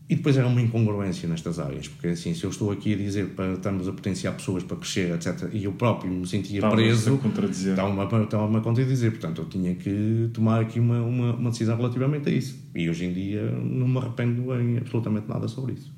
E 0.10 0.16
depois 0.16 0.38
era 0.38 0.46
uma 0.46 0.62
incongruência 0.62 1.28
nestas 1.30 1.58
áreas, 1.60 1.88
porque 1.88 2.10
assim, 2.10 2.36
se 2.36 2.44
eu 2.44 2.50
estou 2.50 2.72
aqui 2.72 2.94
a 2.94 2.98
dizer 2.98 3.30
para 3.30 3.54
estarmos 3.54 3.88
a 3.88 3.92
potenciar 3.92 4.34
pessoas 4.34 4.62
para 4.62 4.76
crescer, 4.78 5.12
etc., 5.16 5.50
e 5.52 5.64
eu 5.64 5.72
próprio 5.72 6.12
me 6.12 6.28
sentia 6.28 6.58
estava 6.58 6.76
preso, 6.76 7.16
estava-me 7.16 8.24
estava 8.24 8.58
a 8.58 8.62
contradizer. 8.62 9.12
Portanto, 9.12 9.42
eu 9.42 9.46
tinha 9.46 9.74
que 9.74 10.30
tomar 10.34 10.62
aqui 10.62 10.80
uma, 10.80 11.02
uma, 11.02 11.34
uma 11.34 11.50
decisão 11.50 11.78
relativamente 11.78 12.30
a 12.30 12.32
isso. 12.32 12.60
E 12.76 12.90
hoje 12.90 13.06
em 13.06 13.14
dia 13.14 13.50
não 13.52 13.88
me 13.88 13.98
arrependo 13.98 14.54
em 14.60 14.78
absolutamente 14.78 15.28
nada 15.28 15.48
sobre 15.48 15.74
isso. 15.74 15.92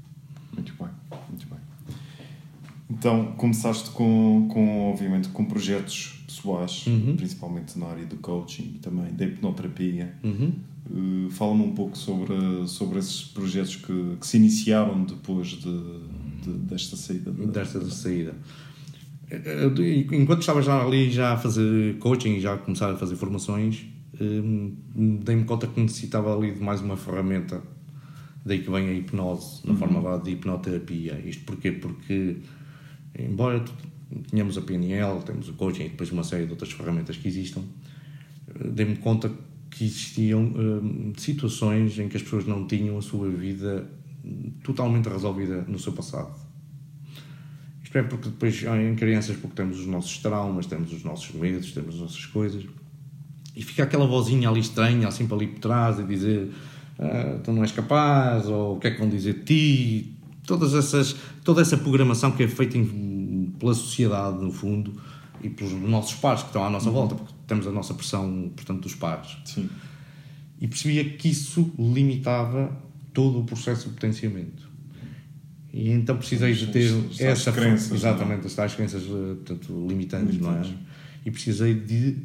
Muito 0.56 0.74
bem, 0.80 0.90
muito 1.30 1.48
bem. 1.48 1.60
Então, 2.90 3.34
começaste 3.34 3.90
com, 3.92 4.48
com 4.52 4.92
obviamente, 4.92 5.30
com 5.30 5.46
projetos 5.46 6.24
pessoais, 6.26 6.86
uhum. 6.88 7.16
principalmente 7.16 7.78
na 7.80 7.88
área 7.88 8.06
do 8.06 8.16
coaching 8.18 8.74
e 8.76 8.80
também 8.80 9.14
da 9.14 9.26
hipnoterapia. 9.26 10.14
Uhum. 10.24 10.54
Uh, 10.90 11.30
Fala-me 11.32 11.64
um 11.64 11.74
pouco 11.74 11.98
sobre, 11.98 12.36
sobre 12.68 13.00
esses 13.00 13.24
projetos 13.24 13.76
que, 13.76 14.18
que 14.20 14.28
se 14.28 14.38
iniciaram 14.38 15.04
depois 15.04 15.48
de, 15.48 16.00
de 16.44 16.52
desta 16.52 16.96
saída. 16.96 17.32
De, 17.32 17.48
desta 17.48 17.80
de 17.80 17.94
saída. 17.94 18.36
Enquanto 20.12 20.42
estava 20.42 20.62
já 20.62 20.80
ali 20.80 21.10
já 21.10 21.34
a 21.34 21.38
fazer 21.38 21.98
coaching 21.98 22.36
e 22.36 22.40
já 22.40 22.54
a 22.54 22.58
começar 22.60 22.92
a 22.92 22.96
fazer 22.96 23.16
formações, 23.16 23.84
um, 24.22 24.76
dei-me 25.24 25.44
conta 25.44 25.66
que 25.66 25.82
necessitava 25.82 26.36
ali 26.36 26.52
de 26.52 26.62
mais 26.62 26.82
uma 26.82 26.96
ferramenta 26.96 27.64
Daí 28.46 28.60
que 28.60 28.70
vem 28.70 28.90
a 28.90 28.94
hipnose, 28.94 29.66
na 29.66 29.74
uhum. 29.74 29.78
forma 29.78 30.20
de 30.20 30.32
hipnoterapia. 30.32 31.20
Isto 31.26 31.46
porquê? 31.46 31.72
Porque, 31.72 32.38
embora 33.18 33.66
tenhamos 34.30 34.58
a 34.58 34.62
PNL, 34.62 35.22
temos 35.26 35.50
o 35.50 35.54
coaching 35.54 35.86
e 35.86 35.90
depois 35.90 36.12
uma 36.12 36.24
série 36.24 36.46
de 36.46 36.52
outras 36.52 36.72
ferramentas 36.72 37.18
que 37.18 37.28
existam, 37.28 37.64
eh, 38.48 38.68
dei-me 38.68 38.98
conta 38.98 39.32
que 39.72 39.84
existiam 39.84 40.42
hum, 40.42 41.14
situações 41.18 41.98
em 41.98 42.08
que 42.08 42.18
as 42.18 42.24
pessoas 42.24 42.46
não 42.46 42.68
tinham 42.68 42.98
a 42.98 43.02
sua 43.02 43.30
vida 43.30 43.90
totalmente 44.64 45.10
resolvida 45.10 45.64
no 45.68 45.78
seu 45.78 45.94
passado. 45.94 46.34
Isto 47.84 47.98
é 47.98 48.04
porque 48.04 48.30
depois, 48.30 48.64
em 48.64 48.96
crianças, 48.96 49.38
porque 49.38 49.56
temos 49.56 49.80
os 49.80 49.86
nossos 49.86 50.18
traumas, 50.20 50.66
temos 50.66 50.92
os 50.94 51.04
nossos 51.04 51.34
medos, 51.34 51.72
temos 51.72 51.96
as 51.96 52.02
nossas 52.02 52.26
coisas, 52.26 52.64
e 53.56 53.64
fica 53.64 53.84
aquela 53.84 54.06
vozinha 54.06 54.50
ali 54.50 54.60
estranha, 54.60 55.08
assim 55.08 55.28
para 55.28 55.38
ali 55.38 55.48
por 55.48 55.60
trás, 55.60 56.00
a 56.00 56.04
dizer 56.04 56.52
uh, 57.00 57.40
tu 57.44 57.52
não 57.52 57.62
és 57.64 57.72
capaz, 57.72 58.48
ou 58.48 58.76
o 58.76 58.80
que 58.80 58.88
é 58.88 58.92
que 58.92 59.00
vão 59.00 59.10
dizer 59.10 59.34
de 59.34 59.44
ti, 59.44 60.18
todas 60.46 60.74
essas, 60.74 61.16
toda 61.44 61.62
essa 61.62 61.78
programação 61.78 62.32
que 62.32 62.44
é 62.44 62.48
feita 62.48 62.78
em, 62.78 63.54
pela 63.60 63.74
sociedade, 63.74 64.44
no 64.44 64.52
fundo, 64.52 64.94
e 65.42 65.50
pelos 65.50 65.74
nossos 65.74 66.16
pares 66.16 66.42
que 66.42 66.48
estão 66.48 66.64
à 66.64 66.70
nossa 66.70 66.90
volta, 66.90 67.16
porque 67.16 67.34
temos 67.48 67.68
a 67.68 67.72
nossa 67.72 67.94
pressão, 67.94 68.52
portanto, 68.56 68.82
dos 68.82 68.96
pares. 68.96 69.38
Sim. 69.46 69.70
E 70.60 70.68
percebia 70.68 71.04
que 71.04 71.30
isso 71.30 71.72
limitava 71.78 72.76
todo 73.14 73.40
o 73.40 73.44
processo 73.44 73.90
de 73.90 73.96
potenciamento. 73.96 74.66
E 75.74 75.92
então 75.92 76.18
precisei 76.18 76.54
de 76.54 76.68
ter 76.68 76.90
As 77.12 77.20
essa 77.20 77.52
crenças, 77.52 77.92
exatamente, 77.92 78.48
as 78.48 78.54
tais 78.54 78.74
crenças 78.74 79.04
eh, 79.04 79.36
portanto, 79.36 79.86
limitantes, 79.88 80.40
não 80.40 80.52
é? 80.52 80.62
Limitantes. 80.62 80.88
E 81.26 81.32
precisei 81.32 81.74
de 81.74 82.18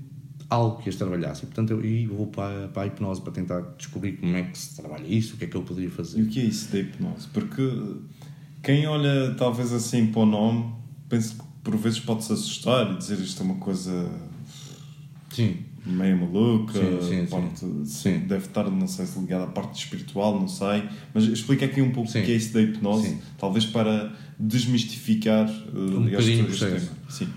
algo 0.50 0.82
que 0.82 0.88
as 0.88 0.96
trabalhasse. 0.96 1.44
E, 1.44 1.46
portanto, 1.46 1.70
eu 1.70 1.84
e 1.84 2.06
vou 2.06 2.26
para, 2.26 2.68
para 2.68 2.82
a 2.82 2.86
hipnose 2.86 3.20
para 3.22 3.32
tentar 3.32 3.60
descobrir 3.78 4.14
como 4.18 4.36
é 4.36 4.42
que 4.42 4.58
se 4.58 4.74
trabalha 4.76 5.06
isso, 5.06 5.34
o 5.34 5.38
que 5.38 5.44
é 5.44 5.48
que 5.48 5.56
eu 5.56 5.62
poderia 5.62 5.88
E 5.88 5.92
fazer. 5.92 6.20
o 6.20 6.26
que 6.26 6.40
é 6.40 6.44
isso 6.44 6.70
da 6.72 6.78
hipnose? 6.80 7.28
Porque 7.32 7.62
quem 8.62 8.86
olha 8.86 9.34
talvez 9.38 9.72
assim 9.72 10.06
para 10.08 10.22
o 10.22 10.26
nome, 10.26 10.74
pensa 11.08 11.34
que 11.34 11.42
por 11.62 11.76
vezes 11.76 12.00
pode-se 12.00 12.32
assustar 12.32 12.92
e 12.92 12.96
dizer 12.98 13.18
isto 13.20 13.40
é 13.42 13.46
uma 13.46 13.56
coisa 13.56 14.10
Sim, 15.30 15.58
meio 15.86 16.18
maluca, 16.18 16.72
Sim, 16.72 17.08
sim, 17.08 17.26
parte, 17.26 17.66
Sim. 17.86 18.18
deve 18.20 18.46
estar, 18.46 18.68
não 18.70 18.86
sei 18.88 19.06
se 19.06 19.18
ligada 19.18 19.44
à 19.44 19.46
parte 19.46 19.78
espiritual, 19.78 20.38
não 20.38 20.48
sei, 20.48 20.82
mas 21.14 21.24
explica 21.24 21.64
aqui 21.66 21.80
um 21.80 21.90
pouco 21.92 22.10
o 22.10 22.12
que 22.12 22.18
é 22.18 22.34
isso 22.34 22.52
da 22.52 22.60
hipnose, 22.60 23.18
talvez 23.38 23.64
para 23.64 24.12
desmistificar 24.38 25.48
uh, 25.48 25.98
Um 25.98 26.08
este, 26.08 26.32
este 26.40 26.58
tema. 26.58 26.80
Sim. 27.08 27.28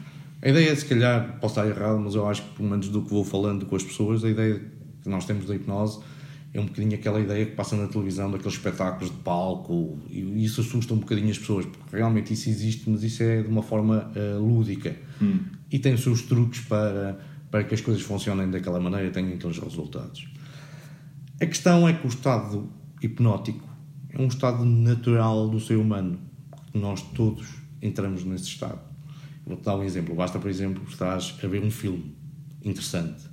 A 0.43 0.49
ideia, 0.49 0.75
se 0.75 0.85
calhar, 0.85 1.39
posso 1.39 1.57
estar 1.57 1.65
errado, 1.65 1.97
mas 1.99 2.15
eu 2.15 2.27
acho 2.27 2.41
que, 2.43 2.49
pelo 2.57 2.69
menos 2.69 2.89
do 2.89 3.01
que 3.01 3.09
vou 3.09 3.23
falando 3.23 3.65
com 3.65 3.77
as 3.77 3.83
pessoas, 3.83 4.25
a 4.25 4.29
ideia 4.29 4.59
que 5.01 5.07
nós 5.07 5.25
temos 5.25 5.45
da 5.45 5.55
hipnose 5.55 6.01
é 6.53 6.59
um 6.59 6.65
bocadinho 6.65 6.93
aquela 6.95 7.21
ideia 7.21 7.45
que 7.45 7.53
passa 7.53 7.77
na 7.77 7.87
televisão, 7.87 8.29
daqueles 8.29 8.55
espetáculos 8.55 9.09
de 9.09 9.17
palco, 9.19 9.97
e 10.09 10.43
isso 10.43 10.59
assusta 10.59 10.93
um 10.93 10.97
bocadinho 10.97 11.31
as 11.31 11.37
pessoas, 11.37 11.65
porque 11.65 11.95
realmente 11.95 12.33
isso 12.33 12.49
existe, 12.49 12.89
mas 12.89 13.03
isso 13.03 13.23
é 13.23 13.41
de 13.41 13.47
uma 13.47 13.63
forma 13.63 14.11
eh, 14.15 14.35
lúdica. 14.37 14.93
E 15.71 15.79
tem 15.79 15.93
os 15.93 16.03
seus 16.03 16.23
truques 16.23 16.59
para, 16.59 17.17
para 17.49 17.63
que 17.63 17.73
as 17.73 17.79
coisas 17.79 18.03
funcionem 18.03 18.51
daquela 18.51 18.81
maneira 18.81 19.07
e 19.07 19.11
tenham 19.11 19.33
aqueles 19.33 19.57
resultados. 19.57 20.27
A 21.41 21.45
questão 21.45 21.87
é 21.87 21.93
que 21.93 22.05
o 22.05 22.09
estado 22.09 22.69
hipnótico 23.01 23.67
é 24.09 24.21
um 24.21 24.27
estado 24.27 24.65
natural 24.65 25.47
do 25.47 25.59
ser 25.59 25.77
humano. 25.77 26.19
Nós 26.73 27.01
todos 27.01 27.47
entramos 27.81 28.25
nesse 28.25 28.49
estado. 28.49 28.92
Vou-te 29.45 29.63
dar 29.63 29.75
um 29.75 29.83
exemplo. 29.83 30.15
Basta, 30.15 30.39
por 30.39 30.49
exemplo, 30.49 30.83
estás 30.87 31.35
a 31.43 31.47
ver 31.47 31.61
um 31.61 31.69
filme 31.71 32.15
interessante 32.63 33.23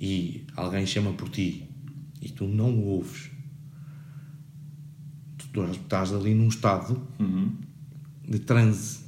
e 0.00 0.46
alguém 0.56 0.86
chama 0.86 1.12
por 1.12 1.28
ti 1.28 1.68
e 2.22 2.30
tu 2.30 2.46
não 2.46 2.70
o 2.74 2.84
ouves. 2.86 3.30
Tu 5.52 5.62
estás 5.70 6.12
ali 6.12 6.34
num 6.34 6.48
estado 6.48 7.00
Uhum. 7.18 7.52
de 8.28 8.38
transe. 8.40 9.00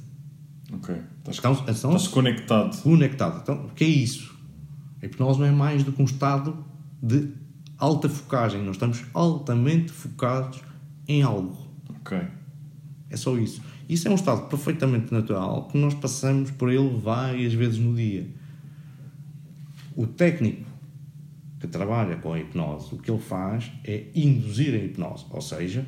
Ok. 0.71 0.95
Estás, 1.27 1.37
Então, 1.39 1.53
então, 1.53 1.73
estás 1.95 2.07
conectado. 2.07 2.81
conectado. 2.81 3.39
Então, 3.41 3.65
o 3.65 3.69
que 3.69 3.83
é 3.83 3.87
isso? 3.87 4.35
A 5.01 5.05
hipnose 5.05 5.39
não 5.39 5.45
é 5.47 5.51
mais 5.51 5.83
do 5.83 5.91
que 5.91 6.01
um 6.01 6.05
estado 6.05 6.63
de 7.01 7.29
alta 7.77 8.09
focagem. 8.09 8.61
Nós 8.63 8.75
estamos 8.75 9.03
altamente 9.13 9.91
focados 9.91 10.61
em 11.07 11.21
algo. 11.21 11.67
Ok. 11.89 12.17
É 13.09 13.17
só 13.17 13.37
isso. 13.37 13.61
Isso 13.89 14.07
é 14.07 14.11
um 14.11 14.15
estado 14.15 14.47
perfeitamente 14.47 15.11
natural 15.11 15.67
que 15.67 15.75
nós 15.75 15.95
passamos 15.95 16.51
por 16.51 16.71
ele 16.71 16.95
várias 16.99 17.53
vezes 17.53 17.79
no 17.79 17.95
dia. 17.95 18.27
O 19.95 20.05
técnico 20.05 20.69
que 21.59 21.67
trabalha 21.67 22.15
com 22.17 22.31
a 22.31 22.39
hipnose, 22.39 22.93
o 22.93 22.99
que 22.99 23.09
ele 23.09 23.19
faz 23.19 23.71
é 23.83 24.05
induzir 24.13 24.75
a 24.75 24.77
hipnose, 24.77 25.25
ou 25.31 25.41
seja, 25.41 25.87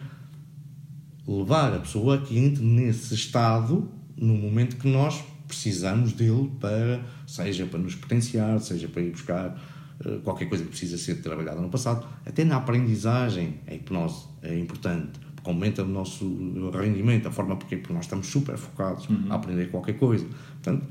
levar 1.27 1.75
a 1.75 1.79
pessoa 1.79 2.17
que 2.17 2.39
entre 2.39 2.63
nesse 2.63 3.13
estado 3.13 3.87
no 4.17 4.33
momento 4.33 4.77
que 4.77 4.87
nós 4.87 5.23
precisamos 5.47 6.11
dele 6.11 6.51
para, 6.59 7.05
seja 7.27 7.67
para 7.67 7.79
nos 7.79 7.93
potenciar, 7.93 8.59
seja 8.59 8.87
para 8.87 9.03
ir 9.03 9.11
buscar 9.11 9.61
eh, 10.03 10.19
qualquer 10.23 10.49
coisa 10.49 10.63
que 10.63 10.69
precisa 10.71 10.97
ser 10.97 11.21
trabalhada 11.21 11.61
no 11.61 11.69
passado, 11.69 12.07
até 12.25 12.43
na 12.43 12.57
aprendizagem 12.57 13.59
a 13.67 13.73
hipnose 13.73 14.25
é 14.41 14.57
importante, 14.57 15.19
aumenta 15.43 15.83
o 15.83 15.87
nosso 15.87 16.25
rendimento, 16.71 17.27
a 17.27 17.31
forma 17.31 17.55
porque, 17.55 17.77
porque 17.77 17.93
nós 17.93 18.05
estamos 18.05 18.27
super 18.27 18.57
focados 18.57 19.07
a 19.29 19.35
aprender 19.35 19.69
qualquer 19.69 19.97
coisa. 19.97 20.25
Portanto, 20.25 20.87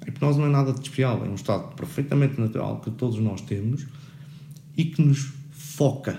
a 0.00 0.08
hipnose 0.08 0.38
não 0.38 0.46
é 0.46 0.50
nada 0.50 0.72
de 0.72 0.80
especial, 0.80 1.24
é 1.24 1.28
um 1.28 1.34
estado 1.34 1.74
perfeitamente 1.74 2.40
natural 2.40 2.80
que 2.80 2.90
todos 2.90 3.18
nós 3.18 3.40
temos 3.40 3.86
e 4.76 4.84
que 4.84 5.02
nos 5.02 5.32
foca. 5.50 6.18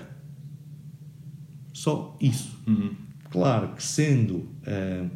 Só 1.72 2.16
isso. 2.20 2.58
Claro 3.30 3.74
que 3.74 3.82
sendo 3.82 4.48
eh, 4.64 5.06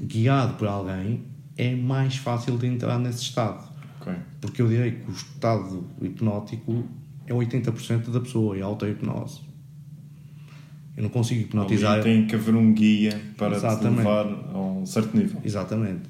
guiado 0.00 0.54
por 0.54 0.66
alguém 0.66 1.24
é 1.56 1.74
mais 1.74 2.16
fácil 2.16 2.58
de 2.58 2.66
entrar 2.66 2.98
nesse 2.98 3.22
estado. 3.22 3.70
Ok. 4.00 4.12
Porque 4.40 4.60
eu 4.60 4.68
direi 4.68 4.92
que 4.92 5.10
o 5.10 5.14
estado 5.14 5.84
hipnótico 6.00 6.84
é 7.26 7.32
80% 7.32 8.10
da 8.10 8.20
pessoa, 8.20 8.56
é 8.56 8.62
auto-hipnose. 8.62 9.40
Eu 10.96 11.02
não 11.02 11.10
consigo 11.10 11.42
hipnotizar. 11.42 12.02
Tem 12.02 12.26
que 12.26 12.34
haver 12.34 12.54
um 12.54 12.72
guia 12.72 13.20
para 13.36 13.50
te 13.50 13.56
Exatamente. 13.56 13.98
levar 13.98 14.26
a 14.26 14.58
um 14.58 14.86
certo 14.86 15.16
nível. 15.16 15.40
Exatamente. 15.44 16.00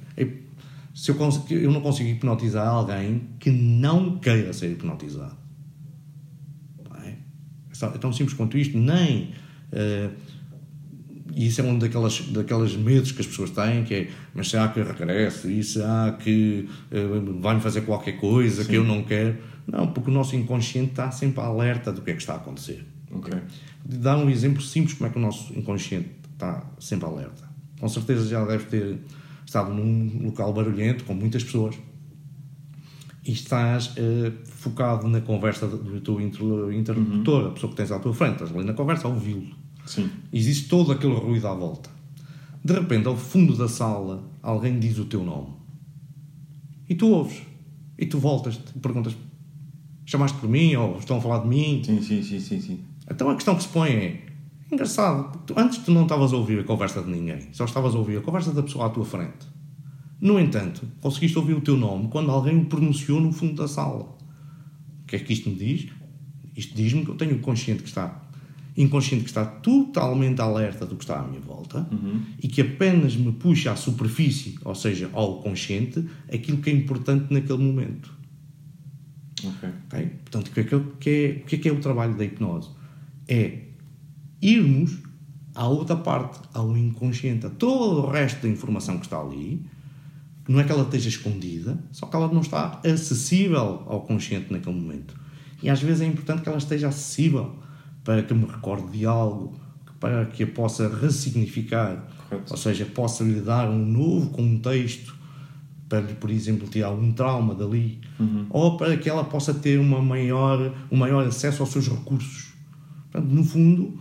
Se 0.95 1.11
eu, 1.11 1.15
cons- 1.17 1.43
eu 1.51 1.71
não 1.71 1.81
consigo 1.83 2.09
hipnotizar 2.09 2.67
alguém 2.67 3.23
que 3.39 3.51
não 3.51 4.17
queira 4.19 4.53
ser 4.53 4.71
hipnotizado. 4.73 5.37
É? 7.05 7.09
É 7.09 7.85
É 7.85 7.99
tão 7.99 8.13
simples 8.13 8.35
quanto 8.37 8.57
isto. 8.57 8.79
Nem. 8.79 9.31
e 11.35 11.47
isso 11.49 11.61
é 11.61 11.65
um 11.65 11.79
daquelas, 11.79 12.21
daquelas 12.31 12.75
medos 12.77 13.13
que 13.13 13.21
as 13.21 13.27
pessoas 13.27 13.51
têm, 13.51 13.85
que 13.85 13.93
é, 13.95 14.09
mas 14.35 14.49
será 14.49 14.69
que 14.69 14.81
eu 14.81 14.87
regresso? 14.87 15.51
E 15.51 15.63
será 15.63 16.17
que 16.19 16.67
eh, 16.91 17.07
vai-me 17.41 17.61
fazer 17.61 17.83
qualquer 17.83 18.13
coisa 18.19 18.65
que 18.65 18.75
eu 18.75 18.85
não 18.85 19.03
quero? 19.03 19.37
Não, 19.67 19.89
porque 19.89 20.09
o 20.11 20.15
nosso 20.15 20.35
inconsciente 20.35 20.91
está 20.93 21.11
sempre 21.11 21.41
alerta 21.43 21.93
do 21.93 22.01
que 22.01 22.11
é 22.11 22.15
que 22.15 22.21
está 22.23 22.35
a 22.35 22.37
acontecer. 22.37 22.87
Ok. 23.13 23.33
De 23.85 23.97
dar 23.99 24.17
um 24.19 24.29
exemplo 24.29 24.61
simples 24.63 24.95
como 24.97 25.09
é 25.09 25.13
que 25.13 25.19
o 25.19 25.23
nosso 25.23 25.57
inconsciente 25.59 26.11
está 26.33 26.65
sempre 26.79 27.07
alerta. 27.07 27.49
Com 27.79 27.89
certeza 27.89 28.29
já 28.29 28.45
deve 28.45 28.65
ter 28.65 28.99
estado 29.45 29.73
num 29.73 30.25
local 30.25 30.53
barulhento 30.53 31.05
com 31.05 31.15
muitas 31.15 31.45
pessoas 31.45 31.77
e 33.25 33.33
estás 33.33 33.93
eh, 33.97 34.33
focado 34.45 35.09
na 35.09 35.21
conversa 35.21 35.67
do 35.67 36.01
teu 36.01 36.21
inter- 36.21 36.73
interlocutor, 36.73 37.47
a 37.47 37.51
pessoa 37.51 37.71
que 37.71 37.77
tens 37.77 37.91
à 37.91 37.99
tua 37.99 38.15
frente, 38.15 38.35
estás 38.35 38.55
ali 38.55 38.65
na 38.65 38.73
conversa 38.73 39.09
a 39.09 39.11
ouvi-lo. 39.11 39.55
Sim. 39.85 40.11
Existe 40.33 40.69
todo 40.69 40.93
aquele 40.93 41.15
ruído 41.15 41.47
à 41.49 41.55
volta. 41.55 41.91
De 42.65 42.73
repente, 42.73 43.07
ao 43.07 43.17
fundo 43.17 43.57
da 43.57 43.69
sala, 43.69 44.25
alguém 44.43 44.79
diz 44.81 44.99
o 44.99 45.05
teu 45.05 45.23
nome. 45.25 45.55
E 46.89 46.95
tu 46.95 47.09
ouves. 47.09 47.41
E 47.99 48.07
tu 48.07 48.19
voltas, 48.19 48.57
te 48.57 48.79
perguntas: 48.81 49.17
chamaste 50.05 50.39
por 50.39 50.49
mim? 50.49 50.75
Ou 50.75 50.99
estão 50.99 51.19
a 51.19 51.21
falar 51.21 51.39
de 51.43 51.49
mim? 51.49 51.83
Sim, 51.85 52.01
sim, 52.03 52.23
sim, 52.23 52.41
sim, 52.41 52.61
sim. 52.61 52.81
Então 53.11 53.31
a 53.31 53.35
questão 53.35 53.55
que 53.55 53.63
se 53.63 53.69
põe 53.69 53.91
é: 53.91 54.27
engraçado, 54.71 55.39
tu- 55.47 55.55
antes 55.57 55.79
tu 55.79 55.91
não 55.93 56.03
estavas 56.03 56.33
a 56.33 56.37
ouvir 56.37 56.59
a 56.61 56.65
conversa 56.65 57.03
de 57.03 57.11
ninguém, 57.11 57.49
só 57.53 57.65
estavas 57.65 57.95
a 57.95 57.99
ouvir 57.99 58.19
a 58.19 58.21
conversa 58.21 58.53
da 58.53 58.63
pessoa 58.63 58.87
à 58.87 58.89
tua 58.91 59.05
frente. 59.05 59.47
No 60.21 60.41
entanto, 60.41 60.87
conseguiste 61.01 61.39
ouvir 61.39 61.55
o 61.55 61.61
teu 61.61 61.77
nome 61.77 62.09
quando 62.09 62.31
alguém 62.31 62.57
o 62.59 62.65
pronunciou 62.67 63.21
no 63.21 63.33
fundo 63.33 63.55
da 63.55 63.69
sala. 63.69 64.05
O 65.03 65.07
que 65.07 65.17
é 65.17 65.19
que 65.19 65.33
isto 65.33 65.49
me 65.51 65.57
diz? 65.57 65.89
Isto 66.57 66.75
diz-me 66.75 67.05
que 67.05 67.11
eu 67.11 67.15
tenho 67.17 67.37
o 67.37 67.41
consciente 67.41 67.83
que 67.83 67.89
está 67.89 68.23
inconsciente 68.79 69.25
que 69.25 69.31
está 69.31 69.45
totalmente 69.45 70.39
alerta 70.41 70.85
do 70.85 70.97
que 70.97 71.05
está 71.05 71.21
à 71.21 71.27
minha 71.27 71.41
volta 71.41 71.87
e 72.43 72.47
que 72.47 72.61
apenas 72.61 73.17
me 73.17 73.33
puxa 73.33 73.73
à 73.73 73.77
superfície, 73.77 74.59
ou 74.65 74.75
seja, 74.75 75.09
ao 75.15 75.41
consciente, 75.41 76.07
aquilo 76.31 76.59
que 76.59 76.69
é 76.69 76.75
importante 76.75 77.33
naquele 77.33 77.59
momento. 77.63 78.13
Ok. 79.45 79.69
Ok? 79.87 80.07
Portanto, 80.25 80.49
o 80.49 80.51
que, 80.53 80.61
é 80.61 80.65
que 80.65 80.75
é, 80.75 80.77
o 80.77 80.87
que 81.47 81.55
é 81.55 81.59
que 81.59 81.69
é 81.69 81.73
o 81.73 81.81
trabalho 81.81 82.15
da 82.17 82.25
hipnose? 82.25 82.69
É 83.29 83.63
irmos 84.41 84.99
à 85.55 85.67
outra 85.67 85.97
parte, 85.97 86.39
ao 86.53 86.77
inconsciente, 86.77 87.47
a 87.47 87.51
todo 87.51 88.03
o 88.03 88.11
resto 88.11 88.43
da 88.43 88.49
informação 88.49 88.99
que 88.99 89.07
está 89.07 89.19
ali, 89.19 89.65
não 90.49 90.61
é 90.61 90.65
que 90.65 90.71
ela 90.71 90.83
esteja 90.83 91.09
escondida, 91.09 91.79
só 91.91 92.07
que 92.07 92.15
ela 92.15 92.29
não 92.29 92.41
está 92.41 92.81
acessível 92.85 93.83
ao 93.87 94.03
consciente 94.03 94.53
naquele 94.53 94.79
momento. 94.79 95.15
E 95.63 95.69
às 95.71 95.83
vezes 95.83 96.03
é 96.03 96.07
importante 96.07 96.43
que 96.43 96.49
ela 96.49 96.59
esteja 96.59 96.89
acessível 96.89 97.57
para 98.05 98.23
que 98.23 98.33
me 98.33 98.45
recorde 98.47 98.97
de 98.97 99.07
algo, 99.07 99.59
para 99.99 100.27
que 100.27 100.43
a 100.45 100.47
possa 100.47 100.89
ressignificar, 100.89 102.07
Correto. 102.29 102.53
ou 102.53 102.57
seja, 102.57 102.85
possa 102.85 103.25
lhe 103.25 103.41
dar 103.41 103.69
um 103.69 103.85
novo 103.85 104.31
contexto 104.31 105.17
para 105.89 106.01
lhe, 106.01 106.15
por 106.15 106.31
exemplo, 106.31 106.69
tirar 106.69 106.91
um 106.91 107.13
trauma 107.13 107.55
dali, 107.55 108.01
ou 108.51 108.77
para 108.77 108.97
que 108.97 109.09
ela 109.09 109.25
possa 109.25 109.55
ter 109.55 109.81
uma 109.81 110.03
maior, 110.03 110.73
um 110.91 110.97
maior 110.97 111.27
acesso 111.27 111.63
aos 111.63 111.71
seus 111.71 111.89
recursos. 111.89 112.46
Portanto, 113.17 113.33
no 113.33 113.45
fundo, 113.45 113.99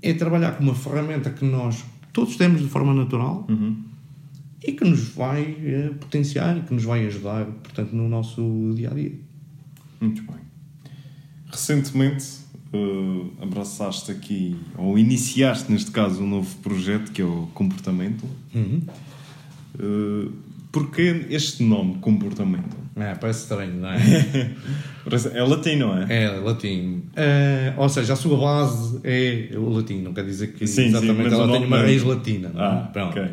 é 0.00 0.14
trabalhar 0.14 0.52
com 0.52 0.62
uma 0.62 0.74
ferramenta 0.76 1.30
que 1.30 1.44
nós 1.44 1.84
todos 2.12 2.36
temos 2.36 2.60
de 2.60 2.68
forma 2.68 2.94
natural 2.94 3.46
e 4.62 4.72
que 4.72 4.84
nos 4.84 5.08
vai 5.08 5.56
eh, 5.60 5.90
potenciar 5.98 6.56
e 6.56 6.60
que 6.60 6.72
nos 6.72 6.84
vai 6.84 7.04
ajudar, 7.06 7.46
portanto, 7.46 7.92
no 7.92 8.08
nosso 8.08 8.72
dia 8.76 8.90
a 8.90 8.94
dia. 8.94 9.12
Muito 10.00 10.22
bem. 10.22 10.36
Recentemente 11.50 12.26
eh, 12.72 13.42
abraçaste 13.42 14.12
aqui, 14.12 14.56
ou 14.76 14.96
iniciaste 14.96 15.72
neste 15.72 15.90
caso, 15.90 16.22
um 16.22 16.28
novo 16.28 16.56
projeto 16.58 17.10
que 17.10 17.22
é 17.22 17.24
o 17.24 17.48
Comportamento. 17.54 18.24
Uhum. 18.54 18.82
Eh, 19.78 20.28
Porquê 20.72 21.26
este 21.30 21.64
nome, 21.64 21.96
comportamento? 21.98 22.76
É, 22.94 23.14
parece 23.16 23.42
estranho, 23.42 23.74
não 23.74 23.88
é? 23.88 23.98
é 25.34 25.42
latim, 25.42 25.76
não 25.76 25.96
é? 25.96 26.24
É, 26.24 26.28
latim. 26.30 27.02
É, 27.16 27.74
ou 27.76 27.88
seja, 27.88 28.12
a 28.12 28.16
sua 28.16 28.36
base 28.38 29.00
é 29.04 29.50
o 29.56 29.68
latim, 29.70 30.02
não 30.02 30.12
quer 30.12 30.24
dizer 30.24 30.52
que 30.52 30.66
Sim, 30.66 30.74
sim, 30.82 30.88
exatamente 30.88 31.28
o 31.30 31.34
ela 31.34 31.52
tenha 31.52 31.66
uma 31.66 31.78
é- 31.78 31.82
raiz 31.82 32.02
latina. 32.02 32.48
é? 32.48 32.52
Ah, 32.58 32.90
Pronto. 32.92 33.18
ok. 33.18 33.30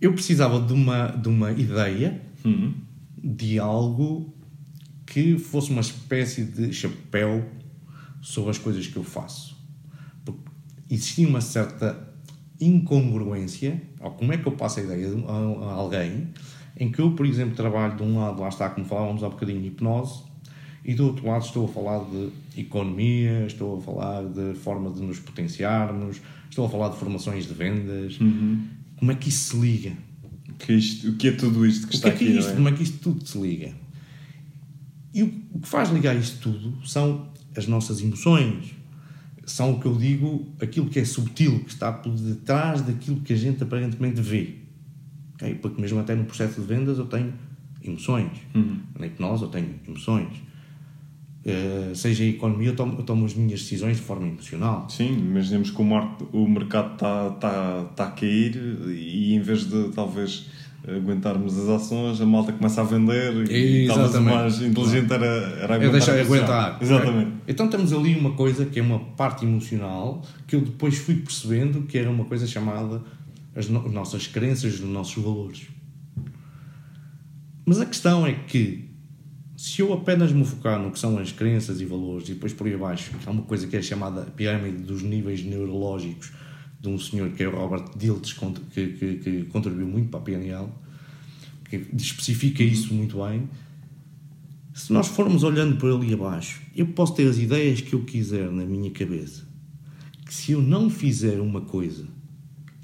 Eu 0.00 0.12
precisava 0.12 0.60
de 0.60 0.72
uma, 0.72 1.06
de 1.08 1.28
uma 1.28 1.50
ideia 1.52 2.20
Uhum. 2.44 2.74
de 3.22 3.58
algo 3.58 4.32
que 5.06 5.38
fosse 5.38 5.70
uma 5.70 5.80
espécie 5.80 6.44
de 6.44 6.72
chapéu 6.72 7.44
sobre 8.20 8.50
as 8.50 8.58
coisas 8.58 8.86
que 8.86 8.96
eu 8.96 9.02
faço. 9.04 9.56
Porque 10.24 10.40
existia 10.90 11.26
uma 11.26 11.40
certa 11.40 11.98
incongruência, 12.60 13.80
ou 14.00 14.10
como 14.12 14.32
é 14.32 14.36
que 14.38 14.46
eu 14.46 14.52
passo 14.52 14.80
a 14.80 14.82
ideia 14.82 15.08
a, 15.26 15.32
a 15.32 15.72
alguém, 15.72 16.28
em 16.78 16.90
que 16.90 16.98
eu, 17.00 17.12
por 17.12 17.24
exemplo, 17.26 17.54
trabalho 17.56 17.96
de 17.96 18.02
um 18.02 18.18
lado, 18.18 18.40
lá 18.42 18.48
está, 18.48 18.68
como 18.70 18.86
falávamos 18.86 19.22
há 19.24 19.28
bocadinho, 19.28 19.60
de 19.60 19.68
hipnose, 19.68 20.22
e 20.84 20.94
do 20.94 21.06
outro 21.06 21.26
lado 21.26 21.44
estou 21.44 21.64
a 21.64 21.68
falar 21.68 22.04
de 22.04 22.28
economia, 22.60 23.44
estou 23.46 23.78
a 23.78 23.80
falar 23.80 24.24
de 24.24 24.54
forma 24.54 24.90
de 24.90 25.00
nos 25.02 25.18
potenciarmos, 25.18 26.20
estou 26.48 26.66
a 26.66 26.68
falar 26.68 26.90
de 26.90 26.96
formações 26.98 27.46
de 27.46 27.54
vendas. 27.54 28.18
Como 28.98 29.10
é 29.10 29.14
que 29.14 29.28
isso 29.28 29.50
se 29.54 29.60
liga? 29.60 29.92
Que 30.58 30.72
isto- 30.74 31.08
o 31.10 31.16
que 31.16 31.28
é 31.28 31.32
tudo 31.32 31.66
isto 31.66 31.86
que 31.88 31.94
O 31.94 31.96
está 31.96 32.10
que 32.10 32.14
é 32.14 32.18
que 32.18 32.24
aqui? 32.24 32.36
é 32.36 32.38
isto? 32.38 32.48
não 32.50 32.56
Como 32.56 32.68
é 32.68 32.72
que 32.72 32.82
isto 32.82 32.98
tudo 32.98 33.26
se 33.26 33.38
liga? 33.38 33.72
E 35.12 35.22
o 35.22 35.46
o 35.56 35.58
que 35.58 35.68
faz 35.68 35.88
ligar 35.90 36.14
isto 36.14 36.38
tudo 36.52 36.86
são 36.86 37.28
as 37.56 37.66
nossas 37.66 38.02
emoções. 38.02 38.74
São 39.46 39.72
o 39.72 39.80
que 39.80 39.86
eu 39.86 39.96
digo, 39.96 40.46
aquilo 40.60 40.86
que 40.90 40.98
é 40.98 41.04
subtil, 41.04 41.60
que 41.60 41.70
está 41.70 41.90
por 41.90 42.12
detrás 42.12 42.82
daquilo 42.82 43.20
que 43.22 43.32
a 43.32 43.36
gente 43.36 43.62
aparentemente 43.62 44.20
vê. 44.20 44.56
Ok? 45.36 45.54
Porque 45.62 45.80
mesmo 45.80 46.00
até 46.00 46.14
no 46.14 46.24
processo 46.24 46.60
de 46.60 46.66
vendas 46.66 46.98
eu 46.98 47.06
tenho 47.06 47.32
emoções. 47.84 48.30
Na 48.98 49.06
hipnose 49.06 49.42
eu 49.44 49.48
tenho 49.48 49.68
emoções. 49.86 50.28
Eh, 51.44 51.92
seja 51.94 52.24
em 52.24 52.30
economia, 52.30 52.70
eu 52.70 52.74
tomo, 52.76 52.98
eu 52.98 53.04
tomo 53.04 53.24
as 53.24 53.34
minhas 53.34 53.60
decisões 53.60 53.98
de 53.98 54.02
forma 54.02 54.26
emocional. 54.26 54.88
Sim, 54.90 55.12
imaginemos 55.16 55.70
que 55.70 55.80
o, 55.80 55.84
mar- 55.84 56.16
o 56.32 56.48
mercado 56.48 56.94
está 56.94 57.30
tá, 57.30 57.84
tá 57.94 58.04
a 58.08 58.10
cair 58.10 58.56
e 58.88 59.32
em 59.34 59.40
vez 59.40 59.64
de 59.70 59.90
talvez 59.94 60.46
aguentarmos 60.88 61.56
as 61.56 61.68
ações, 61.68 62.20
a 62.20 62.26
malta 62.26 62.52
começa 62.52 62.80
a 62.80 62.84
vender 62.84 63.48
e 63.50 63.86
talvez 63.86 64.14
o 64.14 64.20
mais 64.22 64.60
inteligente 64.60 65.12
era, 65.12 65.24
era 65.26 65.74
É 65.74 65.76
aguentar. 65.76 65.92
deixar 65.92 66.12
a 66.12 66.16
posição. 66.24 66.36
aguentar. 66.36 66.78
Exatamente. 66.82 67.26
ok? 67.28 67.32
Então 67.48 67.68
temos 67.68 67.92
ali 67.92 68.16
uma 68.16 68.32
coisa 68.32 68.66
que 68.66 68.80
é 68.80 68.82
uma 68.82 68.98
parte 68.98 69.44
emocional 69.44 70.22
que 70.48 70.56
eu 70.56 70.60
depois 70.62 70.98
fui 70.98 71.14
percebendo 71.16 71.82
que 71.82 71.96
era 71.96 72.10
uma 72.10 72.24
coisa 72.24 72.44
chamada 72.46 73.00
as 73.56 73.68
no- 73.68 73.90
nossas 73.90 74.26
crenças, 74.28 74.74
os 74.74 74.80
nossos 74.80 75.20
valores. 75.22 75.66
Mas 77.64 77.80
a 77.80 77.86
questão 77.86 78.24
é 78.26 78.32
que 78.34 78.88
se 79.56 79.80
eu 79.80 79.92
apenas 79.92 80.30
me 80.32 80.44
focar 80.44 80.80
no 80.80 80.92
que 80.92 80.98
são 80.98 81.18
as 81.18 81.32
crenças 81.32 81.80
e 81.80 81.84
valores 81.84 82.28
e 82.28 82.34
depois 82.34 82.52
por 82.52 82.66
aí 82.66 82.74
abaixo, 82.74 83.10
há 83.24 83.30
uma 83.30 83.42
coisa 83.42 83.66
que 83.66 83.76
é 83.76 83.82
chamada 83.82 84.22
pirâmide 84.22 84.78
dos 84.82 85.02
níveis 85.02 85.42
neurológicos 85.42 86.30
de 86.80 86.88
um 86.88 86.98
senhor 86.98 87.30
que 87.30 87.42
é 87.42 87.48
o 87.48 87.56
Robert 87.56 87.84
cont- 88.38 88.60
que, 88.72 88.88
que, 88.88 89.14
que 89.16 89.44
contribuiu 89.46 89.86
muito 89.88 90.10
para 90.10 90.20
a 90.20 90.22
PNL, 90.22 90.68
que 91.68 91.76
especifica 91.96 92.62
isso 92.62 92.92
muito 92.94 93.16
bem. 93.24 93.48
Se 94.74 94.92
nós 94.92 95.08
formos 95.08 95.42
olhando 95.42 95.76
por 95.78 95.90
ali 95.90 96.12
abaixo, 96.12 96.60
eu 96.76 96.86
posso 96.88 97.14
ter 97.14 97.26
as 97.26 97.38
ideias 97.38 97.80
que 97.80 97.94
eu 97.94 98.04
quiser 98.04 98.50
na 98.52 98.64
minha 98.66 98.90
cabeça, 98.90 99.48
que 100.26 100.34
se 100.34 100.52
eu 100.52 100.60
não 100.60 100.90
fizer 100.90 101.40
uma 101.40 101.62
coisa, 101.62 102.06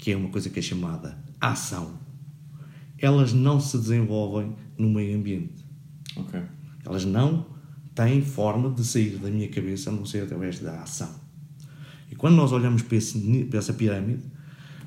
que 0.03 0.11
é 0.11 0.17
uma 0.17 0.27
coisa 0.27 0.49
que 0.49 0.59
é 0.59 0.61
chamada 0.61 1.17
ação, 1.39 1.97
elas 2.97 3.31
não 3.31 3.57
se 3.57 3.77
desenvolvem 3.77 4.53
no 4.77 4.89
meio 4.89 5.17
ambiente. 5.17 5.65
Ok. 6.17 6.41
Elas 6.85 7.05
não 7.05 7.45
têm 7.95 8.21
forma 8.21 8.69
de 8.69 8.83
sair 8.83 9.17
da 9.17 9.29
minha 9.29 9.47
cabeça 9.47 9.89
a 9.89 9.93
não 9.93 10.05
ser 10.05 10.23
através 10.23 10.59
da 10.59 10.81
ação. 10.81 11.09
E 12.11 12.15
quando 12.15 12.35
nós 12.35 12.51
olhamos 12.51 12.81
para, 12.81 12.97
esse 12.97 13.45
para 13.45 13.59
essa 13.59 13.71
pirâmide, 13.71 14.23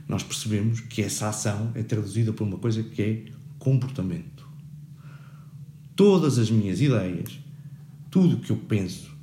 nós 0.07 0.23
percebemos 0.23 0.81
que 0.81 1.01
essa 1.01 1.31
ação 1.31 1.73
é 1.75 1.83
traduzida 1.83 2.31
por 2.35 2.47
uma 2.47 2.59
coisa 2.59 2.83
que 2.83 3.01
é 3.01 3.25
comportamento. 3.59 4.47
Todas 5.97 6.37
as 6.37 6.51
minhas 6.51 6.79
ideias, 6.79 7.41
tudo 8.11 8.37
o 8.37 8.41
que 8.41 8.51
eu 8.51 8.59
penso, 8.59 9.17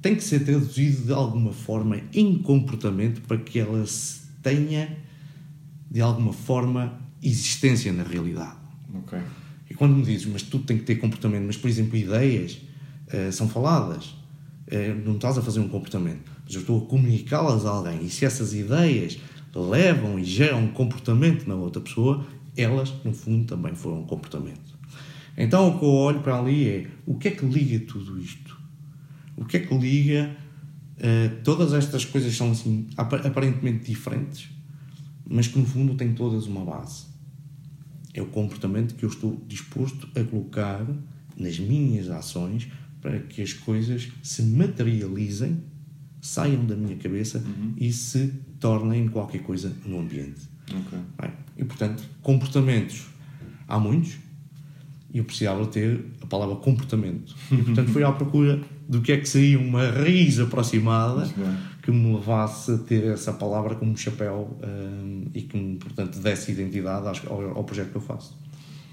tem 0.00 0.14
que 0.14 0.22
ser 0.22 0.44
traduzido 0.44 1.06
de 1.06 1.12
alguma 1.12 1.52
forma 1.52 2.00
em 2.12 2.38
comportamento 2.38 3.20
para 3.22 3.38
que 3.38 3.58
ela 3.58 3.84
se 3.84 4.19
tenha, 4.42 4.96
de 5.90 6.00
alguma 6.00 6.32
forma, 6.32 7.00
existência 7.22 7.92
na 7.92 8.02
realidade. 8.02 8.56
Ok. 8.94 9.18
E 9.68 9.74
quando 9.74 9.94
me 9.96 10.02
dizes, 10.02 10.26
mas 10.26 10.42
tudo 10.42 10.64
tem 10.64 10.78
que 10.78 10.84
ter 10.84 10.96
comportamento, 10.96 11.44
mas 11.46 11.56
por 11.56 11.68
exemplo, 11.68 11.96
ideias 11.96 12.58
eh, 13.08 13.30
são 13.30 13.48
faladas, 13.48 14.20
Eh, 14.72 14.94
não 15.04 15.16
estás 15.16 15.36
a 15.36 15.42
fazer 15.42 15.58
um 15.58 15.68
comportamento, 15.68 16.30
mas 16.44 16.54
eu 16.54 16.60
estou 16.60 16.84
a 16.84 16.86
comunicá-las 16.86 17.66
a 17.66 17.70
alguém, 17.70 18.04
e 18.04 18.08
se 18.08 18.24
essas 18.24 18.54
ideias 18.54 19.18
levam 19.52 20.16
e 20.16 20.22
geram 20.24 20.62
um 20.62 20.68
comportamento 20.68 21.44
na 21.48 21.56
outra 21.56 21.82
pessoa, 21.82 22.24
elas, 22.56 22.92
no 23.04 23.12
fundo, 23.12 23.46
também 23.46 23.74
foram 23.74 24.02
um 24.02 24.06
comportamento. 24.06 24.78
Então 25.36 25.70
o 25.70 25.78
que 25.78 25.84
eu 25.84 25.88
olho 25.90 26.20
para 26.20 26.38
ali 26.38 26.68
é 26.68 26.86
o 27.04 27.18
que 27.18 27.28
é 27.28 27.30
que 27.32 27.44
liga 27.44 27.84
tudo 27.84 28.16
isto? 28.20 28.56
O 29.36 29.44
que 29.44 29.56
é 29.56 29.60
que 29.60 29.76
liga 29.76 30.36
eh, 31.00 31.28
todas 31.42 31.72
estas 31.72 32.04
coisas 32.04 32.34
são 32.36 32.50
assim 32.52 32.86
apa- 32.96 33.26
aparentemente 33.26 33.84
diferentes, 33.90 34.48
mas 35.28 35.48
que 35.48 35.58
no 35.58 35.66
fundo 35.66 35.94
têm 35.94 36.12
todas 36.14 36.46
uma 36.46 36.64
base 36.64 37.10
é 38.12 38.20
o 38.20 38.26
comportamento 38.26 38.94
que 38.94 39.04
eu 39.04 39.08
estou 39.08 39.40
disposto 39.46 40.08
a 40.18 40.24
colocar 40.24 40.84
nas 41.36 41.58
minhas 41.58 42.10
ações 42.10 42.68
para 43.00 43.18
que 43.20 43.40
as 43.40 43.52
coisas 43.52 44.08
se 44.22 44.42
materializem, 44.42 45.62
saiam 46.20 46.64
da 46.66 46.76
minha 46.76 46.96
cabeça 46.96 47.42
e 47.76 47.92
se 47.92 48.32
tornem 48.58 49.08
qualquer 49.08 49.42
coisa 49.42 49.74
no 49.86 50.00
ambiente. 50.00 50.40
Ok. 50.70 50.98
Bem, 51.20 51.30
e 51.56 51.64
portanto, 51.64 52.02
comportamentos 52.20 53.06
há 53.66 53.78
muitos 53.78 54.18
e 55.12 55.18
eu 55.18 55.24
precisava 55.24 55.64
ter 55.66 56.04
a 56.20 56.26
palavra 56.26 56.56
comportamento. 56.56 57.34
E 57.50 57.56
portanto, 57.62 57.90
fui 57.90 58.02
à 58.04 58.12
procura 58.12 58.60
do 58.90 59.00
que 59.00 59.12
é 59.12 59.16
que 59.18 59.28
seria 59.28 59.56
uma 59.56 59.88
raiz 59.88 60.40
aproximada 60.40 61.24
que 61.80 61.92
me 61.92 62.12
levasse 62.12 62.72
a 62.72 62.78
ter 62.78 63.04
essa 63.04 63.32
palavra 63.32 63.76
como 63.76 63.96
chapéu 63.96 64.58
hum, 64.64 65.26
e 65.32 65.42
que 65.42 65.56
me, 65.56 65.76
portanto, 65.76 66.18
desse 66.18 66.50
identidade 66.50 67.06
ao, 67.28 67.56
ao 67.56 67.62
projeto 67.62 67.90
que 67.92 67.96
eu 67.98 68.00
faço. 68.00 68.36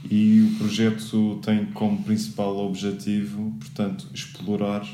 E 0.07 0.51
o 0.53 0.60
projeto 0.60 1.39
tem 1.43 1.65
como 1.73 2.03
principal 2.03 2.55
objetivo, 2.57 3.55
portanto, 3.60 4.07
explorar 4.13 4.88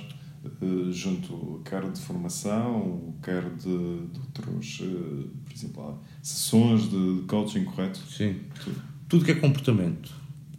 eh, 0.46 0.92
junto 0.94 1.62
quer 1.66 1.92
de 1.92 2.00
formação, 2.00 3.14
quer 3.22 3.44
de, 3.56 4.08
de 4.08 4.20
outros, 4.22 4.82
eh, 4.84 5.28
por 5.44 5.54
exemplo, 5.54 6.00
sessões 6.22 6.90
de 6.90 7.24
coaching, 7.28 7.66
correto? 7.66 8.00
Sim. 8.10 8.38
Tudo. 8.64 8.82
Tudo 9.10 9.26
que 9.26 9.32
é 9.32 9.36
comportamento. 9.36 10.14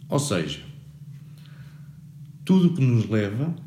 Ou 0.07 0.19
seja, 0.19 0.59
tudo 2.45 2.75
que 2.75 2.81
nos 2.81 3.09
leva 3.09 3.64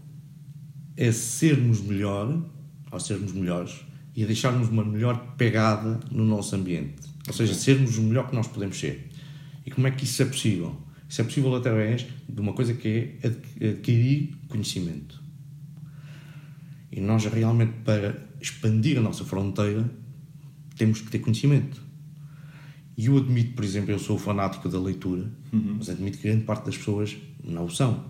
a 0.98 1.12
sermos 1.12 1.80
melhor, 1.80 2.42
a 2.90 2.98
sermos 2.98 3.32
melhores 3.32 3.74
e 4.16 4.24
a 4.24 4.26
deixarmos 4.26 4.68
uma 4.68 4.84
melhor 4.84 5.34
pegada 5.36 6.00
no 6.10 6.24
nosso 6.24 6.56
ambiente. 6.56 6.94
Ou 7.26 7.32
seja, 7.32 7.54
sermos 7.54 7.98
o 7.98 8.02
melhor 8.02 8.28
que 8.28 8.34
nós 8.34 8.48
podemos 8.48 8.78
ser. 8.78 9.08
E 9.64 9.70
como 9.70 9.86
é 9.86 9.90
que 9.90 10.04
isso 10.04 10.22
é 10.22 10.24
possível? 10.24 10.76
Isso 11.08 11.20
é 11.20 11.24
possível 11.24 11.54
através 11.54 12.06
de 12.28 12.40
uma 12.40 12.52
coisa 12.52 12.74
que 12.74 13.16
é 13.22 13.26
adqu- 13.28 13.64
adquirir 13.64 14.34
conhecimento. 14.48 15.22
E 16.90 17.00
nós 17.00 17.24
realmente, 17.26 17.72
para 17.84 18.26
expandir 18.40 18.98
a 18.98 19.00
nossa 19.00 19.24
fronteira, 19.24 19.88
temos 20.76 21.00
que 21.00 21.10
ter 21.10 21.18
conhecimento. 21.18 21.82
E 22.96 23.06
eu 23.06 23.16
admito, 23.18 23.52
por 23.54 23.64
exemplo, 23.64 23.90
eu 23.92 23.98
sou 23.98 24.18
fanático 24.18 24.68
da 24.68 24.80
leitura, 24.80 25.30
mas 25.76 25.88
admito 25.88 26.18
que 26.18 26.24
grande 26.28 26.44
parte 26.44 26.64
das 26.66 26.76
pessoas 26.76 27.16
não 27.44 27.66
o 27.66 27.70
são. 27.70 28.04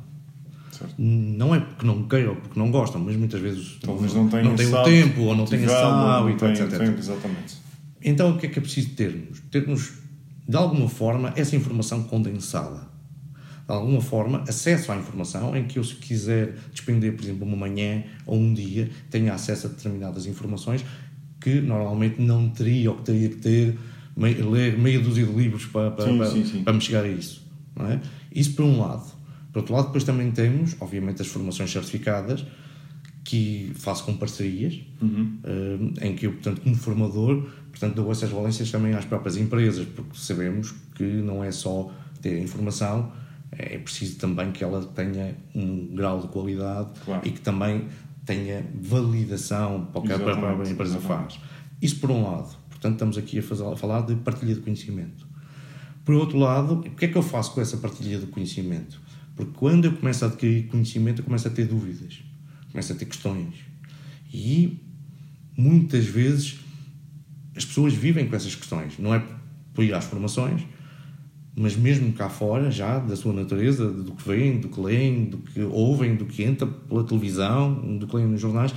Certo. 0.70 0.94
Não 0.98 1.54
é 1.54 1.60
porque 1.60 1.86
não 1.86 2.02
queiram 2.04 2.36
porque 2.36 2.58
não 2.58 2.70
gostam, 2.70 3.00
mas 3.00 3.16
muitas 3.16 3.40
vezes 3.40 3.78
Talvez 3.80 4.14
não 4.14 4.28
tenham 4.28 4.54
têm 4.54 4.66
o 4.66 4.82
tempo 4.82 5.22
ou 5.22 5.36
não 5.36 5.44
têm 5.44 5.64
a 5.64 6.20
não 6.20 6.36
têm 6.36 6.50
etc, 6.52 6.78
tempo, 6.78 6.98
exatamente. 6.98 7.56
Então, 8.02 8.30
o 8.30 8.38
que 8.38 8.46
é 8.46 8.48
que 8.48 8.58
é 8.58 8.62
preciso 8.62 8.90
termos? 8.90 9.40
Termos, 9.50 9.92
de 10.46 10.56
alguma 10.56 10.88
forma, 10.88 11.32
essa 11.36 11.56
informação 11.56 12.04
condensada. 12.04 12.86
De 13.66 13.74
alguma 13.74 14.00
forma, 14.00 14.44
acesso 14.48 14.92
à 14.92 14.96
informação 14.96 15.54
em 15.56 15.64
que 15.64 15.78
eu, 15.78 15.84
se 15.84 15.94
quiser 15.96 16.54
despender, 16.72 17.14
por 17.14 17.24
exemplo, 17.24 17.46
uma 17.46 17.56
manhã 17.56 18.02
ou 18.24 18.38
um 18.38 18.54
dia, 18.54 18.88
tenha 19.10 19.34
acesso 19.34 19.66
a 19.66 19.70
determinadas 19.70 20.26
informações 20.26 20.84
que 21.40 21.60
normalmente 21.60 22.20
não 22.20 22.48
teria 22.48 22.90
ou 22.90 22.96
que 22.96 23.04
teria 23.04 23.28
que 23.28 23.36
ter, 23.36 23.78
ler 24.16 24.78
meia 24.78 25.00
dúzia 25.00 25.24
de 25.24 25.32
livros 25.32 25.66
para, 25.66 25.90
para, 25.90 26.04
Sim, 26.06 26.18
para, 26.18 26.30
sim, 26.30 26.44
sim. 26.44 26.62
para 26.64 26.72
me 26.72 26.80
chegar 26.80 27.04
a 27.04 27.08
isso. 27.08 27.46
Não 27.76 27.86
é? 27.86 28.00
Isso 28.34 28.54
por 28.54 28.64
um 28.64 28.80
lado. 28.80 29.17
Por 29.58 29.62
outro 29.62 29.74
lado, 29.74 29.86
depois 29.86 30.04
também 30.04 30.30
temos, 30.30 30.76
obviamente, 30.80 31.20
as 31.20 31.26
formações 31.26 31.72
certificadas, 31.72 32.46
que 33.24 33.72
faço 33.74 34.04
com 34.04 34.16
parcerias, 34.16 34.78
Uhum. 35.02 35.38
eh, 36.00 36.06
em 36.06 36.14
que 36.14 36.26
eu, 36.26 36.32
portanto, 36.34 36.60
como 36.60 36.76
formador, 36.76 37.42
portanto, 37.70 37.94
dou 37.96 38.10
essas 38.12 38.30
valências 38.30 38.70
também 38.70 38.94
às 38.94 39.04
próprias 39.04 39.36
empresas, 39.36 39.84
porque 39.84 40.10
sabemos 40.16 40.72
que 40.94 41.02
não 41.02 41.42
é 41.42 41.50
só 41.50 41.90
ter 42.22 42.40
informação, 42.40 43.10
é 43.50 43.78
preciso 43.78 44.18
também 44.18 44.52
que 44.52 44.62
ela 44.62 44.80
tenha 44.94 45.36
um 45.54 45.88
grau 45.94 46.20
de 46.20 46.28
qualidade 46.28 46.90
Claro. 47.04 47.26
e 47.26 47.30
que 47.32 47.40
também 47.40 47.88
tenha 48.24 48.64
validação 48.80 49.86
para 49.92 50.00
o 50.00 50.04
que 50.04 50.12
a 50.12 50.18
própria 50.20 50.52
empresa 50.70 50.98
exatamente. 50.98 51.38
faz. 51.38 51.40
Isso 51.82 51.96
por 51.98 52.10
um 52.12 52.22
lado. 52.22 52.56
Portanto, 52.70 52.92
estamos 52.92 53.18
aqui 53.18 53.40
a, 53.40 53.42
fazer, 53.42 53.64
a 53.64 53.74
falar 53.76 54.02
de 54.02 54.14
partilha 54.14 54.54
de 54.54 54.60
conhecimento. 54.60 55.26
Por 56.04 56.14
outro 56.14 56.38
lado, 56.38 56.74
o 56.74 56.82
que 56.90 57.04
é 57.06 57.08
que 57.08 57.16
eu 57.18 57.22
faço 57.22 57.52
com 57.52 57.60
essa 57.60 57.76
partilha 57.78 58.18
de 58.20 58.26
conhecimento? 58.26 59.00
Porque 59.38 59.52
quando 59.56 59.84
eu 59.84 59.92
começo 59.92 60.24
a 60.24 60.28
adquirir 60.28 60.66
conhecimento, 60.66 61.20
eu 61.20 61.24
começo 61.24 61.46
a 61.46 61.50
ter 61.52 61.64
dúvidas, 61.66 62.18
começo 62.72 62.92
a 62.92 62.96
ter 62.96 63.04
questões. 63.04 63.54
E 64.34 64.80
muitas 65.56 66.06
vezes 66.06 66.56
as 67.56 67.64
pessoas 67.64 67.94
vivem 67.94 68.26
com 68.28 68.34
essas 68.34 68.54
questões. 68.54 68.98
Não 68.98 69.14
é 69.14 69.22
por 69.72 69.84
ir 69.84 69.94
às 69.94 70.04
formações, 70.04 70.62
mas 71.56 71.76
mesmo 71.76 72.12
cá 72.12 72.28
fora, 72.28 72.68
já 72.70 72.98
da 72.98 73.14
sua 73.14 73.32
natureza, 73.32 73.88
do 73.90 74.12
que 74.12 74.28
veem, 74.28 74.58
do 74.58 74.68
que 74.68 74.80
leem, 74.80 75.24
do 75.26 75.38
que 75.38 75.60
ouvem, 75.60 76.16
do 76.16 76.26
que 76.26 76.42
entra 76.42 76.66
pela 76.66 77.04
televisão, 77.04 77.96
do 77.96 78.06
que 78.08 78.16
leem 78.16 78.28
nos 78.28 78.40
jornais, 78.40 78.74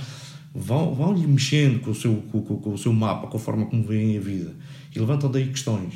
vão, 0.54 0.94
vão 0.94 1.18
mexendo 1.18 1.80
com 1.80 1.90
o, 1.90 1.94
seu, 1.94 2.14
com, 2.30 2.40
com- 2.40 2.56
com 2.58 2.72
o 2.74 2.78
seu 2.78 2.92
mapa, 2.92 3.26
com 3.26 3.36
a 3.36 3.40
forma 3.40 3.66
como 3.66 3.82
veem 3.82 4.16
a 4.16 4.20
vida. 4.20 4.54
E 4.94 4.98
levantam 5.00 5.28
daí 5.28 5.48
questões. 5.48 5.94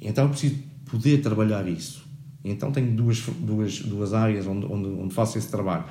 Então 0.00 0.24
eu 0.24 0.30
preciso 0.30 0.54
poder 0.84 1.20
trabalhar 1.20 1.66
isso. 1.68 2.05
Então 2.50 2.70
tenho 2.72 2.92
duas, 2.94 3.20
duas, 3.20 3.80
duas 3.80 4.14
áreas 4.14 4.46
onde, 4.46 4.66
onde, 4.66 4.88
onde 4.88 5.14
faço 5.14 5.38
esse 5.38 5.50
trabalho. 5.50 5.84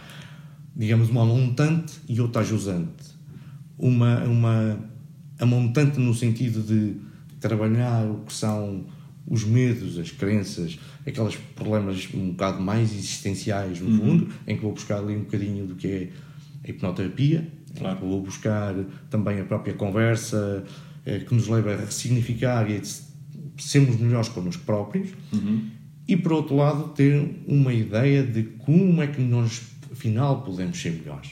Digamos, 0.75 1.09
uma 1.09 1.25
montante 1.25 1.93
e 2.07 2.19
outra 2.19 2.43
jusante. 2.43 3.15
Uma, 3.77 4.19
uma, 4.23 4.79
a 5.39 5.45
montante 5.45 5.99
no 5.99 6.13
sentido 6.13 6.61
de 6.61 6.95
trabalhar 7.39 8.05
o 8.05 8.21
que 8.25 8.33
são 8.33 8.85
os 9.27 9.43
medos, 9.43 9.97
as 9.97 10.11
crenças, 10.11 10.77
aqueles 11.05 11.35
problemas 11.55 12.07
um 12.13 12.29
bocado 12.31 12.61
mais 12.61 12.93
existenciais, 12.93 13.79
no 13.81 13.97
fundo, 13.97 14.27
em 14.47 14.55
que 14.55 14.61
vou 14.61 14.73
buscar 14.73 14.99
ali 14.99 15.15
um 15.15 15.21
bocadinho 15.21 15.65
do 15.65 15.75
que 15.75 15.87
é 15.87 16.09
a 16.63 16.69
hipnoterapia, 16.69 17.47
Claro. 17.77 17.99
vou 17.99 18.21
buscar 18.21 18.73
também 19.09 19.39
a 19.39 19.43
própria 19.43 19.73
conversa 19.73 20.63
eh, 21.05 21.19
que 21.19 21.33
nos 21.33 21.47
leva 21.47 21.73
a 21.73 21.77
ressignificar 21.77 22.69
e 22.69 22.77
a 22.77 22.81
sermos 23.61 23.97
melhores 23.97 24.29
connosco 24.29 24.63
próprios. 24.63 25.09
E 26.07 26.15
por 26.15 26.33
outro 26.33 26.55
lado, 26.55 26.89
ter 26.89 27.43
uma 27.47 27.73
ideia 27.73 28.23
de 28.23 28.43
como 28.43 29.01
é 29.01 29.07
que 29.07 29.21
nós, 29.21 29.61
afinal, 29.91 30.43
podemos 30.43 30.79
ser 30.79 30.91
melhores. 30.91 31.31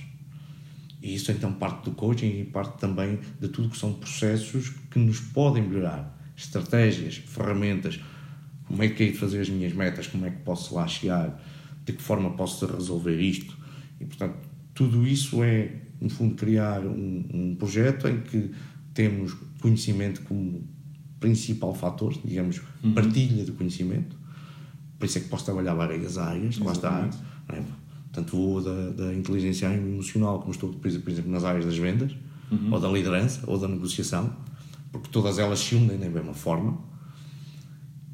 E 1.02 1.14
isso 1.14 1.32
então 1.32 1.52
parte 1.52 1.86
do 1.86 1.92
coaching 1.92 2.40
e 2.40 2.44
parte 2.46 2.80
também 2.80 3.20
de 3.40 3.50
tudo 3.50 3.70
que 3.70 3.78
são 3.78 3.94
processos 3.94 4.70
que 4.90 4.98
nos 4.98 5.20
podem 5.20 5.62
melhorar. 5.62 6.18
Estratégias, 6.36 7.18
ferramentas, 7.18 8.00
como 8.66 8.82
é 8.82 8.88
que 8.88 9.04
hei 9.04 9.12
de 9.12 9.18
fazer 9.18 9.42
as 9.42 9.50
minhas 9.50 9.74
metas, 9.74 10.08
como 10.08 10.26
é 10.26 10.32
que 10.32 10.38
posso 10.38 10.74
lá 10.74 10.88
chegar, 10.88 11.44
de 11.86 11.94
que 11.94 12.02
forma 12.02 12.32
posso 12.32 12.66
resolver 12.66 13.20
isto. 13.20 13.56
E 14.00 14.06
portanto, 14.06 14.38
tudo 14.74 15.06
isso 15.06 15.44
é, 15.44 15.72
no 16.00 16.10
fundo, 16.10 16.36
criar 16.36 16.86
um, 16.86 17.26
um 17.34 17.56
projeto 17.56 18.08
em 18.08 18.22
que 18.22 18.52
temos 18.94 19.36
conhecimento 19.62 20.22
como 20.22 20.68
principal 21.20 21.76
fator, 21.76 22.14
digamos, 22.24 22.62
partilha 22.96 23.44
de 23.46 23.52
conhecimento. 23.52 24.23
Por 24.98 25.06
isso 25.06 25.18
é 25.18 25.22
que 25.22 25.28
posso 25.28 25.46
trabalhar 25.46 25.74
várias 25.74 26.18
áreas, 26.18 26.58
lá 26.60 26.72
está. 26.72 27.10
É? 27.50 27.62
Tanto 28.12 28.38
vou 28.38 28.62
da, 28.62 28.92
da 28.92 29.14
inteligência 29.14 29.66
emocional, 29.74 30.40
como 30.40 30.52
estou, 30.52 30.72
por 30.72 30.88
exemplo, 30.88 31.14
por 31.14 31.30
nas 31.30 31.44
áreas 31.44 31.66
das 31.66 31.78
vendas, 31.78 32.16
ou 32.72 32.80
da 32.80 32.88
liderança, 32.88 33.42
ou 33.48 33.58
da 33.58 33.68
negociação, 33.68 34.36
porque 34.92 35.10
todas 35.10 35.40
elas 35.40 35.60
se 35.60 35.76
unem 35.76 35.98
da 35.98 36.10
mesma 36.10 36.34
forma. 36.34 36.78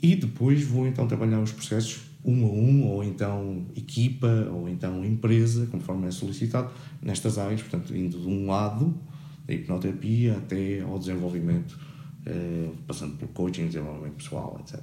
E 0.02 0.16
depois 0.16 0.64
vou 0.64 0.88
então 0.88 1.06
trabalhar 1.08 1.42
os 1.42 1.52
processos 1.52 2.10
um 2.24 2.46
a 2.46 2.50
um, 2.50 2.88
ou 2.88 3.04
então 3.04 3.66
equipa, 3.76 4.28
ou 4.52 4.68
então 4.70 5.04
empresa, 5.06 5.68
conforme 5.68 6.08
é 6.08 6.12
solicitado, 6.12 6.72
nestas 7.02 7.38
áreas, 7.38 7.62
portanto, 7.62 7.96
indo 7.96 8.20
de 8.20 8.28
um 8.28 8.48
lado, 8.48 8.98
da 9.46 9.54
hipnoterapia 9.54 10.38
até 10.38 10.82
ao 10.82 11.00
desenvolvimento, 11.00 11.78
eh, 12.26 12.70
passando 12.86 13.18
pelo 13.18 13.32
coaching, 13.32 13.68
desenvolvimento 13.68 14.16
pessoal, 14.16 14.58
etc. 14.60 14.82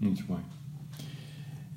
Muito 0.00 0.24
bem. 0.26 0.38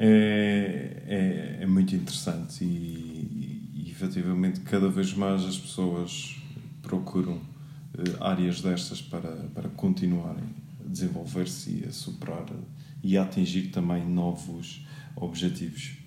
É, 0.02 1.04
é, 1.08 1.64
é 1.64 1.66
muito 1.66 1.94
interessante 1.94 2.64
e, 2.64 3.70
e 3.74 3.92
efetivamente 3.92 4.62
cada 4.62 4.90
vez 4.90 5.14
mais 5.14 5.44
as 5.44 5.58
pessoas 5.58 6.38
procuram 6.82 7.42
eh, 7.98 8.16
áreas 8.22 8.62
destas 8.62 9.02
para, 9.02 9.30
para 9.54 9.68
continuarem 9.70 10.56
a 10.86 10.88
desenvolver-se 10.88 11.82
e 11.82 11.86
a 11.86 11.92
superar 11.92 12.46
e 13.04 13.18
a 13.18 13.24
atingir 13.24 13.72
também 13.72 14.08
novos 14.08 14.86
objetivos. 15.18 15.98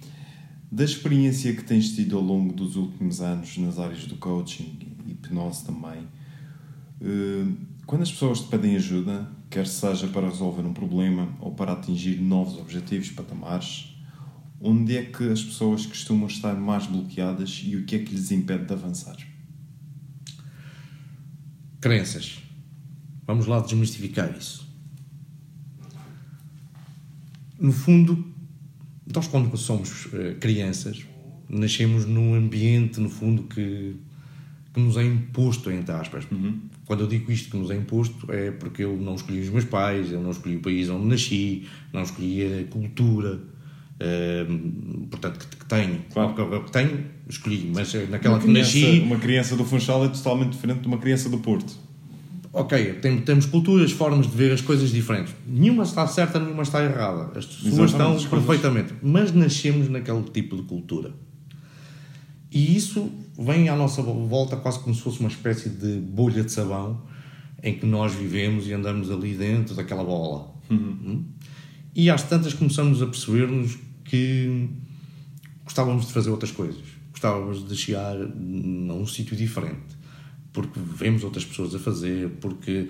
Da 0.70 0.85
experiência 0.85 1.55
que 1.55 1.62
tens 1.62 1.94
tido 1.94 2.16
ao 2.16 2.22
longo 2.22 2.52
dos 2.55 2.76
últimos 2.76 3.20
anos 3.20 3.59
nas 3.59 3.78
áreas 3.78 4.07
do 4.07 4.16
coaching 4.16 4.78
e 5.07 5.12
hipnose 5.12 5.66
também, 5.66 6.09
eh, 7.00 7.46
quando 7.85 8.02
as 8.02 8.11
pessoas 8.11 8.40
te 8.40 8.48
pedem 8.48 8.74
ajuda, 8.76 9.28
quer 9.53 9.67
seja 9.67 10.09
para 10.09 10.29
resolver 10.29 10.62
um 10.62 10.73
problema 10.73 11.29
ou 11.38 11.53
para 11.53 11.73
atingir 11.73 12.19
novos 12.19 12.59
objetivos, 12.59 13.11
patamares, 13.11 13.95
onde 14.59 14.97
é 14.97 15.05
que 15.05 15.31
as 15.31 15.43
pessoas 15.43 15.85
costumam 15.85 16.27
estar 16.27 16.55
mais 16.55 16.87
bloqueadas 16.87 17.61
e 17.62 17.77
o 17.77 17.85
que 17.85 17.97
é 17.97 17.99
que 17.99 18.15
lhes 18.15 18.31
impede 18.31 18.65
de 18.65 18.73
avançar? 18.73 19.17
Crenças. 21.83 22.38
Vamos 23.27 23.47
lá 23.47 23.61
desmistificar 23.61 24.35
isso. 24.35 24.67
No 27.59 27.73
fundo, 27.73 28.25
nós 29.15 29.29
quando 29.29 29.55
somos 29.59 30.09
eh, 30.15 30.35
crianças, 30.41 31.05
nascemos 31.49 32.07
num 32.07 32.35
ambiente, 32.35 32.99
no 33.01 33.11
fundo, 33.11 33.43
que, 33.43 33.97
que 34.73 34.81
nos 34.81 34.97
é 34.97 35.05
imposto, 35.05 35.71
entre 35.71 35.95
aspas. 35.95 36.27
Quando 36.87 37.01
eu 37.01 37.07
digo 37.07 37.31
isto 37.31 37.51
que 37.51 37.57
nos 37.57 37.71
é 37.71 37.77
imposto, 37.77 38.31
é 38.31 38.51
porque 38.51 38.83
eu 38.85 38.97
não 38.97 39.14
escolhi 39.14 39.40
os 39.40 39.49
meus 39.51 39.64
pais, 39.64 40.11
eu 40.11 40.21
não 40.21 40.31
escolhi 40.31 40.57
o 40.57 40.61
país 40.61 40.88
onde 40.90 41.07
nasci, 41.07 41.64
não 41.92 42.03
escolhi 42.03 42.61
a 42.61 42.64
cultura, 42.73 43.40
eh, 44.01 44.47
portanto, 45.11 45.38
que, 45.49 45.57
que 45.57 45.64
tenho. 45.66 46.01
Claro. 46.12 46.57
O 46.57 46.64
que 46.64 46.73
tenho, 46.73 47.05
escolhi, 47.29 47.71
mas 47.73 47.95
naquela 48.11 48.35
uma 48.35 48.40
que 48.40 48.49
criança, 48.49 48.79
nasci... 48.79 49.01
uma 49.01 49.16
criança 49.16 49.57
do 49.57 49.64
Funchal 49.64 50.05
é 50.05 50.09
totalmente 50.09 50.51
diferente 50.53 50.81
de 50.81 50.88
uma 50.88 50.99
criança 50.99 51.29
do 51.29 51.38
Porto. 51.38 51.73
Ok, 52.55 52.95
tem- 53.01 53.21
temos 53.23 53.47
culturas, 53.47 53.92
formas 53.92 54.27
de 54.31 54.37
ver 54.37 54.53
as 54.53 54.61
coisas 54.61 54.90
diferentes. 54.90 55.35
Nenhuma 55.47 55.85
está 55.85 56.07
certa, 56.07 56.38
nenhuma 56.38 56.62
está 56.64 56.85
errada. 56.85 57.38
As 57.38 57.47
pessoas 57.47 57.92
estão 57.92 58.18
perfeitamente. 58.29 58.92
Mas 59.03 59.33
nascemos 59.33 59.88
naquele 59.88 60.23
tipo 60.25 60.57
de 60.57 60.62
cultura. 60.64 61.14
E 62.51 62.77
isso 62.77 63.11
vem 63.38 63.68
à 63.68 63.77
nossa 63.77 64.03
volta 64.03 64.57
quase 64.57 64.81
como 64.81 64.95
se 64.95 65.03
fosse 65.03 65.21
uma 65.21 65.29
espécie 65.29 65.68
de 65.68 65.99
bolha 65.99 66.42
de 66.42 66.53
sabão 66.53 67.03
em 67.62 67.79
que 67.79 67.87
nós 67.87 68.12
vivemos 68.12 68.66
e 68.66 68.73
andamos 68.73 69.11
ali 69.11 69.35
dentro 69.35 69.75
daquela 69.75 70.03
bola. 70.03 70.53
Hum? 70.71 71.25
E 71.95 72.11
às 72.11 72.23
tantas 72.23 72.55
começamos 72.55 73.03
a 73.03 73.07
perceber-nos 73.07 73.79
que 74.05 74.68
gostávamos 75.64 76.07
de 76.07 76.12
fazer 76.12 76.31
outras 76.31 76.51
coisas. 76.51 76.83
Gostávamos 77.11 77.68
de 77.68 77.77
chegar 77.77 78.16
a 78.16 78.95
um 78.95 79.07
sítio 79.07 79.37
diferente. 79.37 80.03
Porque 80.53 80.79
vemos 80.81 81.23
outras 81.23 81.45
pessoas 81.45 81.75
a 81.75 81.79
fazer, 81.79 82.29
porque 82.40 82.88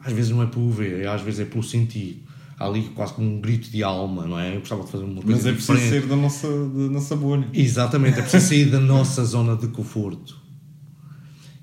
às 0.00 0.12
vezes 0.12 0.30
não 0.30 0.42
é 0.42 0.46
pelo 0.46 0.70
ver, 0.70 1.06
às 1.06 1.20
vezes 1.20 1.40
é 1.40 1.44
pelo 1.44 1.62
sentir. 1.62 2.24
Há 2.58 2.66
ali 2.66 2.82
quase 2.94 3.12
como 3.14 3.28
um 3.36 3.40
grito 3.40 3.70
de 3.70 3.82
alma, 3.84 4.26
não 4.26 4.38
é? 4.38 4.54
Eu 4.56 4.60
gostava 4.60 4.82
de 4.84 4.90
fazer 4.90 5.04
uma 5.04 5.22
coisa 5.22 5.30
Mas 5.36 5.46
é 5.46 5.52
preciso 5.52 5.72
diferente. 5.78 6.02
ser 6.02 6.08
da 6.08 6.16
nossa, 6.16 6.48
da 6.48 6.90
nossa 6.92 7.16
bolha. 7.16 7.48
Exatamente, 7.54 8.18
é 8.18 8.22
preciso 8.22 8.48
sair 8.48 8.64
da 8.70 8.80
nossa 8.80 9.24
zona 9.24 9.54
de 9.56 9.68
conforto. 9.68 10.36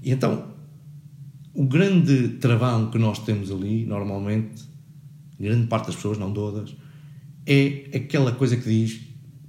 E 0.02 0.12
então, 0.12 0.46
o 1.54 1.66
grande 1.66 2.30
travão 2.40 2.90
que 2.90 2.98
nós 2.98 3.20
temos 3.20 3.52
ali, 3.52 3.86
normalmente, 3.86 4.64
grande 5.40 5.68
parte 5.68 5.88
das 5.88 5.96
pessoas, 5.96 6.18
não 6.18 6.32
todas, 6.32 6.76
é 7.46 7.90
aquela 7.94 8.32
coisa 8.32 8.56
que 8.56 8.64
diz 8.70 9.02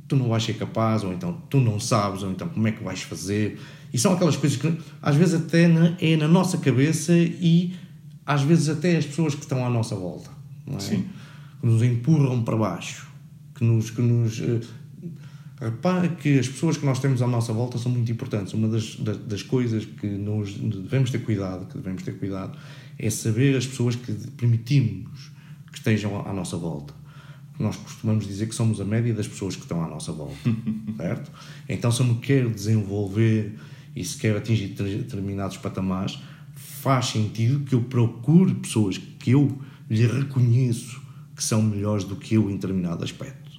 tu 0.08 0.14
não 0.16 0.28
vais 0.28 0.42
ser 0.44 0.54
capaz, 0.54 1.02
ou 1.02 1.12
então 1.12 1.32
tu 1.50 1.58
não 1.60 1.78
sabes, 1.80 2.22
ou 2.22 2.30
então 2.30 2.48
como 2.48 2.66
é 2.68 2.72
que 2.72 2.82
vais 2.82 3.02
fazer. 3.02 3.58
E 3.92 3.98
são 3.98 4.12
aquelas 4.12 4.36
coisas 4.36 4.56
que 4.56 4.72
às 5.02 5.16
vezes 5.16 5.34
até 5.34 5.66
na- 5.66 5.96
é 6.00 6.16
na 6.16 6.28
nossa 6.28 6.58
cabeça 6.58 7.12
e 7.16 7.74
às 8.24 8.42
vezes 8.42 8.68
até 8.68 8.96
as 8.96 9.04
pessoas 9.06 9.34
que 9.34 9.40
estão 9.42 9.64
à 9.66 9.70
nossa 9.70 9.94
volta. 9.96 10.30
Não 10.66 10.76
é? 10.76 10.80
Sim. 10.80 11.06
Que 11.60 11.66
nos 11.66 11.82
empurram 11.82 12.42
para 12.42 12.56
baixo, 12.56 13.06
que 13.54 13.64
nos. 13.64 13.90
Que 13.90 14.02
nos 14.02 14.40
eh, 14.40 14.60
Repara 15.58 16.08
que 16.08 16.38
as 16.38 16.46
pessoas 16.46 16.76
que 16.76 16.84
nós 16.84 16.98
temos 16.98 17.22
à 17.22 17.26
nossa 17.26 17.50
volta 17.50 17.78
são 17.78 17.90
muito 17.90 18.12
importantes. 18.12 18.52
Uma 18.52 18.68
das, 18.68 18.96
das, 18.96 19.16
das 19.16 19.42
coisas 19.42 19.86
que 19.86 20.06
nós 20.06 20.52
devemos 20.52 21.10
ter 21.10 21.20
cuidado, 21.20 21.66
que 21.66 21.78
devemos 21.78 22.02
ter 22.02 22.12
cuidado, 22.18 22.58
é 22.98 23.08
saber 23.08 23.56
as 23.56 23.66
pessoas 23.66 23.96
que 23.96 24.12
permitimos 24.36 25.30
que 25.72 25.78
estejam 25.78 26.26
à 26.28 26.32
nossa 26.32 26.58
volta. 26.58 26.92
Nós 27.58 27.74
costumamos 27.76 28.26
dizer 28.26 28.48
que 28.48 28.54
somos 28.54 28.82
a 28.82 28.84
média 28.84 29.14
das 29.14 29.26
pessoas 29.26 29.56
que 29.56 29.62
estão 29.62 29.82
à 29.82 29.88
nossa 29.88 30.12
volta, 30.12 30.36
certo? 30.98 31.32
Então, 31.66 31.90
se 31.90 32.00
eu 32.00 32.06
me 32.06 32.16
quero 32.16 32.50
desenvolver 32.50 33.54
e 33.94 34.04
se 34.04 34.18
quer 34.18 34.36
atingir 34.36 34.68
determinados 34.68 35.56
patamares, 35.56 36.18
faz 36.54 37.06
sentido 37.06 37.64
que 37.64 37.74
eu 37.74 37.82
procure 37.82 38.54
pessoas 38.56 38.98
que 38.98 39.30
eu 39.30 39.58
lhe 39.88 40.06
reconheço 40.06 41.00
que 41.36 41.44
são 41.44 41.62
melhores 41.62 42.02
do 42.02 42.16
que 42.16 42.34
eu 42.34 42.50
em 42.50 42.54
determinado 42.54 43.04
aspecto. 43.04 43.50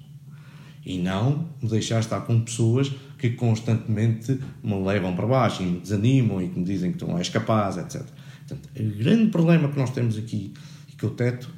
E 0.84 0.97
não 0.97 1.49
me 1.61 1.69
deixar 1.69 1.99
estar 1.99 2.21
com 2.21 2.41
pessoas 2.41 2.91
que 3.17 3.30
constantemente 3.32 4.39
me 4.63 4.84
levam 4.84 5.15
para 5.15 5.28
baixo 5.28 5.61
e 5.61 5.65
me 5.65 5.80
desanimam 5.80 6.41
e 6.41 6.49
que 6.49 6.57
me 6.57 6.65
dizem 6.65 6.91
que 6.91 6.97
tu 6.97 7.07
não 7.07 7.17
és 7.17 7.30
capaz, 7.30 7.78
etc. 7.78 8.03
Portanto, 8.47 8.69
o 8.80 8.97
grande 8.97 9.30
problema 9.30 9.67
que 9.67 9.78
nós 9.78 9.91
temos 9.91 10.17
aqui 10.17 10.53
e 10.89 10.95
que 10.95 11.03
eu 11.03 11.11
teto 11.11 11.49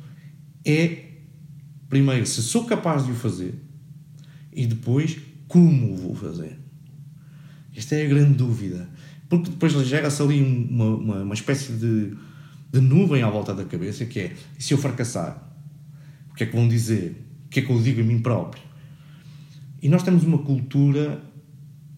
é, 0.65 1.05
primeiro, 1.87 2.25
se 2.25 2.41
sou 2.41 2.65
capaz 2.65 3.05
de 3.05 3.11
o 3.11 3.15
fazer 3.15 3.53
e 4.51 4.65
depois, 4.65 5.17
como 5.47 5.93
o 5.93 5.95
vou 5.95 6.15
fazer. 6.15 6.59
Esta 7.75 7.95
é 7.95 8.05
a 8.05 8.09
grande 8.09 8.33
dúvida. 8.33 8.89
Porque 9.29 9.51
depois 9.51 9.71
gera-se 9.87 10.21
ali 10.21 10.41
uma, 10.41 10.85
uma, 10.85 11.15
uma 11.21 11.33
espécie 11.33 11.71
de, 11.73 12.17
de 12.71 12.81
nuvem 12.81 13.21
à 13.21 13.29
volta 13.29 13.53
da 13.53 13.63
cabeça 13.63 14.05
que 14.05 14.19
é, 14.19 14.35
e 14.57 14.63
se 14.63 14.73
eu 14.73 14.77
fracassar? 14.77 15.48
O 16.39 16.41
que 16.41 16.43
é 16.45 16.47
que 16.47 16.55
vão 16.55 16.69
dizer? 16.69 17.21
O 17.47 17.49
que 17.49 17.59
é 17.59 17.63
que 17.63 17.69
eu 17.69 17.81
digo 17.81 17.99
a 17.99 18.03
mim 18.05 18.19
próprio? 18.19 18.63
E 19.81 19.89
nós 19.89 20.03
temos 20.03 20.23
uma 20.23 20.37
cultura, 20.37 21.21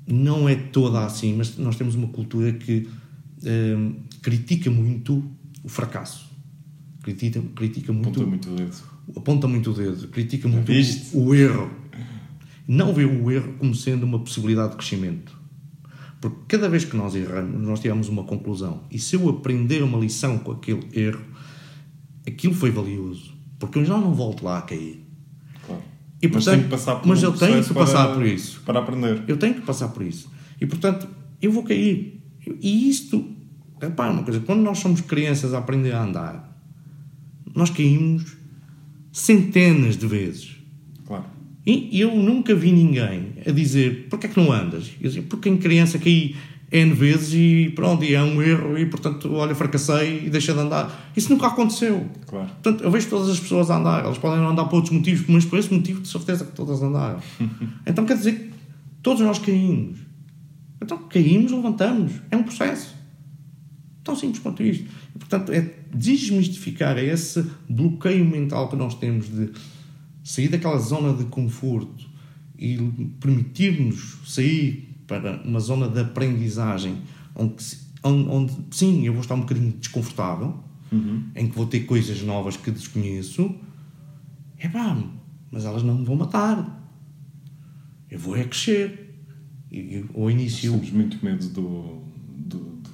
não 0.08 0.50
é 0.50 0.56
toda 0.56 1.06
assim, 1.06 1.36
mas 1.36 1.56
nós 1.60 1.76
temos 1.76 1.94
uma 1.94 2.08
cultura 2.08 2.52
que 2.52 2.90
hum, 3.44 3.98
critica 4.20 4.72
muito 4.72 5.24
o 5.64 5.70
fracasso. 5.70 6.28
Critica, 7.04 7.40
critica 7.56 7.94
muito, 7.94 8.20
Aponta 8.20 8.26
muito 8.26 8.50
o 8.50 8.56
dedo. 8.56 8.76
aponta 9.16 9.48
muito 9.48 9.70
o 9.70 9.74
dedo, 9.76 10.08
critica 10.08 10.48
muito 10.48 10.72
o, 11.14 11.24
o 11.24 11.36
erro. 11.36 11.70
Não 12.68 12.96
vê 12.96 13.06
o 13.06 13.30
erro 13.30 13.54
como 13.60 13.76
sendo 13.76 14.08
uma 14.08 14.18
possibilidade 14.18 14.72
de 14.72 14.78
crescimento. 14.78 15.40
Porque 16.20 16.38
cada 16.48 16.68
vez 16.68 16.84
que 16.84 16.98
nós 16.98 17.14
erramos, 17.14 17.62
nós 17.62 17.80
tiramos 17.80 18.10
uma 18.10 18.24
conclusão. 18.24 18.82
E 18.90 18.98
se 18.98 19.16
eu 19.16 19.30
aprender 19.30 19.84
uma 19.84 20.00
lição 20.00 20.40
com 20.40 20.52
aquele 20.52 20.88
erro, 20.94 21.22
aquilo 22.26 22.56
foi 22.56 22.72
valioso. 22.72 23.31
Porque 23.62 23.80
eu 23.80 23.86
já 23.86 23.98
não 23.98 24.14
volto 24.14 24.44
lá 24.44 24.58
a 24.58 24.62
cair. 24.64 25.06
Claro. 25.66 25.82
E, 26.22 26.28
mas 26.28 26.32
portanto, 26.44 26.54
tem 26.56 26.64
que 26.64 26.70
passar 26.70 26.96
por 26.96 27.08
mas 27.08 27.24
um 27.24 27.26
eu 27.28 27.32
tenho 27.38 27.64
que 27.64 27.74
passar 27.74 28.06
para- 28.08 28.16
por 28.16 28.26
isso. 28.26 28.62
Para 28.66 28.80
aprender. 28.80 29.24
Eu 29.28 29.38
tenho 29.38 29.54
que 29.54 29.62
passar 29.62 29.88
por 29.90 30.04
isso. 30.04 30.30
E 30.60 30.66
portanto, 30.66 31.08
eu 31.42 31.52
vou 31.52 31.64
cair. 31.64 32.22
E 32.60 32.90
isto, 32.90 33.26
repara 33.80 34.12
uma 34.12 34.24
coisa, 34.24 34.40
quando 34.40 34.62
nós 34.62 34.80
somos 34.80 35.00
crianças 35.02 35.54
a 35.54 35.60
aprender 35.60 35.92
a 35.94 36.04
andar, 36.04 36.60
nós 37.56 37.70
caímos 37.70 38.36
centenas 39.12 39.96
de 39.98 40.08
vezes. 40.08 40.56
Claro. 41.06 41.26
E 41.66 42.00
eu 42.00 42.16
nunca 42.16 42.56
vi 42.56 42.72
ninguém 42.72 43.34
a 43.46 43.52
dizer 43.52 44.08
porquê 44.10 44.26
é 44.26 44.30
que 44.30 44.40
não 44.40 44.52
andas? 44.52 44.92
Eu 45.00 45.08
dizia, 45.10 45.22
porque 45.24 45.48
em 45.50 45.58
criança 45.58 46.00
caí 46.00 46.36
N 46.72 46.94
vezes 46.94 47.34
e 47.34 47.70
pronto, 47.76 48.04
e 48.04 48.16
é 48.16 48.24
um 48.24 48.42
erro 48.42 48.78
e 48.78 48.86
portanto, 48.86 49.34
olha, 49.34 49.54
fracassei 49.54 50.26
e 50.26 50.30
deixa 50.30 50.54
de 50.54 50.60
andar. 50.60 51.12
Isso 51.16 51.30
nunca 51.30 51.48
aconteceu. 51.48 52.10
Claro. 52.26 52.48
Portanto, 52.48 52.84
eu 52.84 52.90
vejo 52.90 53.10
todas 53.10 53.30
as 53.30 53.40
pessoas 53.40 53.70
a 53.70 53.78
andar, 53.78 54.06
elas 54.06 54.18
podem 54.18 54.44
andar 54.46 54.66
por 54.66 54.78
outros 54.78 54.94
motivos, 54.94 55.26
mas 55.28 55.44
por 55.44 55.60
esse 55.60 55.74
motivo 55.74 56.02
de 56.02 56.08
certeza 56.08 56.46
que 56.46 56.54
todas 56.54 56.82
andaram. 56.82 57.20
então 57.86 58.06
quer 58.06 58.16
dizer 58.16 58.34
que 58.34 58.52
todos 59.04 59.22
nós 59.22 59.38
caímos. 59.38 60.00
Então 60.82 60.98
caímos, 61.10 61.52
levantamos. 61.52 62.14
É 62.32 62.38
um 62.38 62.44
processo. 62.44 62.96
Tão 64.02 64.16
simples 64.16 64.40
quanto 64.40 64.64
isto. 64.64 64.86
E, 65.14 65.20
portanto, 65.20 65.52
é 65.52 65.74
desmistificar 65.94 66.98
esse 66.98 67.46
bloqueio 67.70 68.26
mental 68.26 68.70
que 68.70 68.78
nós 68.78 68.96
temos 68.96 69.28
de 69.28 69.52
sair 70.24 70.48
daquela 70.48 70.78
zona 70.78 71.14
de 71.14 71.26
conforto 71.26 72.10
e 72.58 72.78
permitir-nos 73.20 74.20
sair 74.26 74.91
para 75.20 75.42
uma 75.44 75.60
zona 75.60 75.88
de 75.90 76.00
aprendizagem 76.00 76.98
onde, 77.36 77.56
onde, 78.04 78.54
sim, 78.72 79.06
eu 79.06 79.12
vou 79.14 79.22
estar 79.22 79.36
um 79.36 79.42
bocadinho 79.42 79.72
desconfortável, 79.74 80.64
em 81.36 81.48
que 81.50 81.56
vou 81.56 81.66
ter 81.66 81.82
coisas 81.82 82.22
novas 82.22 82.56
que 82.58 82.70
desconheço, 82.72 83.54
é 84.58 84.68
pá, 84.70 84.98
mas 85.52 85.66
elas 85.66 85.84
não 85.84 85.98
me 85.98 86.06
vão 86.06 86.16
matar. 86.16 86.78
Eu 88.10 88.20
vou 88.20 88.36
é 88.36 88.44
crescer. 88.44 89.16
E, 89.72 90.04
ao 90.14 90.30
início. 90.30 90.72
Temos 90.74 90.92
muito 90.92 91.24
medo 91.24 91.48
do, 91.50 92.02
do- 92.38 92.58
do- 92.58 92.90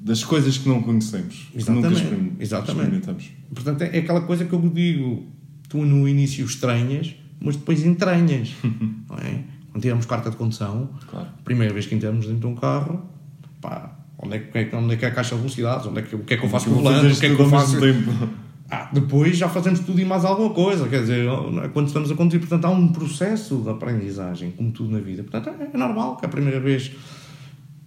das 0.00 0.24
coisas 0.24 0.58
que 0.58 0.68
não 0.68 0.82
conhecemos. 0.82 1.48
que 1.52 1.70
nunca 1.70 1.88
Exatamente, 1.88 2.02
experim- 2.02 2.36
exatamente. 2.40 2.78
experimentamos. 2.80 3.30
Portanto, 3.54 3.82
é 3.82 3.96
é 3.96 4.00
aquela 4.00 4.22
coisa 4.22 4.44
que 4.44 4.52
eu 4.52 4.60
digo: 4.70 5.26
tu 5.68 5.84
no 5.84 6.08
início 6.08 6.44
estranhas, 6.44 7.14
mas 7.40 7.54
depois 7.56 7.84
entranhas. 7.84 8.50
não 9.08 9.16
é? 9.18 9.44
Quando 9.70 9.82
tiramos 9.82 10.06
carta 10.06 10.30
de 10.30 10.36
condução, 10.36 10.90
Claro. 11.08 11.28
primeira 11.44 11.72
vez 11.72 11.86
que 11.86 11.94
entramos 11.94 12.26
dentro 12.26 12.40
de 12.40 12.46
um 12.46 12.54
carro, 12.56 13.04
pá, 13.60 13.96
onde 14.18 14.36
é 14.36 14.38
que, 14.38 14.76
onde 14.76 14.94
é, 14.94 14.96
que 14.96 15.04
é 15.04 15.08
a 15.08 15.10
caixa 15.12 15.34
de 15.34 15.40
velocidades? 15.42 15.86
Onde 15.86 16.00
é 16.00 16.02
que, 16.02 16.14
o 16.16 16.20
que 16.20 16.34
é 16.34 16.36
que 16.36 16.44
eu 16.44 16.48
faço 16.50 16.66
com 16.66 16.72
o 16.72 16.74
volante? 16.82 17.06
O 17.06 17.20
que 17.20 17.26
é 17.26 17.34
que 17.34 17.40
eu 17.40 17.48
faço? 17.48 17.76
Ah, 18.72 18.88
depois 18.92 19.36
já 19.36 19.48
fazemos 19.48 19.80
tudo 19.80 20.00
e 20.00 20.04
mais 20.04 20.24
alguma 20.24 20.50
coisa, 20.50 20.88
quer 20.88 21.00
dizer, 21.00 21.26
quando 21.72 21.88
estamos 21.88 22.08
a 22.10 22.14
conduzir, 22.14 22.38
portanto, 22.38 22.64
há 22.66 22.70
um 22.70 22.88
processo 22.92 23.56
de 23.62 23.68
aprendizagem, 23.68 24.52
como 24.52 24.70
tudo 24.70 24.90
na 24.92 25.00
vida. 25.00 25.24
Portanto, 25.24 25.50
é, 25.60 25.70
é 25.74 25.76
normal 25.76 26.16
que 26.16 26.24
a 26.24 26.28
primeira 26.28 26.60
vez 26.60 26.92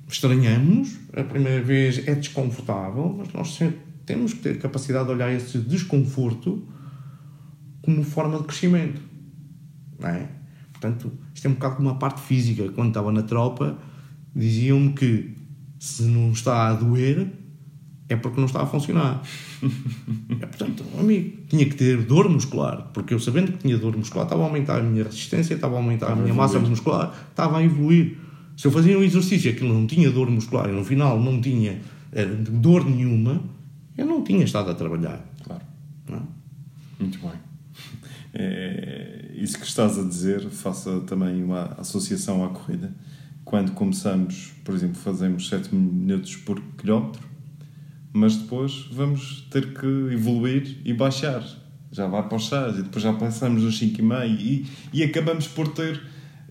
estranhamos, 0.07 0.97
a 1.15 1.23
primeira 1.23 1.61
vez 1.63 2.05
é 2.05 2.13
desconfortável, 2.15 3.15
mas 3.17 3.31
nós 3.33 3.57
temos 4.05 4.33
que 4.33 4.39
ter 4.39 4.59
capacidade 4.59 5.05
de 5.05 5.11
olhar 5.13 5.31
esse 5.31 5.57
desconforto 5.57 6.67
como 7.81 8.03
forma 8.03 8.37
de 8.39 8.43
crescimento. 8.43 9.01
Não 9.99 10.09
é? 10.09 10.27
Portanto, 10.83 11.13
isto 11.33 11.45
é 11.45 11.49
um 11.49 11.53
bocado 11.53 11.77
como 11.77 11.89
a 11.89 11.95
parte 11.95 12.19
física. 12.21 12.69
Quando 12.73 12.89
estava 12.89 13.09
na 13.09 13.23
tropa, 13.23 13.77
diziam-me 14.35 14.91
que 14.91 15.33
se 15.79 16.03
não 16.03 16.31
está 16.31 16.67
a 16.67 16.73
doer, 16.73 17.25
é 18.09 18.17
porque 18.17 18.37
não 18.37 18.47
está 18.47 18.61
a 18.61 18.65
funcionar. 18.65 19.21
É, 20.41 20.45
portanto, 20.45 20.83
amigo, 20.99 21.37
tinha 21.47 21.63
que 21.65 21.75
ter 21.75 22.01
dor 22.01 22.27
muscular, 22.27 22.89
porque 22.93 23.13
eu 23.13 23.19
sabendo 23.19 23.53
que 23.53 23.59
tinha 23.59 23.77
dor 23.77 23.95
muscular, 23.95 24.25
estava 24.25 24.41
a 24.41 24.45
aumentar 24.45 24.79
a 24.79 24.83
minha 24.83 25.05
resistência, 25.05 25.53
estava 25.53 25.75
a 25.75 25.77
aumentar 25.77 26.07
Estava 26.07 26.19
a 26.19 26.19
a 26.19 26.23
minha 26.23 26.33
massa 26.35 26.55
evoluir. 26.55 26.69
muscular, 26.71 27.27
estava 27.29 27.57
a 27.59 27.63
evoluir. 27.63 28.17
Se 28.57 28.67
eu 28.67 28.71
fazia 28.71 28.99
um 28.99 29.03
exercício 29.03 29.49
e 29.49 29.53
aquilo 29.53 29.73
não 29.73 29.87
tinha 29.87 30.11
dor 30.11 30.29
muscular 30.29 30.67
e 30.67 30.73
no 30.73 30.83
final 30.83 31.17
não 31.17 31.39
tinha 31.39 31.79
eh, 32.11 32.25
dor 32.25 32.83
nenhuma, 32.83 33.41
eu 33.97 34.05
não 34.05 34.21
tinha 34.21 34.43
estado 34.43 34.69
a 34.69 34.73
trabalhar. 34.73 35.23
Claro. 35.45 35.63
não 36.09 36.17
é? 36.17 36.21
Muito 36.99 37.19
bem. 37.19 37.52
É, 38.33 39.31
isso 39.35 39.59
que 39.59 39.65
estás 39.65 39.97
a 39.99 40.03
dizer, 40.03 40.49
faça 40.49 41.01
também 41.01 41.43
uma 41.43 41.75
associação 41.77 42.43
à 42.43 42.49
corrida. 42.49 42.93
Quando 43.45 43.73
começamos, 43.73 44.51
por 44.63 44.73
exemplo, 44.73 44.95
fazemos 44.95 45.47
7 45.49 45.73
minutos 45.73 46.35
por 46.37 46.59
quilómetro, 46.77 47.21
mas 48.11 48.35
depois 48.35 48.87
vamos 48.91 49.47
ter 49.51 49.73
que 49.73 49.85
evoluir 50.13 50.77
e 50.83 50.93
baixar. 50.93 51.43
Já 51.91 52.07
vai 52.07 52.27
para 52.27 52.37
os 52.37 52.47
6 52.47 52.79
e 52.79 52.83
depois 52.83 53.03
já 53.03 53.13
passamos 53.13 53.63
nos 53.63 53.79
5,5 53.79 54.39
e, 54.39 54.67
e 54.91 55.03
acabamos 55.03 55.47
por 55.47 55.67
ter 55.67 56.01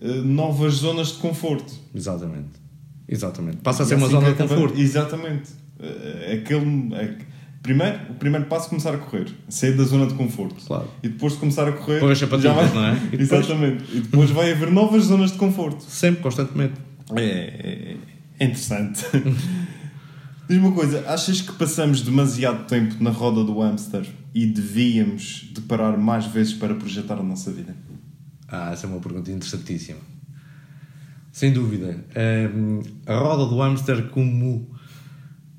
eh, 0.01 0.21
novas 0.21 0.75
zonas 0.75 1.07
de 1.09 1.17
conforto. 1.19 1.73
Exatamente. 1.93 2.61
Exatamente. 3.07 3.57
Passa 3.57 3.83
a 3.83 3.85
ser 3.85 3.95
uma 3.95 4.07
assim 4.07 4.15
zona 4.15 4.31
de 4.31 4.37
conforto. 4.37 4.79
Exatamente. 4.79 5.51
Eh, 5.79 6.41
Aquele, 6.41 6.93
é, 6.95 7.17
primeiro, 7.63 7.97
o 8.11 8.13
primeiro 8.15 8.45
passo 8.45 8.67
é 8.67 8.69
começar 8.69 8.93
a 8.93 8.97
correr, 8.97 9.27
sair 9.49 9.75
da 9.75 9.83
zona 9.83 10.05
de 10.05 10.13
conforto. 10.13 10.63
Claro. 10.65 10.87
E 11.01 11.07
depois 11.09 11.33
de 11.33 11.39
começar 11.39 11.67
a 11.67 11.71
correr, 11.71 11.99
Pôr 11.99 12.11
as 12.11 12.19
sapatilhas, 12.19 12.53
vai- 12.55 12.73
não 12.73 12.85
é? 12.85 12.93
E 13.13 13.17
depois- 13.17 13.45
Exatamente. 13.45 13.83
E 13.97 14.01
depois 14.01 14.29
vai 14.29 14.51
haver 14.51 14.69
novas 14.71 15.05
zonas 15.05 15.31
de 15.31 15.37
conforto. 15.39 15.83
Sempre, 15.83 16.21
constantemente. 16.21 16.73
É, 17.15 17.23
é- 17.23 17.97
é 18.39 18.45
interessante. 18.45 19.03
Diz-me 20.47 20.67
uma 20.67 20.75
coisa, 20.75 21.05
achas 21.07 21.39
que 21.41 21.53
passamos 21.53 22.01
demasiado 22.01 22.67
tempo 22.67 23.01
na 23.01 23.09
roda 23.11 23.43
do 23.45 23.57
hamster 23.59 24.05
e 24.35 24.45
devíamos 24.45 25.49
de 25.53 25.61
parar 25.61 25.97
mais 25.97 26.25
vezes 26.25 26.53
para 26.53 26.75
projetar 26.75 27.15
a 27.15 27.23
nossa 27.23 27.49
vida? 27.51 27.73
Ah, 28.49 28.71
essa 28.73 28.85
é 28.85 28.89
uma 28.89 28.99
pergunta 28.99 29.31
interessantíssima. 29.31 29.99
Sem 31.31 31.53
dúvida. 31.53 31.97
Hum, 32.53 32.81
a 33.07 33.15
roda 33.17 33.45
do 33.45 33.57
hamster 33.59 34.09
como... 34.09 34.69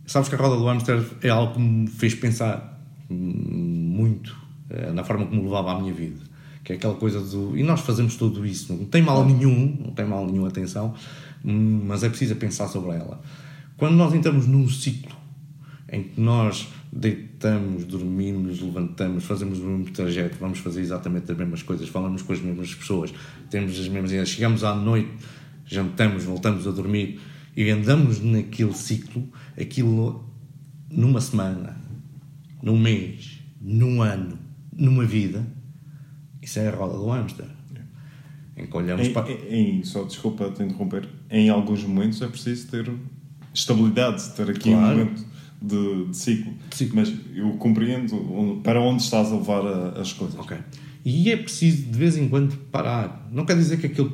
Sabes 0.06 0.28
que 0.28 0.34
a 0.34 0.38
roda 0.38 0.56
do 0.56 0.64
hamster 0.66 1.02
é 1.22 1.28
algo 1.28 1.54
que 1.54 1.60
me 1.60 1.86
fez 1.86 2.14
pensar 2.14 2.80
muito 3.08 4.36
eh, 4.70 4.92
na 4.92 5.04
forma 5.04 5.26
como 5.26 5.44
levava 5.44 5.72
a 5.72 5.80
minha 5.80 5.92
vida. 5.92 6.20
Que 6.62 6.74
é 6.74 6.76
aquela 6.76 6.94
coisa 6.94 7.20
do... 7.20 7.56
E 7.56 7.62
nós 7.62 7.80
fazemos 7.80 8.16
tudo 8.16 8.44
isso. 8.44 8.72
Não 8.72 8.86
tem 8.86 9.02
mal 9.02 9.24
nenhum, 9.24 9.76
não 9.84 9.92
tem 9.92 10.06
mal 10.06 10.26
nenhuma 10.26 10.48
atenção, 10.48 10.94
mas 11.42 12.02
é 12.02 12.08
preciso 12.08 12.36
pensar 12.36 12.68
sobre 12.68 12.96
ela. 12.96 13.20
Quando 13.76 13.94
nós 13.96 14.14
entramos 14.14 14.46
num 14.46 14.68
ciclo 14.68 15.14
em 15.90 16.04
que 16.04 16.20
nós 16.20 16.68
deitamos, 16.92 17.84
dormimos, 17.84 18.60
levantamos, 18.60 19.24
fazemos 19.24 19.58
o 19.58 19.64
mesmo 19.64 19.92
trajeto, 19.92 20.36
vamos 20.40 20.58
fazer 20.58 20.80
exatamente 20.80 21.30
as 21.30 21.36
mesmas 21.36 21.62
coisas, 21.62 21.88
falamos 21.88 22.22
com 22.22 22.32
as 22.32 22.40
mesmas 22.40 22.72
pessoas, 22.74 23.12
temos 23.50 23.78
as 23.78 23.88
mesmas 23.88 24.10
ideias, 24.12 24.28
chegamos 24.28 24.64
à 24.64 24.74
noite, 24.74 25.10
jantamos, 25.66 26.24
voltamos 26.24 26.66
a 26.66 26.70
dormir 26.70 27.20
e 27.56 27.70
andamos 27.70 28.20
naquele 28.20 28.72
ciclo, 28.74 29.28
aquilo 29.58 30.28
numa 30.90 31.20
semana, 31.20 31.76
num 32.62 32.78
mês, 32.78 33.40
num 33.60 34.02
ano, 34.02 34.38
numa 34.76 35.04
vida, 35.04 35.46
isso 36.42 36.58
é 36.58 36.68
a 36.68 36.74
roda 36.74 36.96
do 36.98 37.06
hamster. 37.08 37.46
Em 38.56 38.66
que 38.66 38.76
olhamos 38.76 39.06
Em, 39.08 39.12
para. 39.12 39.32
em- 39.32 39.78
em- 39.80 39.84
só 39.84 40.04
desculpa 40.04 40.50
te 40.50 40.62
interromper, 40.62 41.08
em 41.30 41.48
alguns 41.48 41.82
momentos 41.82 42.22
é 42.22 42.28
preciso 42.28 42.68
ter 42.68 42.88
estabilidade, 43.52 44.30
ter 44.36 44.48
aqui 44.50 44.70
Claro. 44.70 44.96
um 44.96 44.98
momento 44.98 45.24
de, 45.60 46.04
de 46.10 46.16
ciclo. 46.16 46.52
Ciclo. 46.72 46.96
Mas 46.96 47.12
eu 47.34 47.50
compreendo 47.54 48.60
para 48.62 48.80
onde 48.80 49.02
estás 49.02 49.32
a 49.32 49.36
levar 49.36 49.66
a- 49.66 50.00
as 50.00 50.12
coisas. 50.12 50.38
Ok. 50.38 50.56
E 51.04 51.30
é 51.30 51.36
preciso 51.36 51.84
de 51.90 51.98
vez 51.98 52.16
em 52.16 52.28
quando 52.28 52.56
parar. 52.70 53.28
Não 53.32 53.44
quer 53.44 53.56
dizer 53.56 53.78
que 53.78 53.86
aquele 53.86 54.12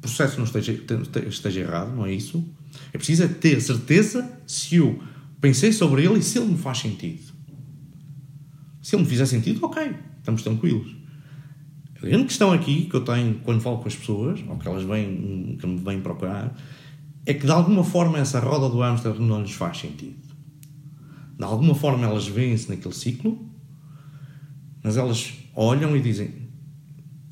processo 0.00 0.36
não 0.38 0.44
esteja, 0.44 0.74
te- 0.74 1.28
esteja 1.28 1.60
errado, 1.60 1.94
não 1.94 2.04
é 2.06 2.12
isso. 2.12 2.44
É 2.92 2.98
preciso 2.98 3.24
é 3.24 3.28
ter 3.28 3.60
certeza 3.60 4.30
se 4.46 4.76
eu 4.76 5.02
pensei 5.40 5.72
sobre 5.72 6.04
ele 6.04 6.18
e 6.18 6.22
se 6.22 6.38
ele 6.38 6.52
me 6.52 6.58
faz 6.58 6.78
sentido. 6.78 7.32
Se 8.82 8.96
ele 8.96 9.02
me 9.02 9.08
fizer 9.08 9.26
sentido, 9.26 9.64
ok, 9.64 9.94
estamos 10.18 10.42
tranquilos. 10.42 10.96
A 12.02 12.06
grande 12.06 12.24
questão 12.24 12.52
aqui 12.52 12.86
que 12.86 12.94
eu 12.94 13.04
tenho 13.04 13.40
quando 13.40 13.60
falo 13.60 13.78
com 13.78 13.88
as 13.88 13.94
pessoas, 13.94 14.42
ou 14.48 14.56
que 14.56 14.66
elas 14.66 14.84
vêm, 14.84 15.56
que 15.60 15.66
me 15.66 15.78
vêm 15.78 16.00
procurar, 16.00 16.56
é 17.26 17.34
que 17.34 17.44
de 17.44 17.52
alguma 17.52 17.84
forma 17.84 18.18
essa 18.18 18.40
roda 18.40 18.68
do 18.68 18.80
hamster 18.80 19.14
não 19.20 19.42
lhes 19.42 19.52
faz 19.52 19.78
sentido. 19.78 20.16
De 21.38 21.44
alguma 21.44 21.74
forma 21.74 22.06
elas 22.06 22.26
veem-se 22.26 22.70
naquele 22.70 22.94
ciclo, 22.94 23.46
mas 24.82 24.96
elas 24.96 25.34
olham 25.54 25.94
e 25.94 26.00
dizem: 26.00 26.30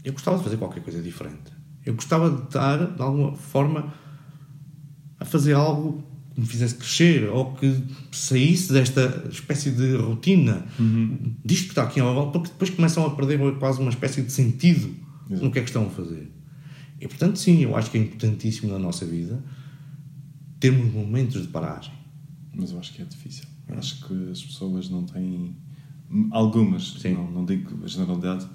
Eu 0.04 0.12
gostava 0.12 0.36
de 0.36 0.44
fazer 0.44 0.58
qualquer 0.58 0.82
coisa 0.82 1.00
diferente. 1.00 1.50
Eu 1.84 1.94
gostava 1.94 2.30
de 2.30 2.42
estar, 2.42 2.76
de 2.76 3.02
alguma 3.02 3.34
forma, 3.34 3.94
a 5.20 5.24
fazer 5.24 5.54
algo 5.54 6.02
que 6.34 6.40
me 6.40 6.46
fizesse 6.46 6.74
crescer 6.74 7.28
ou 7.28 7.54
que 7.54 7.82
saísse 8.12 8.72
desta 8.72 9.26
espécie 9.30 9.70
de 9.70 9.96
rotina 9.96 10.64
disto 11.44 11.64
que 11.64 11.70
está 11.70 11.82
aqui 11.82 12.00
ao 12.00 12.14
volta, 12.14 12.32
porque 12.32 12.48
depois 12.48 12.70
começam 12.70 13.04
a 13.04 13.10
perder 13.10 13.38
quase 13.58 13.80
uma 13.80 13.90
espécie 13.90 14.22
de 14.22 14.32
sentido 14.32 14.94
no 15.28 15.50
que 15.50 15.58
é 15.58 15.62
que 15.62 15.68
estão 15.68 15.86
a 15.86 15.90
fazer. 15.90 16.30
E 17.00 17.06
portanto, 17.06 17.38
sim, 17.38 17.62
eu 17.62 17.76
acho 17.76 17.90
que 17.90 17.98
é 17.98 18.00
importantíssimo 18.00 18.72
na 18.72 18.78
nossa 18.78 19.04
vida 19.04 19.42
termos 20.58 20.92
momentos 20.92 21.42
de 21.42 21.48
paragem. 21.48 21.92
Mas 22.54 22.72
eu 22.72 22.78
acho 22.78 22.92
que 22.92 23.02
é 23.02 23.04
difícil. 23.04 23.44
Eu 23.68 23.78
Acho 23.78 24.06
que 24.06 24.30
as 24.30 24.42
pessoas 24.42 24.88
não 24.88 25.04
têm. 25.04 25.54
Algumas, 26.30 26.94
Sim. 26.94 27.14
não, 27.14 27.30
não 27.30 27.44
digo 27.44 27.84
a 27.84 27.86
generalidade, 27.86 28.48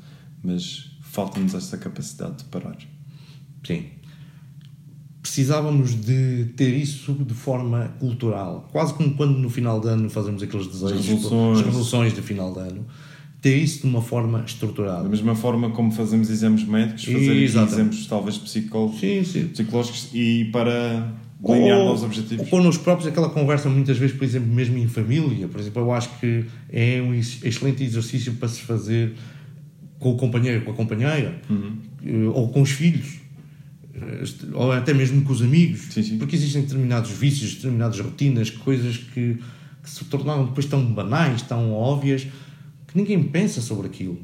mas 0.43 0.97
falta-nos 1.01 1.53
essa 1.53 1.77
capacidade 1.77 2.39
de 2.39 2.45
parar. 2.45 2.77
Sim. 3.63 3.85
Precisávamos 5.37 5.99
de 5.99 6.45
ter 6.55 6.69
isso 6.77 7.11
de 7.11 7.33
forma 7.33 7.87
cultural. 7.99 8.69
Quase 8.71 8.93
como 8.93 9.15
quando 9.15 9.35
no 9.39 9.49
final 9.49 9.79
de 9.79 9.87
ano 9.87 10.07
fazemos 10.07 10.43
aqueles 10.43 10.67
desejos, 10.67 11.03
resoluções. 11.07 11.57
as 11.59 11.65
resoluções 11.65 12.13
de 12.13 12.21
final 12.21 12.53
de 12.53 12.59
ano. 12.59 12.85
Ter 13.41 13.57
isso 13.57 13.81
de 13.81 13.87
uma 13.87 13.99
forma 13.99 14.37
Da 14.37 14.45
estruturada. 14.45 15.09
mesma 15.09 15.33
forma 15.33 15.71
como 15.71 15.91
fazemos 15.91 16.29
exames 16.29 16.63
médicos, 16.65 17.05
fazer 17.05 17.35
exames 17.41 18.05
talvez 18.05 18.37
psicó- 18.37 18.93
Sim, 18.99 19.23
sim. 19.23 19.47
psicológicos 19.47 20.09
e 20.13 20.45
para 20.53 21.11
delinear 21.43 21.79
Ou- 21.79 21.85
novos 21.87 22.03
objetivos. 22.03 22.43
Ou 22.45 22.49
connosco 22.51 22.83
próprios, 22.83 23.07
aquela 23.11 23.31
conversa 23.31 23.67
muitas 23.69 23.97
vezes, 23.97 24.15
por 24.15 24.25
exemplo, 24.25 24.53
mesmo 24.53 24.77
em 24.77 24.87
família. 24.87 25.47
Por 25.47 25.59
exemplo, 25.59 25.81
eu 25.81 25.91
acho 25.91 26.09
que 26.19 26.45
é 26.69 27.01
um 27.01 27.11
ex- 27.11 27.39
excelente 27.43 27.83
exercício 27.83 28.33
para 28.33 28.47
se 28.49 28.61
fazer 28.61 29.13
com 29.97 30.11
o 30.11 30.15
companheiro, 30.15 30.61
com 30.63 30.69
a 30.69 30.75
companheira, 30.75 31.41
eh, 32.05 32.27
ou 32.35 32.49
com 32.49 32.61
os 32.61 32.69
filhos, 32.69 33.22
ou 34.53 34.71
até 34.71 34.93
mesmo 34.93 35.23
com 35.23 35.31
os 35.31 35.41
amigos. 35.41 35.93
Sim, 35.93 36.03
sim. 36.03 36.17
Porque 36.17 36.35
existem 36.35 36.63
determinados 36.63 37.11
vícios, 37.11 37.55
determinadas 37.55 37.99
rotinas, 37.99 38.49
coisas 38.49 38.97
que, 38.97 39.37
que 39.83 39.89
se 39.89 40.05
tornaram 40.05 40.45
depois 40.45 40.65
tão 40.65 40.83
banais, 40.85 41.41
tão 41.43 41.71
óbvias, 41.71 42.27
que 42.87 42.97
ninguém 42.97 43.23
pensa 43.23 43.61
sobre 43.61 43.87
aquilo. 43.87 44.19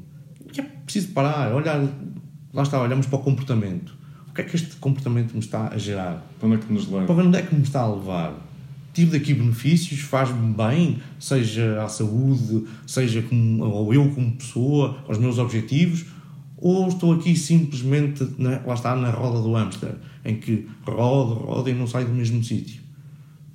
E 0.55 0.59
é 0.59 0.63
preciso 0.63 1.09
parar, 1.09 1.53
olhar, 1.53 1.87
lá 2.53 2.63
está, 2.63 2.81
olhamos 2.81 3.05
para 3.05 3.19
o 3.19 3.21
comportamento. 3.21 3.93
O 4.29 4.33
que 4.33 4.41
é 4.41 4.43
que 4.43 4.55
este 4.55 4.75
comportamento 4.77 5.33
me 5.33 5.39
está 5.39 5.67
a 5.67 5.77
gerar? 5.77 6.25
Para 6.39 6.47
onde 6.47 6.57
é 6.57 6.65
que 6.65 6.73
nos 6.73 6.87
leva? 6.87 7.05
Para 7.05 7.15
onde 7.15 7.37
é 7.37 7.41
que 7.41 7.55
me 7.55 7.63
está 7.63 7.81
a 7.81 7.93
levar? 7.93 8.47
Tive 8.93 9.17
daqui 9.17 9.33
benefícios, 9.33 9.99
faz-me 10.01 10.53
bem, 10.53 10.99
seja 11.19 11.83
à 11.83 11.87
saúde, 11.87 12.65
seja 12.87 13.21
como, 13.21 13.63
ou 13.63 13.93
eu 13.93 14.09
como 14.09 14.31
pessoa, 14.31 15.03
aos 15.07 15.17
meus 15.17 15.37
objetivos, 15.37 16.05
ou 16.61 16.87
estou 16.89 17.13
aqui 17.13 17.35
simplesmente, 17.35 18.27
na, 18.37 18.61
lá 18.65 18.73
está, 18.73 18.95
na 18.95 19.09
roda 19.09 19.41
do 19.41 19.53
hamster, 19.53 19.95
em 20.25 20.35
que 20.35 20.67
roda, 20.85 21.35
roda 21.35 21.69
e 21.69 21.73
não 21.73 21.87
sai 21.87 22.05
do 22.05 22.11
mesmo 22.11 22.43
sítio. 22.43 22.81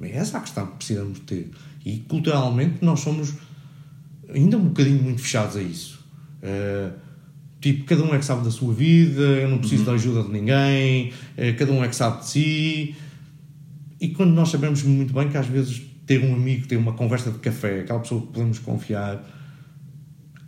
É 0.01 0.17
essa 0.17 0.39
a 0.39 0.41
questão 0.41 0.67
que 0.67 0.77
precisamos 0.77 1.19
ter. 1.21 1.51
E 1.85 1.99
culturalmente 1.99 2.83
nós 2.83 3.01
somos 3.01 3.35
ainda 4.29 4.57
um 4.57 4.65
bocadinho 4.65 5.03
muito 5.03 5.21
fechados 5.21 5.57
a 5.57 5.63
isso. 5.63 6.03
Eh, 6.43 6.91
tipo, 7.61 7.85
cada 7.85 8.03
um 8.03 8.15
é 8.15 8.19
que 8.19 8.25
sabe 8.25 8.45
da 8.45 8.51
sua 8.51 8.73
vida, 8.73 9.23
eu 9.23 9.49
não 9.49 9.59
preciso 9.59 9.85
da 9.85 9.93
ajuda 9.93 10.23
de 10.23 10.31
ninguém, 10.31 11.13
eh, 11.37 11.53
cada 11.53 11.73
um 11.73 11.85
é 11.85 11.89
que 11.89 11.97
sabe 11.97 12.21
de 12.21 12.29
si. 12.29 12.95
E 14.01 14.09
quando 14.09 14.33
nós 14.33 14.51
sabemos 14.51 14.83
muito 14.83 15.13
bem 15.15 15.29
que 15.29 15.37
às 15.37 15.47
vezes 15.47 15.83
ter 16.07 16.23
um 16.23 16.35
amigo, 16.35 16.67
ter 16.67 16.77
uma 16.77 16.93
conversa 16.93 17.31
de 17.31 17.39
café, 17.39 17.81
aquela 17.81 18.01
pessoa 18.01 18.21
que 18.21 18.27
podemos 18.29 18.59
confiar, 18.59 19.25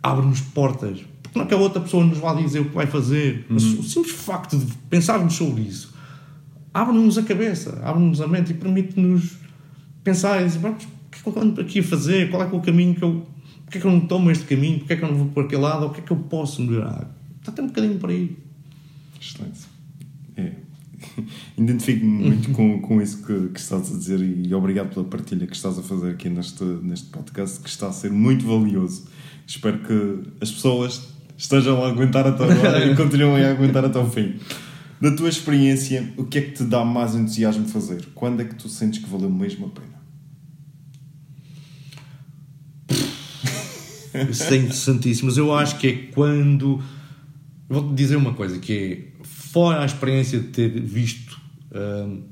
abre-nos 0.03 0.41
portas. 0.41 0.99
Não 1.37 1.45
é 1.45 1.47
que 1.47 1.53
a 1.53 1.57
outra 1.57 1.81
pessoa 1.81 2.03
nos 2.03 2.17
vá 2.17 2.33
dizer 2.33 2.59
o 2.59 2.65
que 2.65 2.75
vai 2.75 2.87
fazer, 2.87 3.45
mas 3.49 3.63
o 3.63 3.83
simples 3.83 4.13
facto 4.13 4.57
de 4.57 4.73
pensarmos 4.89 5.33
sobre 5.33 5.61
isso 5.61 5.97
abre-nos 6.77 7.17
a 7.17 7.23
cabeça, 7.23 7.79
abre-nos 7.83 8.21
a 8.21 8.27
mente 8.27 8.51
e 8.51 8.53
permite-nos 8.53 9.37
pensar 10.03 10.41
e 10.41 10.45
dizer, 10.45 10.59
"Pronto, 10.59 10.83
o 10.83 11.09
que 11.09 11.17
é 11.17 11.23
que 11.23 11.37
eu 11.37 11.41
ando 11.41 11.61
aqui 11.61 11.79
a 11.79 11.83
fazer? 11.83 12.29
Qual 12.29 12.43
é 12.43 12.47
que 12.47 12.55
é 12.55 12.57
o 12.57 12.61
caminho 12.61 12.93
que 12.93 13.03
eu. 13.03 13.25
Porquê 13.63 13.79
é 13.79 13.81
que 13.81 13.87
eu 13.87 13.91
não 13.91 14.01
tomo 14.01 14.29
este 14.29 14.45
caminho? 14.45 14.79
Porquê 14.79 14.93
é 14.93 14.95
que 14.95 15.03
eu 15.03 15.09
não 15.09 15.17
vou 15.17 15.27
por 15.27 15.45
aquele 15.45 15.61
lado? 15.61 15.87
O 15.87 15.89
que 15.89 15.99
é 15.99 16.03
que 16.03 16.11
eu 16.11 16.17
posso 16.17 16.61
melhorar? 16.61 17.09
Está 17.39 17.51
até 17.51 17.61
um 17.61 17.67
bocadinho 17.67 17.97
por 17.97 18.09
aí. 18.09 18.37
Excelente. 19.19 19.59
É. 20.37 20.51
Identifico-me 21.57 22.29
muito 22.29 22.51
com, 22.51 22.79
com 22.79 23.01
isso 23.01 23.25
que, 23.25 23.49
que 23.49 23.59
estás 23.59 23.91
a 23.91 23.97
dizer 23.97 24.21
e 24.21 24.53
obrigado 24.53 24.93
pela 24.93 25.05
partilha 25.05 25.45
que 25.47 25.55
estás 25.55 25.77
a 25.77 25.83
fazer 25.83 26.11
aqui 26.11 26.29
neste, 26.29 26.63
neste 26.63 27.07
podcast, 27.07 27.59
que 27.59 27.69
está 27.69 27.87
a 27.87 27.91
ser 27.91 28.11
muito 28.11 28.45
valioso. 28.45 29.07
Espero 29.45 29.79
que 29.79 30.29
as 30.39 30.51
pessoas 30.51 31.16
estejam 31.37 31.83
a 31.83 31.87
aguentar 31.87 32.25
até 32.25 32.43
agora 32.43 32.83
e 32.91 32.95
continuem 32.95 33.43
a 33.43 33.51
aguentar 33.51 33.85
até 33.85 33.99
o 33.99 34.09
fim. 34.09 34.35
Da 34.99 35.15
tua 35.15 35.29
experiência, 35.29 36.11
o 36.17 36.25
que 36.25 36.39
é 36.39 36.41
que 36.41 36.51
te 36.51 36.63
dá 36.63 36.83
mais 36.83 37.13
entusiasmo 37.13 37.67
fazer? 37.67 38.07
Quando 38.15 38.41
é 38.41 38.45
que 38.45 38.55
tu 38.55 38.67
sentes 38.67 38.99
que 38.99 39.07
valeu 39.07 39.29
mesmo 39.29 39.67
a 39.67 39.69
pena? 39.69 39.97
Isso 44.31 44.43
é 44.45 44.57
interessantíssimo, 44.57 45.27
mas 45.27 45.37
eu 45.37 45.53
acho 45.53 45.77
que 45.77 45.87
é 45.87 45.93
quando. 46.11 46.81
Vou-te 47.69 47.93
dizer 47.93 48.15
uma 48.15 48.33
coisa: 48.33 48.57
que 48.57 48.73
é, 48.73 49.23
fora 49.23 49.83
a 49.83 49.85
experiência 49.85 50.39
de 50.39 50.47
ter 50.47 50.69
visto 50.81 51.39
hum, 51.71 52.23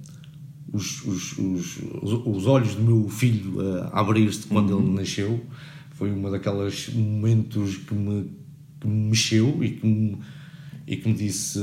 os, 0.73 1.05
os, 1.05 1.37
os, 1.37 1.77
os 2.25 2.47
olhos 2.47 2.73
do 2.73 2.81
meu 2.81 3.07
filho 3.07 3.59
uh, 3.59 3.89
abrir-se 3.93 4.47
quando 4.47 4.75
ele 4.75 4.89
nasceu, 4.89 5.45
foi 5.91 6.11
uma 6.11 6.31
daqueles 6.31 6.89
momentos 6.93 7.77
que 7.77 7.93
me, 7.93 8.29
que 8.85 8.91
me 8.91 9.09
mexeu 9.09 9.63
e 9.63 9.69
que 9.71 9.85
me, 9.87 10.17
e 10.87 10.95
que 10.97 11.07
me 11.07 11.13
disse: 11.15 11.59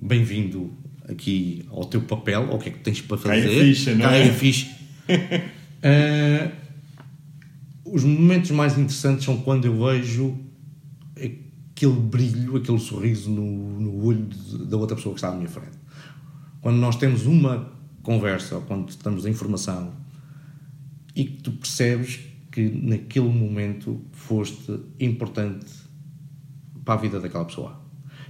bem-vindo 0.00 0.72
aqui 1.08 1.64
ao 1.70 1.84
teu 1.86 2.02
papel, 2.02 2.50
ao 2.50 2.58
que 2.58 2.68
é 2.68 2.72
que 2.72 2.78
tens 2.80 3.00
para 3.00 3.18
Cai 3.18 3.40
a 3.40 3.42
fazer. 3.42 3.60
ficha, 3.64 3.94
não 3.94 4.00
Cai 4.04 4.22
é? 4.22 4.30
a 4.30 4.34
ficha. 4.34 4.70
Uh, 5.84 6.64
os 7.94 8.04
momentos 8.04 8.50
mais 8.50 8.72
interessantes 8.78 9.24
são 9.24 9.38
quando 9.38 9.64
eu 9.66 9.84
vejo 9.86 10.38
aquele 11.16 11.92
brilho, 12.00 12.56
aquele 12.56 12.78
sorriso 12.78 13.30
no, 13.30 13.80
no 13.80 14.04
olho 14.04 14.24
de- 14.26 14.66
da 14.66 14.76
outra 14.76 14.96
pessoa 14.96 15.14
que 15.14 15.18
está 15.18 15.30
à 15.30 15.34
minha 15.34 15.48
frente. 15.48 15.76
Quando 16.60 16.76
nós 16.78 16.96
temos 16.96 17.26
uma 17.26 17.72
conversa, 18.02 18.56
ou 18.56 18.62
quando 18.62 18.88
estamos 18.88 19.26
em 19.26 19.30
informação, 19.30 19.92
e 21.14 21.24
que 21.24 21.42
tu 21.42 21.52
percebes 21.52 22.20
que 22.50 22.62
naquele 22.70 23.28
momento 23.28 24.00
foste 24.12 24.78
importante 24.98 25.66
para 26.84 26.94
a 26.94 26.96
vida 26.96 27.20
daquela 27.20 27.44
pessoa. 27.44 27.80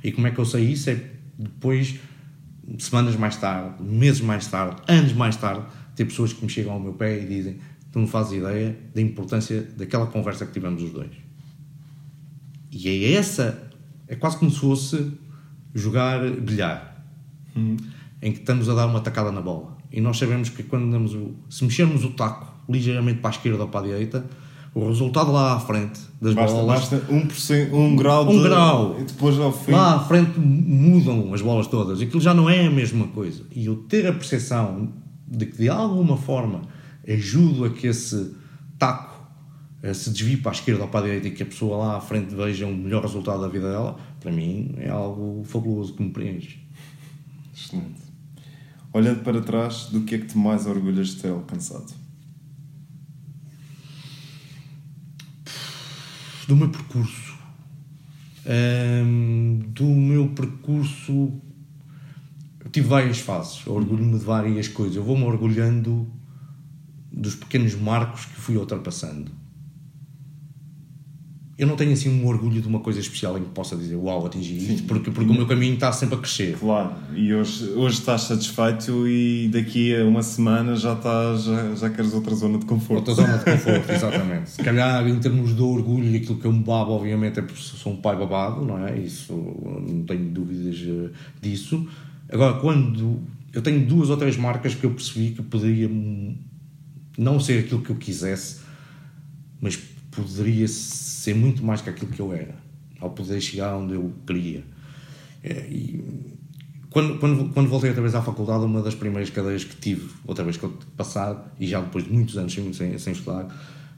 E 0.03 0.13
como 0.13 0.27
é 0.27 0.31
que 0.31 0.39
eu 0.39 0.45
sei 0.45 0.65
isso? 0.65 0.91
É 0.91 1.15
depois, 1.39 1.99
semanas 2.79 3.17
mais 3.17 3.37
tarde, 3.37 3.83
meses 3.83 4.21
mais 4.21 4.47
tarde, 4.47 4.81
anos 4.87 5.13
mais 5.13 5.37
tarde, 5.37 5.67
ter 5.97 6.05
pessoas 6.05 6.33
que 6.33 6.45
me 6.45 6.51
chegam 6.51 6.73
ao 6.73 6.81
meu 6.81 6.93
pé 6.93 7.21
e 7.21 7.27
dizem: 7.27 7.59
Tu 7.91 7.99
não 7.99 8.07
fazes 8.07 8.35
ideia 8.35 8.77
da 8.95 9.01
importância 9.01 9.63
daquela 9.77 10.07
conversa 10.07 10.47
que 10.47 10.53
tivemos 10.53 10.83
os 10.83 10.91
dois. 10.91 11.11
E 12.71 12.89
é 12.89 13.13
essa, 13.13 13.71
é 14.09 14.17
quase 14.17 14.37
como 14.37 14.51
se 14.51 14.59
fosse 14.59 15.13
jogar 15.75 16.29
bilhar, 16.31 17.05
em 18.21 18.33
que 18.33 18.41
estamos 18.41 18.69
a 18.69 18.75
dar 18.75 18.87
uma 18.87 19.01
tacada 19.01 19.31
na 19.31 19.41
bola. 19.41 19.77
E 19.93 20.01
nós 20.01 20.19
sabemos 20.19 20.49
que 20.49 20.65
quando 20.65 20.91
damos 20.91 21.15
o, 21.15 21.37
se 21.49 21.63
mexermos 21.65 22.05
o 22.05 22.11
taco 22.11 22.53
ligeiramente 22.69 23.21
para 23.21 23.31
a 23.31 23.35
esquerda 23.35 23.63
ou 23.63 23.69
para 23.69 23.81
a 23.81 23.83
direita, 23.85 24.25
o 24.75 24.89
resultado 24.89 25.31
lá 25.31 25.55
à 25.55 25.61
frente 25.61 26.01
das 26.21 26.35
Basta, 26.35 26.57
bolas 26.57 26.81
basta 26.89 26.97
1%, 27.13 27.73
um 27.73 27.95
grau 27.97 28.29
Um 28.29 28.37
de- 28.39 28.43
grau. 28.43 28.97
E 29.01 29.05
depois 29.05 29.39
ao 29.39 29.53
fim. 29.53 29.73
Lá 29.73 29.95
à 29.97 30.01
frente 30.01 30.39
mudam 30.39 31.33
as 31.33 31.41
bolas 31.41 31.67
todas. 31.69 32.01
Aquilo 32.01 32.21
já 32.21 32.35
não 32.35 32.51
é 32.51 32.67
a 32.67 32.71
mesma 32.71 33.07
coisa. 33.09 33.45
E 33.55 33.67
eu 33.67 33.77
ter 33.77 34.07
a 34.07 34.13
percepção 34.13 34.93
de 35.29 35.47
que 35.47 35.57
de 35.59 35.69
alguma 35.69 36.17
forma 36.17 36.63
ajudo 37.07 37.65
a 37.67 37.71
que 37.71 37.87
esse 37.87 38.35
taco 38.79 39.15
eh, 39.83 39.93
se 39.95 40.11
desvie 40.11 40.39
para 40.39 40.51
a 40.53 40.55
esquerda 40.55 40.83
ou 40.83 40.89
para 40.89 41.01
a 41.01 41.03
direita 41.05 41.29
e 41.29 41.31
que 41.31 41.43
a 41.43 41.47
pessoa 41.47 41.77
lá 41.77 41.97
à 41.97 42.01
frente 42.01 42.35
veja 42.35 42.67
um 42.67 42.75
melhor 42.75 43.03
resultado 43.03 43.41
da 43.43 43.49
vida 43.49 43.71
dela, 43.71 43.97
para 44.21 44.33
mim 44.33 44.75
é 44.79 44.89
algo 44.91 45.45
fabuloso 45.45 45.95
que 45.95 46.03
me 46.03 46.11
preenche. 46.11 46.59
Excelente. 47.55 48.03
Olhando 48.93 49.23
para 49.23 49.41
trás, 49.41 49.87
do 49.93 50.01
que 50.03 50.15
é 50.15 50.19
que 50.19 50.27
te 50.27 50.39
mais 50.39 50.67
orgulhas 50.67 51.09
de 51.09 51.17
ter 51.17 51.29
alcançado? 51.29 51.93
Do 56.47 56.57
meu 56.57 56.69
percurso. 56.69 57.35
Hum, 58.47 59.61
do 59.69 59.85
meu 59.85 60.29
percurso. 60.29 61.41
Eu 62.61 62.71
tive 62.71 62.89
várias 62.89 63.19
fases. 63.19 63.67
Orgulho-me 63.67 64.19
de 64.19 64.25
várias 64.25 64.69
coisas. 64.69 64.97
Eu 64.97 65.05
vou-me 65.05 65.25
orgulhando 65.25 66.07
dos 67.13 67.35
pequenos 67.35 67.75
marcos 67.75 68.27
que 68.27 68.35
fui 68.35 68.57
ultrapassando 68.57 69.44
eu 71.57 71.69
não 71.69 71.77
tenho 71.77 71.93
assim 71.93 72.09
um 72.09 72.27
orgulho 72.27 72.61
de 72.61 72.67
uma 72.67 72.81
coisa 72.81 72.99
especial 72.99 73.39
em 73.39 73.43
que 73.43 73.51
possa 73.51 73.77
dizer 73.77 73.95
uau, 73.95 74.27
atingi 74.27 74.61
Sim. 74.61 74.75
isto, 74.75 74.87
porque, 74.89 75.13
porque 75.13 75.31
o 75.31 75.35
meu 75.35 75.47
caminho 75.47 75.75
está 75.75 75.93
sempre 75.93 76.17
a 76.17 76.19
crescer. 76.19 76.57
Claro, 76.59 76.95
e 77.15 77.33
hoje, 77.33 77.69
hoje 77.71 78.01
estás 78.01 78.23
satisfeito 78.23 79.07
e 79.07 79.49
daqui 79.53 79.95
a 79.95 80.05
uma 80.05 80.23
semana 80.23 80.75
já, 80.75 80.95
estás, 80.95 81.45
já, 81.45 81.75
já 81.77 81.91
queres 81.91 82.13
outra 82.13 82.35
zona 82.35 82.59
de 82.59 82.67
conforto. 82.67 83.09
Outra 83.09 83.15
zona 83.15 83.39
de 83.39 83.45
conforto, 83.45 83.93
exatamente. 83.93 84.51
Se 84.51 84.63
calhar 84.65 85.07
em 85.07 85.19
termos 85.21 85.55
de 85.55 85.63
orgulho, 85.63 86.17
aquilo 86.17 86.37
que 86.37 86.45
eu 86.45 86.53
me 86.53 86.65
babo, 86.65 86.91
obviamente, 86.91 87.39
é 87.39 87.43
porque 87.43 87.63
sou 87.63 87.93
um 87.93 87.97
pai 87.97 88.17
babado, 88.17 88.65
não 88.65 88.85
é? 88.85 88.99
Isso, 88.99 89.33
não 89.33 90.03
tenho 90.03 90.29
dúvidas 90.31 90.77
eh, 90.85 91.11
disso. 91.41 91.87
Agora, 92.33 92.55
quando 92.55 93.21
eu 93.53 93.63
tenho 93.63 93.87
duas 93.87 94.11
ou 94.11 94.17
três 94.17 94.37
marcas 94.37 94.75
que 94.75 94.85
eu 94.85 94.91
percebi 94.91 95.31
que 95.31 95.43
poderia 95.43 95.89
não 97.17 97.39
ser 97.39 97.61
aquilo 97.61 97.81
que 97.81 97.91
eu 97.91 97.97
quisesse, 97.97 98.63
mas 99.61 99.79
poderia 100.11 100.67
ser 100.67 101.04
muito 101.33 101.65
mais 101.65 101.81
que 101.81 101.89
aquilo 101.89 102.11
que 102.11 102.21
eu 102.21 102.33
era, 102.35 102.57
ao 103.01 103.11
poder 103.11 103.41
chegar 103.41 103.77
onde 103.77 103.95
eu 103.95 104.13
queria. 104.27 104.65
É, 105.43 105.67
e 105.71 106.35
quando, 106.91 107.19
quando, 107.19 107.53
quando 107.53 107.69
voltei 107.69 107.91
outra 107.91 108.03
vez 108.03 108.15
à 108.15 108.23
faculdade, 108.23 108.65
uma 108.65 108.83
das 108.83 108.95
primeiras 108.95 109.31
cadeiras 109.31 109.65
que 109.65 109.77
tive, 109.77 110.11
outra 110.27 110.45
vez 110.45 110.57
que 110.57 110.65
eu 110.65 110.79
passar, 110.97 111.55
e 111.59 111.67
já 111.67 111.81
depois 111.81 112.05
de 112.05 112.13
muitos 112.13 112.37
anos 112.37 112.53
sem, 112.53 112.73
sem, 112.73 112.99
sem 112.99 113.13
estudar, 113.13 113.49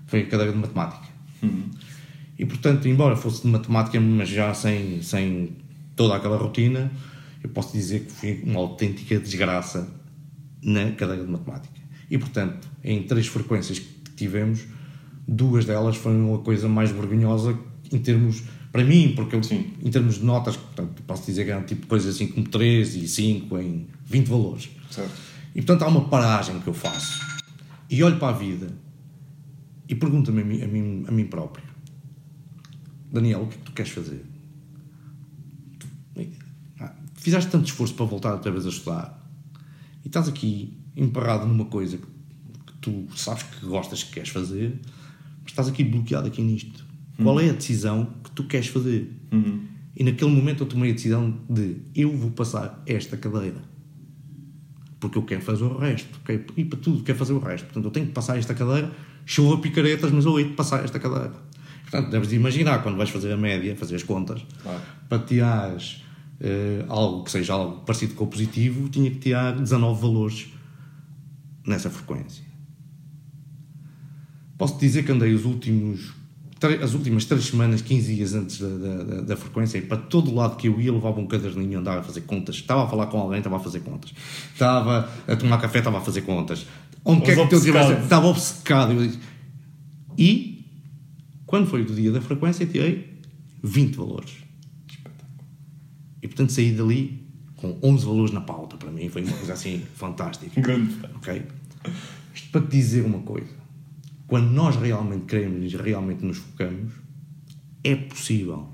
foi 0.07 0.20
a 0.20 0.27
cadeira 0.27 0.53
de 0.53 0.59
matemática. 0.59 1.07
Uhum. 1.43 1.70
E 2.39 2.45
portanto, 2.47 2.87
embora 2.87 3.16
fosse 3.16 3.43
de 3.43 3.49
matemática, 3.49 4.01
mas 4.01 4.29
já 4.29 4.53
sem, 4.55 5.03
sem 5.03 5.57
toda 5.95 6.16
aquela 6.16 6.37
rotina, 6.37 6.91
eu 7.43 7.51
posso 7.51 7.72
dizer 7.72 8.05
que 8.05 8.12
foi 8.12 8.43
uma 8.45 8.61
autêntica 8.61 9.18
desgraça 9.18 9.89
na 10.62 10.93
cadeira 10.93 11.24
de 11.24 11.31
matemática. 11.31 11.81
E 12.11 12.18
portanto, 12.18 12.68
em 12.83 13.03
três 13.03 13.27
frequências 13.27 13.79
que 13.79 14.11
tivemos, 14.16 14.64
duas 15.27 15.64
delas 15.64 15.97
foram 15.97 16.35
a 16.35 16.39
coisa 16.39 16.68
mais 16.68 16.91
vergonhosa 16.91 17.59
em 17.93 17.99
termos 17.99 18.43
para 18.70 18.85
mim, 18.85 19.14
porque 19.16 19.35
eu, 19.35 19.43
Sim. 19.43 19.72
em 19.83 19.91
termos 19.91 20.16
de 20.16 20.24
notas, 20.24 20.57
portanto, 20.57 21.03
posso 21.05 21.24
dizer 21.24 21.45
que 21.45 21.51
eram 21.51 21.64
tipo 21.64 21.87
coisas 21.87 22.14
assim 22.14 22.27
como 22.27 22.47
3 22.47 22.97
e 22.97 23.09
5 23.09 23.59
em 23.59 23.87
20 24.05 24.27
valores. 24.27 24.68
Certo. 24.91 25.12
E 25.55 25.62
portanto 25.62 25.83
há 25.83 25.89
uma 25.89 26.09
paragem 26.09 26.61
que 26.61 26.68
eu 26.68 26.74
faço 26.74 27.20
e 27.89 28.03
olho 28.03 28.18
para 28.18 28.35
a 28.35 28.39
vida 28.39 28.68
e 29.89 29.95
pergunto-me 29.95 30.43
a 30.43 30.45
mim, 30.45 30.62
a, 30.62 30.66
mim, 30.66 31.05
a 31.09 31.11
mim 31.11 31.24
próprio: 31.24 31.64
Daniel, 33.11 33.43
o 33.43 33.47
que 33.47 33.55
é 33.55 33.59
que 33.59 33.64
tu 33.64 33.72
queres 33.72 33.93
fazer? 33.93 34.24
Ah, 36.79 36.95
fizeste 37.14 37.51
tanto 37.51 37.64
esforço 37.66 37.95
para 37.95 38.05
voltar 38.05 38.33
outra 38.33 38.51
vez 38.51 38.66
a 38.66 38.68
estudar 38.68 39.27
e 40.05 40.09
estás 40.09 40.29
aqui 40.29 40.77
emparrado 40.95 41.47
numa 41.47 41.64
coisa 41.64 41.99
que 41.99 42.07
tu 42.81 43.07
sabes 43.16 43.43
que 43.45 43.64
gostas 43.64 44.03
que 44.03 44.12
queres 44.12 44.29
fazer 44.29 44.79
estás 45.51 45.68
aqui 45.68 45.84
bloqueado 45.84 46.26
aqui 46.26 46.42
nisto. 46.42 46.84
Uhum. 47.18 47.24
Qual 47.24 47.40
é 47.40 47.51
a 47.51 47.53
decisão 47.53 48.09
que 48.22 48.30
tu 48.30 48.44
queres 48.44 48.68
fazer? 48.68 49.11
Uhum. 49.32 49.64
E 49.97 50.05
naquele 50.05 50.30
momento 50.30 50.62
eu 50.64 50.66
tomei 50.66 50.90
a 50.90 50.94
decisão 50.94 51.38
de 51.49 51.76
eu 51.94 52.14
vou 52.14 52.30
passar 52.30 52.82
esta 52.86 53.16
cadeira. 53.16 53.62
Porque 55.01 55.16
eu 55.16 55.22
quero 55.22 55.40
fazer 55.40 55.64
o 55.64 55.78
resto. 55.78 56.20
Quero 56.24 56.44
ir 56.57 56.64
para 56.66 56.78
tudo, 56.78 57.03
quero 57.03 57.18
fazer 57.18 57.32
o 57.32 57.38
resto. 57.38 57.64
Portanto, 57.64 57.84
eu 57.84 57.90
tenho 57.90 58.07
que 58.07 58.12
passar 58.12 58.38
esta 58.38 58.55
cadeira, 58.55 58.90
chova 59.24 59.59
picaretas, 59.59 60.11
mas 60.11 60.24
eu 60.24 60.38
hei 60.38 60.47
de 60.47 60.55
passar 60.55 60.84
esta 60.84 60.99
cadeira. 60.99 61.34
Portanto, 61.82 62.11
deves 62.11 62.32
imaginar 62.32 62.82
quando 62.82 62.97
vais 62.97 63.11
fazer 63.11 63.32
a 63.32 63.36
média, 63.36 63.74
fazer 63.76 63.97
as 63.97 64.03
contas, 64.03 64.44
claro. 64.62 64.80
para 65.09 65.18
tirares 65.20 66.03
uh, 66.40 66.84
algo 66.88 67.24
que 67.24 67.30
seja 67.30 67.53
algo 67.53 67.80
parecido 67.82 68.14
com 68.14 68.24
o 68.24 68.26
positivo, 68.26 68.88
tinha 68.88 69.11
que 69.11 69.18
tirar 69.18 69.53
19 69.53 70.01
valores 70.01 70.49
nessa 71.66 71.88
frequência. 71.90 72.45
Posso 74.59 74.78
dizer 74.78 75.04
que 75.04 75.12
andei 75.12 75.32
os 75.34 75.44
últimos 75.44 76.12
as 76.82 76.94
últimas 76.94 77.26
três 77.26 77.44
semanas, 77.44 77.82
15 77.82 78.14
dias 78.14 78.34
antes 78.34 78.59
da, 78.59 78.68
da, 78.68 79.20
da, 79.20 79.36
frequência, 79.36 79.80
para 79.82 79.98
todo 79.98 80.34
lado 80.34 80.57
que 80.57 80.68
eu 80.68 80.80
ia, 80.80 80.90
levava 80.90 81.20
um 81.20 81.26
caderninho, 81.26 81.78
andava 81.78 82.00
a 82.00 82.02
fazer 82.02 82.22
contas. 82.22 82.57
Estava 82.57 82.84
a 82.84 82.88
falar 82.88 83.07
com 83.07 83.20
alguém, 83.20 83.38
estava 83.38 83.57
a 83.57 83.61
fazer 83.61 83.80
contas. 83.80 84.12
Estava 84.52 85.11
a 85.28 85.36
tomar 85.36 85.59
café, 85.59 85.78
estava 85.78 85.98
a 85.98 86.00
fazer 86.00 86.22
contas. 86.22 86.66
Onde 87.04 87.22
quer 87.22 87.34
que 87.34 87.54
eu 87.54 87.61
tivesse, 87.61 87.92
estava 88.02 88.26
obcecado. 88.26 88.94
E, 90.16 90.64
quando 91.44 91.66
foi 91.66 91.82
o 91.82 91.84
dia 91.84 92.11
da 92.11 92.22
frequência, 92.22 92.64
tirei 92.64 93.20
20 93.62 93.94
valores. 93.94 94.32
E, 96.22 96.26
portanto, 96.26 96.52
saí 96.52 96.72
dali 96.72 97.22
com 97.57 97.78
11 97.82 98.07
valores 98.07 98.32
na 98.32 98.40
pauta. 98.40 98.78
Para 98.78 98.90
mim 98.90 99.11
foi 99.11 99.22
uma 99.22 99.36
coisa 99.36 99.52
assim 99.52 99.82
fantástica. 99.94 100.59
Grande. 100.59 100.94
Ok? 101.16 101.42
Isto 102.34 102.50
para 102.50 102.62
te 102.62 102.68
dizer 102.68 103.04
uma 103.04 103.18
coisa 103.18 103.65
quando 104.27 104.51
nós 104.51 104.77
realmente 104.77 105.24
queremos 105.27 105.72
e 105.72 105.77
realmente 105.77 106.24
nos 106.24 106.39
focamos, 106.39 106.93
é 107.85 107.95
possível. 107.95 108.68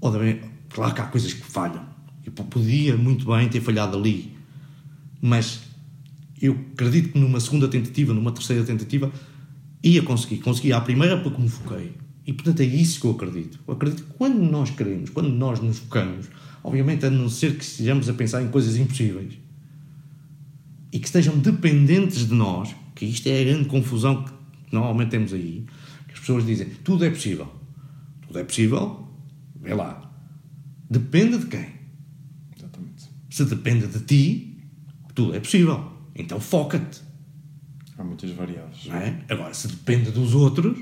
Obviamente, 0.00 0.42
claro 0.68 0.94
que 0.94 1.00
há 1.00 1.06
coisas 1.06 1.32
que 1.32 1.44
falham. 1.44 1.84
Eu 2.24 2.32
podia 2.32 2.96
muito 2.96 3.26
bem 3.26 3.48
ter 3.48 3.60
falhado 3.60 3.96
ali, 3.96 4.36
mas 5.20 5.62
eu 6.40 6.56
acredito 6.72 7.12
que 7.12 7.18
numa 7.18 7.40
segunda 7.40 7.68
tentativa, 7.68 8.14
numa 8.14 8.32
terceira 8.32 8.64
tentativa, 8.64 9.12
ia 9.82 10.02
conseguir. 10.02 10.38
Consegui 10.38 10.72
à 10.72 10.80
primeira 10.80 11.20
porque 11.20 11.40
me 11.40 11.48
foquei. 11.48 11.92
E 12.26 12.32
portanto 12.32 12.60
é 12.60 12.64
isso 12.64 13.00
que 13.00 13.06
eu 13.06 13.10
acredito. 13.10 13.58
Eu 13.66 13.74
acredito 13.74 14.04
que 14.04 14.12
quando 14.14 14.38
nós 14.38 14.70
queremos, 14.70 15.10
quando 15.10 15.28
nós 15.28 15.60
nos 15.60 15.78
focamos, 15.78 16.26
obviamente 16.62 17.04
a 17.04 17.10
não 17.10 17.28
ser 17.28 17.56
que 17.56 17.64
estejamos 17.64 18.08
a 18.08 18.14
pensar 18.14 18.42
em 18.42 18.48
coisas 18.48 18.76
impossíveis 18.76 19.34
e 20.90 20.98
que 20.98 21.06
estejam 21.06 21.36
dependentes 21.38 22.26
de 22.26 22.34
nós, 22.34 22.74
isto 23.10 23.26
é 23.28 23.40
a 23.40 23.44
grande 23.44 23.68
confusão 23.68 24.24
que 24.24 24.32
normalmente 24.72 25.10
temos 25.10 25.32
aí, 25.32 25.64
que 26.06 26.14
as 26.14 26.20
pessoas 26.20 26.46
dizem, 26.46 26.68
tudo 26.82 27.04
é 27.04 27.10
possível. 27.10 27.52
Tudo 28.26 28.38
é 28.38 28.44
possível, 28.44 29.08
vê 29.60 29.74
lá. 29.74 30.10
Depende 30.90 31.38
de 31.38 31.46
quem? 31.46 31.66
Exatamente. 32.56 33.04
Se 33.30 33.44
depende 33.44 33.86
de 33.86 34.00
ti, 34.00 34.58
tudo 35.14 35.34
é 35.34 35.40
possível. 35.40 35.92
Então 36.14 36.38
foca-te. 36.40 37.02
Há 37.96 38.04
muitas 38.04 38.30
variáveis. 38.30 38.86
Não 38.86 38.96
é? 38.96 39.24
Agora, 39.28 39.54
se 39.54 39.68
depende 39.68 40.10
dos 40.10 40.34
outros, 40.34 40.78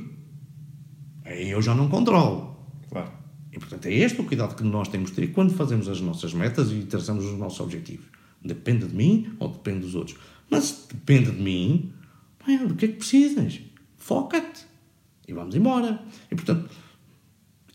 aí 1.25 1.51
eu 1.51 1.61
já 1.61 1.75
não 1.75 1.89
controlo. 1.89 2.57
Claro. 2.89 3.11
E 3.53 3.59
portanto 3.59 3.87
é 3.87 3.93
este 3.93 4.21
o 4.21 4.25
cuidado 4.25 4.57
que 4.57 4.65
nós 4.65 4.89
temos 4.89 5.11
de 5.11 5.17
ter 5.17 5.27
quando 5.29 5.53
fazemos 5.53 5.89
as 5.89 6.01
nossas 6.01 6.33
metas 6.33 6.73
e 6.73 6.81
traçamos 6.85 7.25
os 7.25 7.39
nossos 7.39 7.61
objetivos. 7.61 8.07
Depende 8.43 8.87
de 8.87 8.95
mim 8.95 9.35
ou 9.39 9.49
depende 9.49 9.81
dos 9.81 9.95
outros. 9.95 10.17
Mas 10.51 10.65
se 10.65 10.95
depende 10.95 11.31
de 11.31 11.41
mim, 11.41 11.93
Bem, 12.47 12.67
do 12.67 12.75
que 12.75 12.87
é 12.87 12.89
que 12.89 12.95
precisas? 12.95 13.61
Foca-te. 13.97 14.67
E 15.27 15.33
vamos 15.33 15.55
embora. 15.55 16.03
E 16.31 16.35
portanto, 16.35 16.69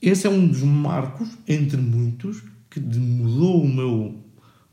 esse 0.01 0.27
é 0.27 0.29
um 0.29 0.47
dos 0.47 0.61
marcos, 0.61 1.29
entre 1.47 1.77
muitos, 1.77 2.43
que 2.69 2.79
mudou 2.79 3.63
o 3.63 3.67
meu, 3.67 4.23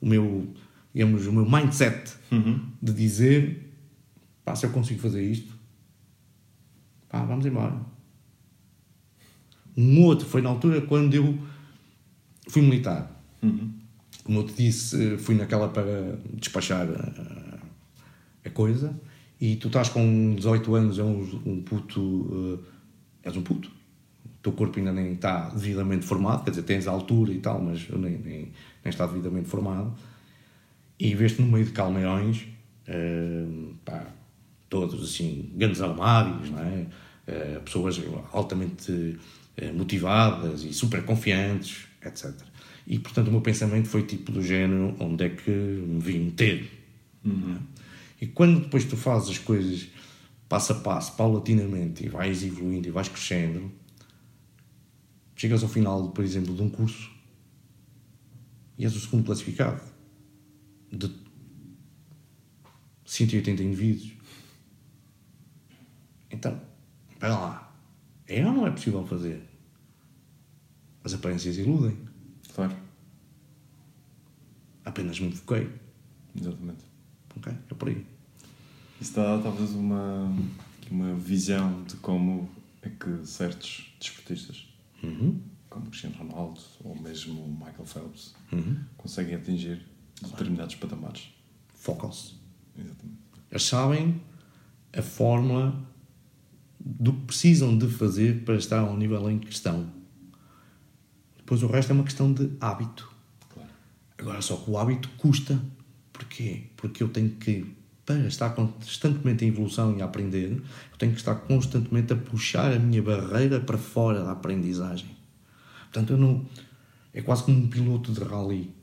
o 0.01 0.07
meu, 0.07 0.55
digamos, 0.93 1.27
o 1.27 1.33
meu 1.33 1.49
mindset 1.49 2.13
uhum. 2.31 2.69
de 2.83 2.93
dizer, 2.93 3.73
pá, 4.45 4.55
se 4.55 4.67
eu 4.67 4.71
consigo 4.71 5.01
fazer 5.01 5.23
isto, 5.23 5.57
pá, 7.09 7.25
vamos 7.25 7.47
embora. 7.47 7.81
Um 9.77 10.03
outro 10.03 10.27
foi 10.27 10.43
na 10.43 10.51
altura 10.51 10.81
quando 10.83 11.15
eu 11.15 11.39
fui 12.49 12.63
militar. 12.63 13.11
Uhum. 13.43 13.73
Como 14.25 14.41
eu 14.41 14.47
te 14.47 14.55
disse, 14.55 15.19
fui 15.19 15.35
naquela 15.35 15.69
para 15.69 16.19
despachar 16.35 16.87
a, 16.89 17.59
a 18.45 18.51
coisa 18.51 18.99
e 19.45 19.57
tu 19.57 19.67
estás 19.67 19.91
com 19.91 20.35
18 20.37 20.75
anos, 20.75 20.99
é 20.99 21.03
um, 21.03 21.43
um 21.45 21.61
puto, 21.61 22.01
uh, 22.01 22.65
és 23.23 23.37
um 23.37 23.43
puto. 23.43 23.69
O 24.25 24.29
teu 24.43 24.53
corpo 24.53 24.79
ainda 24.79 24.91
nem 24.91 25.13
está 25.13 25.51
devidamente 25.51 26.07
formado, 26.07 26.45
quer 26.45 26.51
dizer, 26.51 26.63
tens 26.63 26.89
a 26.89 26.91
altura 26.91 27.31
e 27.31 27.41
tal, 27.41 27.61
mas 27.61 27.87
nem, 27.91 28.13
nem, 28.13 28.23
nem 28.23 28.53
está 28.87 29.07
devidamente 29.07 29.47
formado. 29.47 29.95
E 30.99 31.15
vês-te 31.15 31.43
no 31.43 31.49
meio 31.49 31.67
de 31.67 31.73
calmeirões, 31.73 32.47
uh, 32.89 33.75
pá, 33.85 34.07
todos 34.71 35.05
assim, 35.05 35.53
grandes 35.55 35.83
armários, 35.83 36.49
não 36.49 36.61
é? 36.61 36.87
Uh, 37.29 37.61
pessoas 37.61 38.01
altamente 38.33 39.19
motivadas 39.75 40.65
e 40.65 40.73
super 40.73 41.05
confiantes, 41.05 41.85
etc. 42.03 42.33
E 42.87 42.99
portanto 42.99 43.29
o 43.29 43.31
meu 43.31 43.43
pensamento 43.43 43.89
foi 43.89 44.05
tipo 44.05 44.33
do 44.33 44.43
género: 44.43 44.97
onde 44.99 45.25
é 45.25 45.29
que 45.29 45.51
me 45.51 46.01
vim 46.01 46.19
meter? 46.21 46.71
Uhum. 47.25 47.59
E 48.25 48.27
quando 48.27 48.59
depois 48.59 48.87
tu 48.87 48.97
fazes 48.97 49.29
as 49.29 49.39
coisas 49.39 49.87
passo 50.49 50.73
a 50.73 50.77
passo, 50.77 51.15
paulatinamente, 51.15 52.07
e 52.07 52.09
vais 52.09 52.43
evoluindo 52.43 52.89
e 52.89 52.91
vais 52.91 53.07
crescendo, 53.07 53.71
chegas 55.37 55.63
ao 55.63 55.69
final, 55.69 56.09
por 56.09 56.25
exemplo, 56.25 56.57
de 56.57 56.63
um 56.63 56.71
curso 56.71 57.13
e 58.79 58.85
és 58.87 58.97
o 58.97 58.99
segundo 58.99 59.27
classificado 59.27 59.79
de 60.91 61.11
180 63.05 63.63
indivíduos. 63.63 64.15
Então, 66.31 66.59
espera 67.13 67.35
lá. 67.35 67.77
É 68.27 68.43
ou 68.47 68.55
não 68.55 68.67
é 68.67 68.71
possível 68.71 69.07
fazer? 69.07 69.43
As 71.05 71.13
aparências 71.13 71.59
iludem. 71.59 71.99
Claro, 72.55 72.75
Apenas 74.83 75.21
me 75.21 75.31
foquei. 75.31 75.71
exatamente. 76.35 76.87
Ok? 77.37 77.53
É 77.53 77.75
por 77.75 77.89
aí. 77.91 78.14
Isso 79.01 79.15
dá 79.15 79.39
talvez 79.39 79.73
uma, 79.73 80.33
uma 80.91 81.15
visão 81.15 81.83
de 81.85 81.97
como 81.97 82.49
é 82.83 82.89
que 82.89 83.27
certos 83.27 83.93
desportistas, 84.01 84.69
Uhum. 85.03 85.39
como 85.69 85.87
Cristiano 85.87 86.17
Ronaldo 86.17 86.61
ou 86.83 86.99
mesmo 86.99 87.47
Michael 87.49 87.85
Phelps, 87.85 88.35
Uhum. 88.53 88.77
conseguem 88.97 89.35
atingir 89.35 89.85
determinados 90.23 90.75
patamares. 90.77 91.29
Focam-se. 91.75 92.35
Exatamente. 92.79 93.19
Eles 93.51 93.63
sabem 93.65 94.21
a 94.97 95.03
fórmula 95.03 95.79
do 96.81 97.13
que 97.13 97.21
precisam 97.27 97.77
de 97.77 97.89
fazer 97.89 98.45
para 98.45 98.57
estar 98.57 98.79
ao 98.81 98.97
nível 98.97 99.31
em 99.31 99.39
que 99.39 99.51
estão. 99.51 99.91
Depois 101.37 101.63
o 101.63 101.67
resto 101.67 101.91
é 101.91 101.95
uma 101.95 102.05
questão 102.05 102.33
de 102.33 102.51
hábito. 102.61 103.13
Claro. 103.53 103.69
Agora 104.17 104.41
só 104.41 104.57
que 104.57 104.71
o 104.71 104.79
hábito 104.79 105.09
custa. 105.19 105.61
Porquê? 106.13 106.65
Porque 106.77 107.03
eu 107.03 107.09
tenho 107.09 107.31
que, 107.31 107.67
para 108.05 108.27
estar 108.27 108.51
constantemente 108.51 109.45
em 109.45 109.49
evolução 109.49 109.97
e 109.97 110.03
a 110.03 110.05
aprender, 110.05 110.53
eu 110.53 110.99
tenho 110.99 111.13
que 111.13 111.19
estar 111.19 111.35
constantemente 111.35 112.13
a 112.13 112.17
puxar 112.17 112.73
a 112.73 112.79
minha 112.79 113.03
barreira 113.03 113.61
para 113.61 113.79
fora 113.79 114.23
da 114.23 114.33
aprendizagem. 114.33 115.09
Portanto, 115.85 116.13
eu 116.13 116.19
não. 116.19 116.45
É 117.13 117.23
quase 117.23 117.45
como 117.45 117.59
um 117.59 117.69
piloto 117.69 118.13
de 118.13 118.21
rally. 118.21 118.75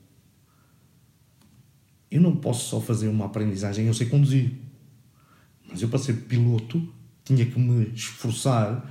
Eu 2.09 2.21
não 2.21 2.35
posso 2.35 2.69
só 2.69 2.81
fazer 2.81 3.07
uma 3.09 3.25
aprendizagem, 3.25 3.85
eu 3.85 3.93
sei 3.93 4.07
conduzir. 4.07 4.53
Mas 5.69 5.81
eu, 5.81 5.89
para 5.89 5.99
ser 5.99 6.13
piloto, 6.13 6.81
tinha 7.23 7.45
que 7.45 7.59
me 7.59 7.91
esforçar 7.93 8.89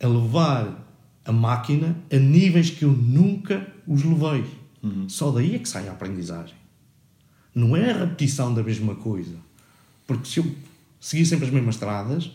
a 0.00 0.06
levar 0.06 0.88
a 1.24 1.32
máquina 1.32 1.96
a 2.10 2.16
níveis 2.16 2.70
que 2.70 2.84
eu 2.84 2.92
nunca 2.92 3.66
os 3.86 4.02
levei. 4.04 4.44
Só 5.08 5.30
daí 5.30 5.54
é 5.54 5.58
que 5.58 5.68
sai 5.68 5.88
a 5.88 5.92
aprendizagem. 5.92 6.56
Não 7.54 7.76
é 7.76 7.90
a 7.90 7.98
repetição 7.98 8.52
da 8.52 8.62
mesma 8.62 8.94
coisa. 8.94 9.36
Porque 10.06 10.28
se 10.28 10.40
eu 10.40 10.46
seguir 11.00 11.26
sempre 11.26 11.46
as 11.46 11.52
mesmas 11.52 11.74
estradas, 11.74 12.30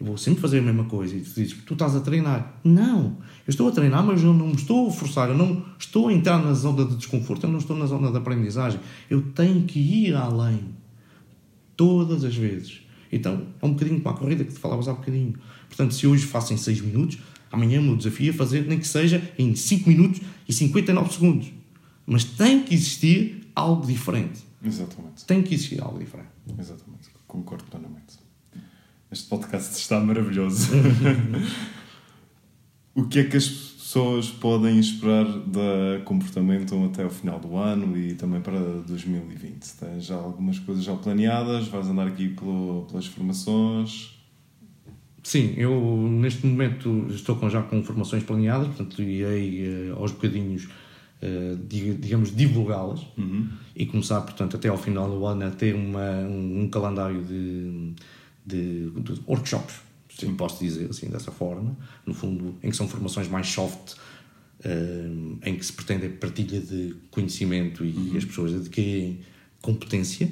eu 0.00 0.06
vou 0.06 0.16
sempre 0.16 0.40
fazer 0.40 0.60
a 0.60 0.62
mesma 0.62 0.84
coisa. 0.84 1.14
E 1.14 1.20
tu 1.20 1.34
dizes, 1.34 1.52
tu 1.64 1.74
estás 1.74 1.94
a 1.94 2.00
treinar. 2.00 2.58
Não, 2.64 3.18
eu 3.46 3.50
estou 3.50 3.68
a 3.68 3.70
treinar, 3.70 4.04
mas 4.04 4.22
eu 4.22 4.32
não 4.32 4.48
me 4.48 4.54
estou 4.54 4.88
a 4.88 4.90
forçar, 4.90 5.28
eu 5.28 5.36
não 5.36 5.62
estou 5.78 6.08
a 6.08 6.12
entrar 6.12 6.42
na 6.42 6.54
zona 6.54 6.86
de 6.86 6.96
desconforto, 6.96 7.44
eu 7.44 7.50
não 7.50 7.58
estou 7.58 7.76
na 7.76 7.84
zona 7.84 8.10
de 8.10 8.16
aprendizagem. 8.16 8.80
Eu 9.10 9.20
tenho 9.32 9.62
que 9.64 9.78
ir 9.78 10.14
além. 10.14 10.60
Todas 11.76 12.24
as 12.24 12.34
vezes. 12.34 12.80
Então, 13.12 13.46
é 13.60 13.66
um 13.66 13.72
bocadinho 13.72 14.00
como 14.00 14.14
a 14.14 14.18
corrida 14.18 14.44
que 14.44 14.52
te 14.52 14.58
falavas 14.58 14.88
há 14.88 14.92
bocadinho. 14.92 15.34
Portanto, 15.68 15.94
se 15.94 16.06
hoje 16.06 16.24
faço 16.24 16.52
em 16.54 16.56
6 16.56 16.80
minutos, 16.80 17.18
amanhã 17.50 17.80
o 17.80 17.82
meu 17.82 17.96
desafio 17.96 18.30
é 18.30 18.32
fazer 18.32 18.66
nem 18.66 18.78
que 18.78 18.86
seja 18.86 19.22
em 19.38 19.54
5 19.54 19.88
minutos 19.88 20.20
e 20.48 20.52
59 20.52 21.12
segundos. 21.12 21.52
Mas 22.06 22.24
tem 22.24 22.62
que 22.62 22.74
existir 22.74 23.48
algo 23.54 23.86
diferente. 23.86 24.40
Exatamente. 24.64 25.24
Tem 25.26 25.42
que 25.42 25.54
existir 25.54 25.82
algo 25.82 25.98
diferente. 25.98 26.28
Exatamente. 26.58 27.09
Concordo 27.30 27.62
plenamente. 27.70 28.18
Este 29.08 29.28
podcast 29.28 29.78
está 29.78 30.00
maravilhoso. 30.00 30.66
o 32.92 33.04
que 33.06 33.20
é 33.20 33.24
que 33.24 33.36
as 33.36 33.46
pessoas 33.48 34.28
podem 34.28 34.80
esperar 34.80 35.24
da 35.46 36.00
comportamento 36.04 36.74
até 36.86 37.06
o 37.06 37.10
final 37.10 37.38
do 37.38 37.56
ano 37.56 37.96
e 37.96 38.14
também 38.14 38.40
para 38.40 38.58
2020? 38.58 39.64
Tens 39.78 40.06
já 40.06 40.16
algumas 40.16 40.58
coisas 40.58 40.82
já 40.82 40.96
planeadas? 40.96 41.68
Vais 41.68 41.86
andar 41.86 42.08
aqui 42.08 42.30
pelo, 42.30 42.86
pelas 42.90 43.06
formações? 43.06 44.20
Sim, 45.22 45.54
eu 45.56 45.80
neste 46.10 46.44
momento 46.44 47.06
estou 47.10 47.36
com, 47.36 47.48
já 47.48 47.62
com 47.62 47.80
formações 47.84 48.24
planeadas, 48.24 48.66
portanto 48.66 49.00
irei 49.02 49.66
eh, 49.66 49.90
aos 49.96 50.10
bocadinhos, 50.10 50.68
digamos, 51.68 52.34
divulgá-las 52.34 53.00
e 53.76 53.86
começar, 53.86 54.20
portanto, 54.22 54.56
até 54.56 54.68
ao 54.68 54.78
final 54.78 55.08
do 55.10 55.26
ano 55.26 55.46
a 55.46 55.50
ter 55.50 55.74
uma, 55.74 56.20
um, 56.20 56.62
um 56.62 56.68
calendário 56.68 57.22
de, 57.22 57.92
de, 58.46 58.90
de 58.90 59.20
workshops, 59.28 59.76
se 60.08 60.26
eu 60.26 60.32
posso 60.34 60.62
dizer 60.62 60.90
assim, 60.90 61.08
dessa 61.08 61.30
forma, 61.30 61.76
no 62.06 62.14
fundo, 62.14 62.56
em 62.62 62.70
que 62.70 62.76
são 62.76 62.88
formações 62.88 63.28
mais 63.28 63.48
soft, 63.48 63.94
eh, 64.64 65.10
em 65.44 65.56
que 65.56 65.64
se 65.64 65.72
pretende 65.72 66.06
a 66.06 66.10
partilha 66.10 66.60
de 66.60 66.94
conhecimento 67.10 67.84
e 67.84 68.16
as 68.16 68.24
pessoas 68.24 68.54
adquirem 68.54 69.20
competência, 69.62 70.30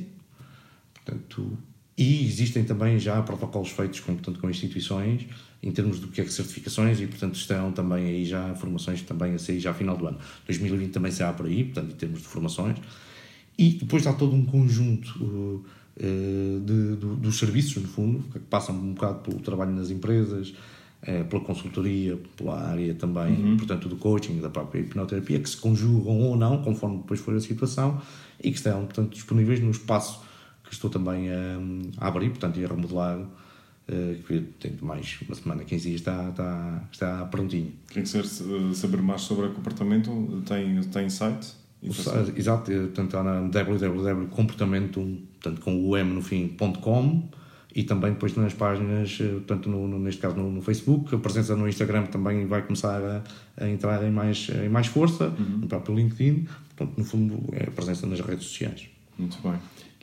Portanto, 1.08 1.58
e 1.96 2.26
existem 2.26 2.64
também 2.64 2.98
já 2.98 3.20
protocolos 3.22 3.70
feitos 3.70 4.00
com, 4.00 4.14
portanto, 4.14 4.38
com 4.38 4.50
instituições 4.50 5.26
em 5.62 5.70
termos 5.72 5.98
do 5.98 6.08
que 6.08 6.20
é 6.20 6.24
que 6.24 6.32
certificações 6.32 7.00
e, 7.00 7.06
portanto, 7.06 7.34
estão 7.34 7.72
também 7.72 8.06
aí 8.06 8.24
já 8.24 8.54
formações 8.54 9.02
também 9.02 9.34
a 9.34 9.38
sair 9.38 9.58
já 9.58 9.70
a 9.72 9.74
final 9.74 9.96
do 9.96 10.06
ano. 10.06 10.18
2020 10.46 10.92
também 10.92 11.10
será 11.10 11.32
por 11.32 11.46
aí, 11.46 11.64
portanto, 11.64 11.92
em 11.92 11.96
termos 11.96 12.20
de 12.20 12.26
formações. 12.28 12.78
E 13.58 13.70
depois 13.70 14.06
há 14.06 14.12
todo 14.12 14.34
um 14.36 14.44
conjunto 14.44 15.08
uh, 15.20 15.64
uh, 16.00 16.60
de, 16.60 16.96
do- 16.96 17.16
dos 17.16 17.38
serviços, 17.38 17.82
no 17.82 17.88
fundo, 17.88 18.22
que 18.32 18.38
passam 18.38 18.74
um 18.74 18.92
bocado 18.94 19.18
pelo 19.20 19.40
trabalho 19.40 19.72
nas 19.72 19.90
empresas, 19.90 20.54
eh, 21.02 21.22
pela 21.24 21.42
consultoria, 21.42 22.16
pela 22.36 22.60
área 22.60 22.92
também, 22.94 23.56
portanto, 23.56 23.88
do 23.88 23.96
coaching, 23.96 24.40
da 24.40 24.48
própria 24.50 24.80
hipnoterapia, 24.80 25.38
que 25.40 25.48
se 25.48 25.56
conjugam 25.56 26.20
ou 26.20 26.36
não, 26.36 26.62
conforme 26.62 26.98
depois 26.98 27.18
for 27.20 27.34
a 27.34 27.40
situação, 27.40 28.00
e 28.42 28.50
que 28.50 28.56
estão, 28.58 28.84
portanto, 28.84 29.12
disponíveis 29.12 29.60
no 29.60 29.70
espaço 29.70 30.20
que 30.64 30.72
estou 30.72 30.88
também 30.90 31.30
a, 31.30 31.58
a 31.98 32.08
abrir, 32.08 32.30
portanto, 32.30 32.58
e 32.60 32.64
a 32.64 32.68
remodelar, 32.68 33.18
eh, 33.88 34.16
que 34.26 34.40
tem 34.60 34.72
mais 34.82 35.18
uma 35.26 35.34
semana, 35.34 35.64
15 35.64 35.88
dias, 35.88 36.00
está, 36.00 36.28
está, 36.30 36.82
está 36.92 37.24
prontinho. 37.26 37.72
Quem 37.90 38.02
quiser 38.02 38.24
saber 38.74 39.02
mais 39.02 39.22
sobre 39.22 39.46
o 39.46 39.52
comportamento, 39.52 40.42
tem, 40.46 40.80
tem 40.82 41.08
site? 41.10 41.54
Site- 41.92 42.32
Exato, 42.36 42.70
eh, 42.72 42.78
portanto 42.80 43.06
está 43.06 43.22
na 43.22 43.40
www.comportamento, 43.48 45.00
portanto 45.40 45.60
com 45.60 45.84
o 45.88 45.96
M 45.96 46.12
no 46.14 46.22
fim, 46.22 46.48
ponto 46.48 46.80
.com 46.80 47.28
e 47.74 47.84
também 47.84 48.12
depois 48.12 48.34
nas 48.34 48.54
páginas, 48.54 49.18
eh, 49.20 49.28
portanto 49.28 49.68
no, 49.68 49.86
no- 49.86 49.98
neste 49.98 50.20
caso 50.20 50.36
no, 50.36 50.50
no 50.50 50.60
Facebook, 50.62 51.14
a 51.14 51.18
presença 51.18 51.54
no 51.54 51.68
Instagram 51.68 52.06
também 52.06 52.46
vai 52.46 52.62
começar 52.62 53.00
a, 53.00 53.22
a 53.64 53.68
entrar 53.68 54.02
em 54.04 54.10
mais, 54.10 54.48
em 54.64 54.68
mais 54.68 54.86
força, 54.88 55.28
no 55.30 55.66
próprio 55.68 55.94
LinkedIn, 55.94 56.46
portanto 56.76 56.98
no 56.98 57.04
fundo 57.04 57.44
é 57.52 57.64
a 57.68 57.70
presença 57.70 58.06
nas 58.06 58.20
redes 58.20 58.44
sociais. 58.46 58.88
Muito 59.18 59.38
bem. 59.42 59.54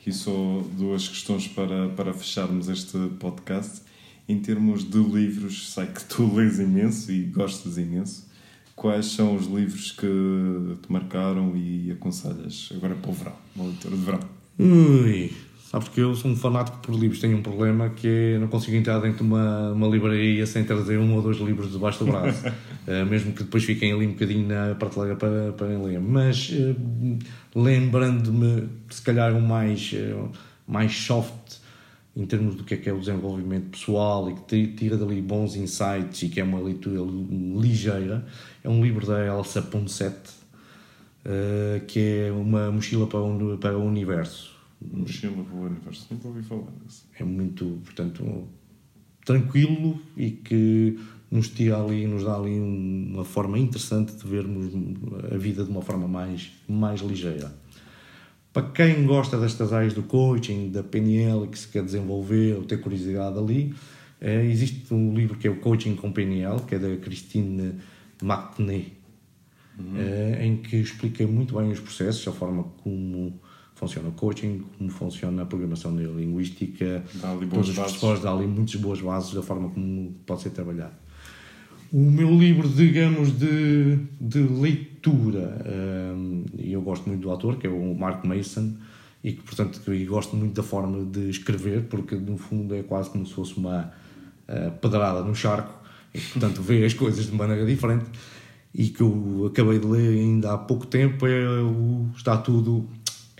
Aqui 0.06 0.14
só 0.14 0.62
duas 0.78 1.08
questões 1.08 1.48
para, 1.48 1.88
para 1.88 2.14
fecharmos 2.14 2.68
este 2.68 2.96
podcast. 3.18 3.82
Em 4.28 4.38
termos 4.38 4.88
de 4.88 4.98
livros, 4.98 5.72
sei 5.72 5.86
que 5.86 6.04
tu 6.04 6.32
lês 6.32 6.60
imenso 6.60 7.10
e 7.10 7.22
gostas 7.24 7.76
imenso. 7.76 8.24
Quais 8.76 9.06
são 9.06 9.34
os 9.34 9.46
livros 9.46 9.90
que 9.90 10.06
te 10.80 10.92
marcaram 10.92 11.56
e 11.56 11.90
aconselhas 11.90 12.68
agora 12.76 12.94
para 12.94 13.10
o 13.10 13.14
verão, 13.14 13.32
uma 13.56 13.64
leitura 13.64 13.96
de 13.96 14.02
verão? 14.04 14.20
Ui, 14.60 15.32
sabes 15.70 15.88
que 15.88 16.00
eu 16.00 16.14
sou 16.14 16.30
um 16.30 16.36
fanático 16.36 16.78
por 16.78 16.94
livros, 16.94 17.20
tenho 17.20 17.36
um 17.36 17.42
problema 17.42 17.90
que 17.90 18.06
é 18.34 18.38
não 18.38 18.48
consigo 18.48 18.76
entrar 18.76 18.98
dentro 19.00 19.18
de 19.18 19.22
uma, 19.24 19.72
uma 19.72 19.86
livraria 19.88 20.46
sem 20.46 20.64
trazer 20.64 20.98
um 20.98 21.14
ou 21.14 21.22
dois 21.22 21.38
livros 21.38 21.72
debaixo 21.72 22.04
do 22.04 22.10
braço, 22.10 22.44
Eh, 22.88 23.04
mesmo 23.04 23.32
que 23.32 23.42
depois 23.42 23.64
fiquem 23.64 23.92
ali 23.92 24.06
um 24.06 24.12
bocadinho 24.12 24.46
na 24.46 24.72
prateleira 24.76 25.16
para, 25.16 25.52
para 25.54 25.66
ler. 25.66 25.98
Mas 26.00 26.52
eh, 26.52 26.76
lembrando-me, 27.52 28.68
se 28.88 29.02
calhar, 29.02 29.34
um 29.34 29.40
mais, 29.40 29.90
eh, 29.92 30.14
mais 30.68 30.96
soft 30.96 31.56
em 32.16 32.24
termos 32.24 32.54
do 32.54 32.62
que 32.62 32.74
é 32.74 32.76
que 32.76 32.88
é 32.88 32.92
o 32.92 33.00
desenvolvimento 33.00 33.70
pessoal 33.70 34.30
e 34.30 34.34
que 34.34 34.42
ti- 34.42 34.72
tira 34.76 34.96
dali 34.96 35.20
bons 35.20 35.56
insights 35.56 36.22
e 36.22 36.28
que 36.28 36.40
é 36.40 36.44
uma 36.44 36.60
leitura 36.60 37.00
ligeira, 37.60 38.24
é 38.62 38.68
um 38.68 38.80
livro 38.82 39.04
da 39.04 39.26
Elsa 39.26 39.60
Ponset, 39.62 40.16
que 41.88 41.98
é 41.98 42.32
uma 42.32 42.70
mochila 42.70 43.06
para 43.06 43.18
o, 43.20 43.58
para 43.58 43.76
o 43.76 43.84
universo. 43.84 44.55
Mochila 44.80 45.44
o 45.52 45.60
Universo. 45.62 46.06
Nunca 46.10 46.28
ouvi 46.28 46.42
falar 46.42 46.70
disso. 46.84 47.06
É 47.18 47.24
muito, 47.24 47.80
portanto, 47.84 48.48
tranquilo 49.24 50.00
e 50.16 50.30
que 50.30 50.98
nos 51.30 51.48
tira 51.48 51.82
ali, 51.82 52.06
nos 52.06 52.24
dá 52.24 52.36
ali 52.36 52.58
uma 52.58 53.24
forma 53.24 53.58
interessante 53.58 54.14
de 54.14 54.26
vermos 54.26 54.72
a 55.32 55.36
vida 55.36 55.64
de 55.64 55.70
uma 55.70 55.82
forma 55.82 56.06
mais, 56.06 56.52
mais 56.68 57.00
ligeira. 57.00 57.52
Para 58.52 58.70
quem 58.70 59.04
gosta 59.04 59.38
destas 59.38 59.72
áreas 59.72 59.92
do 59.92 60.02
coaching, 60.02 60.70
da 60.70 60.82
PNL, 60.82 61.46
que 61.48 61.58
se 61.58 61.68
quer 61.68 61.84
desenvolver 61.84 62.54
ou 62.54 62.64
ter 62.64 62.80
curiosidade 62.80 63.38
ali, 63.38 63.74
eh, 64.20 64.46
existe 64.46 64.94
um 64.94 65.14
livro 65.14 65.36
que 65.36 65.46
é 65.46 65.50
o 65.50 65.56
Coaching 65.56 65.94
com 65.94 66.10
PNL, 66.10 66.62
que 66.62 66.74
é 66.74 66.78
da 66.78 66.96
Christine 66.96 67.74
McNee, 68.22 68.94
eh, 69.94 70.46
em 70.46 70.56
que 70.56 70.76
explica 70.76 71.26
muito 71.26 71.54
bem 71.56 71.70
os 71.70 71.80
processos, 71.80 72.26
a 72.26 72.32
forma 72.32 72.64
como 72.82 73.38
funciona 73.76 74.08
o 74.08 74.12
coaching, 74.12 74.64
como 74.76 74.90
funciona 74.90 75.42
a 75.42 75.46
programação 75.46 75.92
neurolinguística, 75.92 77.04
todos 77.20 77.68
os 77.68 77.74
bases. 77.74 77.74
professores 77.74 78.22
dá 78.22 78.32
ali 78.32 78.46
muitas 78.46 78.74
boas 78.76 79.00
bases 79.00 79.34
da 79.34 79.42
forma 79.42 79.68
como 79.68 80.14
pode 80.26 80.42
ser 80.42 80.50
trabalhado. 80.50 80.94
O 81.92 82.10
meu 82.10 82.30
livro, 82.30 82.68
digamos, 82.68 83.38
de, 83.38 83.98
de 84.20 84.40
leitura, 84.40 85.62
hum, 86.16 86.44
e 86.58 86.72
eu 86.72 86.80
gosto 86.80 87.06
muito 87.06 87.20
do 87.22 87.30
autor, 87.30 87.58
que 87.58 87.66
é 87.66 87.70
o 87.70 87.94
Mark 87.94 88.24
Mason, 88.24 88.72
e 89.22 89.32
que, 89.32 89.42
portanto, 89.42 89.94
e 89.94 90.04
gosto 90.04 90.34
muito 90.34 90.54
da 90.54 90.62
forma 90.62 91.04
de 91.04 91.28
escrever, 91.28 91.84
porque 91.84 92.16
no 92.16 92.38
fundo 92.38 92.74
é 92.74 92.82
quase 92.82 93.10
como 93.10 93.26
se 93.26 93.34
fosse 93.34 93.56
uma 93.58 93.92
uh, 94.48 94.70
pedrada 94.80 95.22
no 95.22 95.34
charco, 95.34 95.72
e 96.14 96.20
portanto 96.20 96.62
vê 96.62 96.84
as 96.84 96.94
coisas 96.94 97.26
de 97.26 97.32
maneira 97.32 97.64
diferente. 97.66 98.06
E 98.74 98.88
que 98.88 99.00
eu 99.00 99.46
acabei 99.46 99.78
de 99.78 99.86
ler 99.86 100.18
ainda 100.18 100.52
há 100.52 100.58
pouco 100.58 100.86
tempo 100.86 101.26
é 101.26 101.62
o 101.62 102.08
Está 102.14 102.36
Tudo 102.36 102.86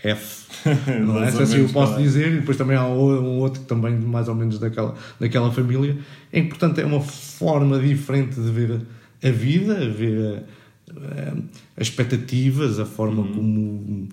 F. 0.09 0.47
não 1.05 1.23
é? 1.23 1.31
Se 1.31 1.41
assim 1.41 1.57
eu 1.59 1.69
posso 1.69 1.97
dizer, 2.01 2.33
e 2.33 2.39
depois 2.39 2.57
também 2.57 2.75
há 2.75 2.85
um 2.85 3.39
outro 3.39 3.61
que 3.61 3.67
também 3.67 3.97
mais 3.97 4.27
ou 4.27 4.35
menos 4.35 4.59
daquela, 4.59 4.95
daquela 5.19 5.51
família, 5.51 5.97
em 6.31 6.43
que, 6.43 6.49
portanto, 6.49 6.79
é 6.79 6.85
uma 6.85 7.01
forma 7.01 7.79
diferente 7.79 8.35
de 8.35 8.49
ver 8.49 8.81
a 9.23 9.29
vida, 9.29 9.73
a 9.73 9.89
ver 9.89 10.43
uh, 10.91 11.43
as 11.75 11.87
expectativas, 11.87 12.79
a 12.79 12.85
forma 12.85 13.21
uhum. 13.21 13.33
como 13.33 14.09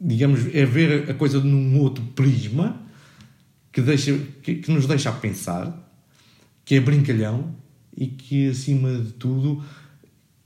digamos, 0.00 0.46
é 0.54 0.64
ver 0.64 1.10
a 1.10 1.14
coisa 1.14 1.38
num 1.40 1.78
outro 1.78 2.02
prisma 2.14 2.80
que, 3.70 3.82
deixa, 3.82 4.16
que, 4.42 4.56
que, 4.56 4.70
nos 4.70 4.86
deixa 4.86 5.10
a 5.10 5.12
pensar, 5.12 5.92
que 6.64 6.76
é 6.76 6.80
brincalhão 6.80 7.54
e 7.94 8.06
que, 8.06 8.48
acima 8.48 8.92
de 8.94 9.12
tudo, 9.12 9.62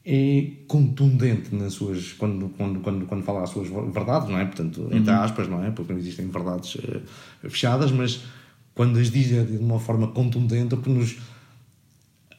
é 0.05 0.50
contundente 0.68 1.55
nas 1.55 1.72
suas 1.72 2.12
quando, 2.12 2.50
quando, 2.50 2.80
quando, 2.80 3.07
quando 3.07 3.22
fala 3.22 3.42
as 3.42 3.50
suas 3.50 3.68
verdades, 3.68 4.28
não 4.28 4.38
é? 4.38 4.44
Portanto, 4.44 4.82
uhum. 4.82 4.96
entre 4.96 5.11
aspas, 5.11 5.48
não 5.48 5.64
é? 5.64 5.70
Porque 5.70 5.92
não 5.92 5.98
existem 5.98 6.28
verdades 6.28 6.74
uh, 6.74 7.02
fechadas, 7.48 7.90
mas 7.90 8.22
quando 8.74 8.98
as 8.98 9.11
diz 9.11 9.32
é 9.32 9.42
de 9.42 9.57
uma 9.57 9.80
forma 9.80 10.09
contundente, 10.09 10.76
que 10.76 10.90
nos 10.90 11.16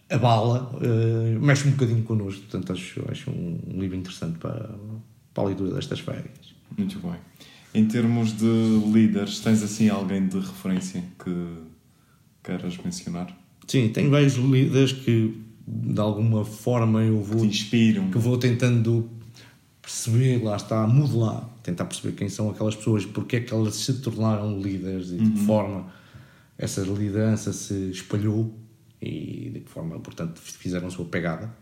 abala, 0.09 0.72
uh, 0.76 1.39
mexe 1.41 1.68
um 1.68 1.72
bocadinho 1.72 2.03
connosco. 2.03 2.41
Portanto, 2.41 2.72
acho, 2.72 3.03
acho 3.09 3.32
um, 3.32 3.59
um 3.68 3.80
livro 3.80 3.97
interessante 3.97 4.38
para, 4.38 4.70
para 5.34 5.43
a 5.43 5.47
leitura 5.47 5.74
destas 5.74 5.99
férias. 5.99 6.53
Muito 6.78 6.99
bem. 6.99 7.16
Em 7.74 7.86
termos 7.88 8.38
de 8.38 8.45
líderes, 8.93 9.39
tens 9.39 9.63
assim 9.63 9.89
alguém 9.89 10.28
de 10.28 10.38
referência 10.38 11.03
que 11.24 11.47
queiras 12.43 12.78
mencionar? 12.78 13.36
Sim, 13.68 13.89
tenho 13.89 14.11
vários 14.11 14.36
líderes 14.36 14.93
que 14.93 15.45
de 15.68 15.99
alguma 15.99 16.45
forma 16.45 17.01
eu 17.01 17.22
vou. 17.22 17.41
Que 17.41 17.47
te 17.47 17.63
inspiram. 17.63 18.11
Que 18.11 18.18
vou 18.18 18.38
tentando 18.38 19.09
perceber, 19.82 20.43
lá 20.43 20.55
está, 20.55 20.88
modelar, 20.88 21.47
tentar 21.61 21.86
perceber 21.86 22.16
quem 22.16 22.28
são 22.28 22.49
aquelas 22.49 22.76
pessoas, 22.76 23.05
porque 23.05 23.38
é 23.38 23.39
que 23.39 23.53
elas 23.53 23.76
se 23.76 23.93
tornaram 24.01 24.59
líderes 24.59 25.09
e 25.09 25.18
de 25.18 25.32
que 25.32 25.39
uhum. 25.39 25.45
forma 25.45 25.88
essa 26.57 26.82
liderança 26.82 27.53
se 27.53 27.91
espalhou 27.91 28.57
e 29.01 29.51
de 29.53 29.59
que 29.59 29.70
forma, 29.70 29.99
portanto, 29.99 30.39
fizeram 30.39 30.88
a 30.88 30.91
sua 30.91 31.05
pegada 31.05 31.53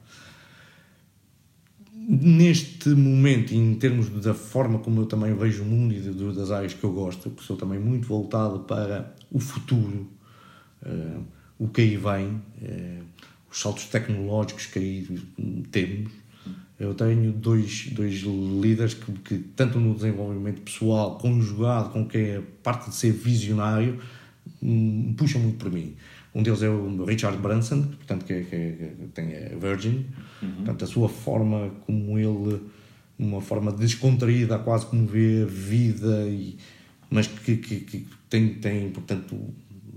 neste 2.08 2.89
momento, 2.89 3.54
em 3.54 3.76
termos 3.76 4.10
da 4.10 4.34
forma 4.34 4.80
como 4.80 5.01
eu 5.01 5.06
também 5.06 5.34
vejo 5.34 5.64
o 5.64 5.66
mundo 5.66 5.93
e 5.93 5.99
das 6.34 6.51
áreas 6.51 6.74
que 6.74 6.84
eu 6.84 6.91
gosto, 6.91 7.30
que 7.30 7.43
sou 7.43 7.56
também 7.56 7.80
muito 7.80 8.08
voltado 8.08 8.60
para 8.60 9.16
o 9.32 9.39
futuro, 9.39 10.08
uh, 10.86 11.24
o 11.58 11.68
que 11.68 11.82
aí 11.82 11.97
vem, 11.97 12.28
uh, 12.28 13.04
os 13.54 13.60
saltos 13.62 13.86
tecnológicos 13.86 14.66
que 14.66 14.80
aí 14.80 15.20
temos. 15.72 16.12
Eu 16.80 16.95
tenho 16.95 17.32
dois, 17.32 17.88
dois 17.91 18.16
líderes 18.16 18.95
que, 18.95 19.12
que, 19.12 19.38
tanto 19.56 19.80
no 19.80 19.93
desenvolvimento 19.93 20.62
pessoal, 20.62 21.20
conjugado 21.20 21.89
com 21.89 22.06
que 22.06 22.18
é 22.18 22.38
a 22.38 22.41
parte 22.64 22.89
de 22.89 22.95
ser 22.95 23.12
visionário, 23.12 23.99
um, 24.62 25.14
puxam 25.16 25.39
muito 25.39 25.60
por 25.60 25.72
mim. 25.72 25.93
Um 26.34 26.41
deles 26.41 26.64
é 26.64 26.70
o 26.70 27.06
Richard 27.06 27.38
Branson, 27.38 27.84
portanto, 27.84 28.26
que, 28.26 28.43
que, 28.43 28.72
que 28.72 29.08
tem 29.14 29.36
a 29.36 29.56
Virgin. 29.56 30.08
Uhum. 30.41 30.56
Portanto, 30.56 30.84
a 30.84 30.88
sua 30.88 31.08
forma 31.08 31.70
como 31.86 32.18
ele, 32.18 32.60
uma 33.20 33.39
forma 33.39 33.72
descontraída, 33.72 34.58
quase 34.58 34.88
como 34.88 35.06
vê 35.06 35.43
a 35.43 35.45
vida, 35.45 36.28
e, 36.28 36.58
mas 37.08 37.28
que, 37.28 37.56
que, 37.58 38.08
tem, 38.28 38.56
tem, 38.56 38.89
portanto, 38.89 39.38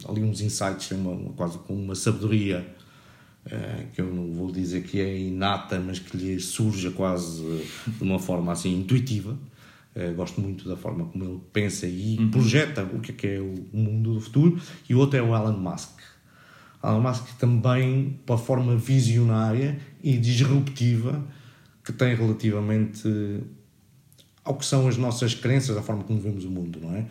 ali 0.06 0.22
uns 0.22 0.42
insights, 0.42 0.90
uma, 0.90 1.12
uma, 1.12 1.32
quase 1.32 1.56
com 1.60 1.74
uma 1.74 1.94
sabedoria 1.94 2.75
que 3.92 4.00
eu 4.00 4.12
não 4.12 4.32
vou 4.32 4.50
dizer 4.50 4.82
que 4.82 5.00
é 5.00 5.18
inata, 5.18 5.78
mas 5.78 5.98
que 5.98 6.16
lhe 6.16 6.40
surge 6.40 6.90
quase 6.90 7.42
de 7.86 8.02
uma 8.02 8.18
forma 8.18 8.52
assim 8.52 8.80
intuitiva. 8.80 9.38
Uh, 9.94 10.14
gosto 10.14 10.40
muito 10.40 10.68
da 10.68 10.76
forma 10.76 11.06
como 11.06 11.24
ele 11.24 11.40
pensa 11.52 11.86
e 11.86 12.18
uhum. 12.18 12.30
projeta 12.30 12.82
o 12.82 13.00
que 13.00 13.12
é, 13.12 13.14
que 13.14 13.26
é 13.26 13.40
o 13.40 13.64
mundo 13.72 14.14
do 14.14 14.20
futuro. 14.20 14.60
E 14.88 14.94
o 14.94 14.98
outro 14.98 15.18
é 15.18 15.22
o 15.22 15.34
Elon 15.34 15.56
Musk. 15.56 15.98
Elon 16.84 17.00
Musk 17.00 17.38
também 17.38 18.20
pela 18.26 18.36
forma 18.36 18.76
visionária 18.76 19.78
e 20.02 20.18
disruptiva 20.18 21.24
que 21.82 21.92
tem 21.92 22.14
relativamente 22.14 23.08
ao 24.44 24.54
que 24.56 24.66
são 24.66 24.86
as 24.86 24.96
nossas 24.96 25.34
crenças, 25.34 25.76
a 25.76 25.82
forma 25.82 26.04
como 26.04 26.20
vemos 26.20 26.44
o 26.44 26.50
mundo, 26.50 26.78
não 26.80 26.94
é? 26.94 27.06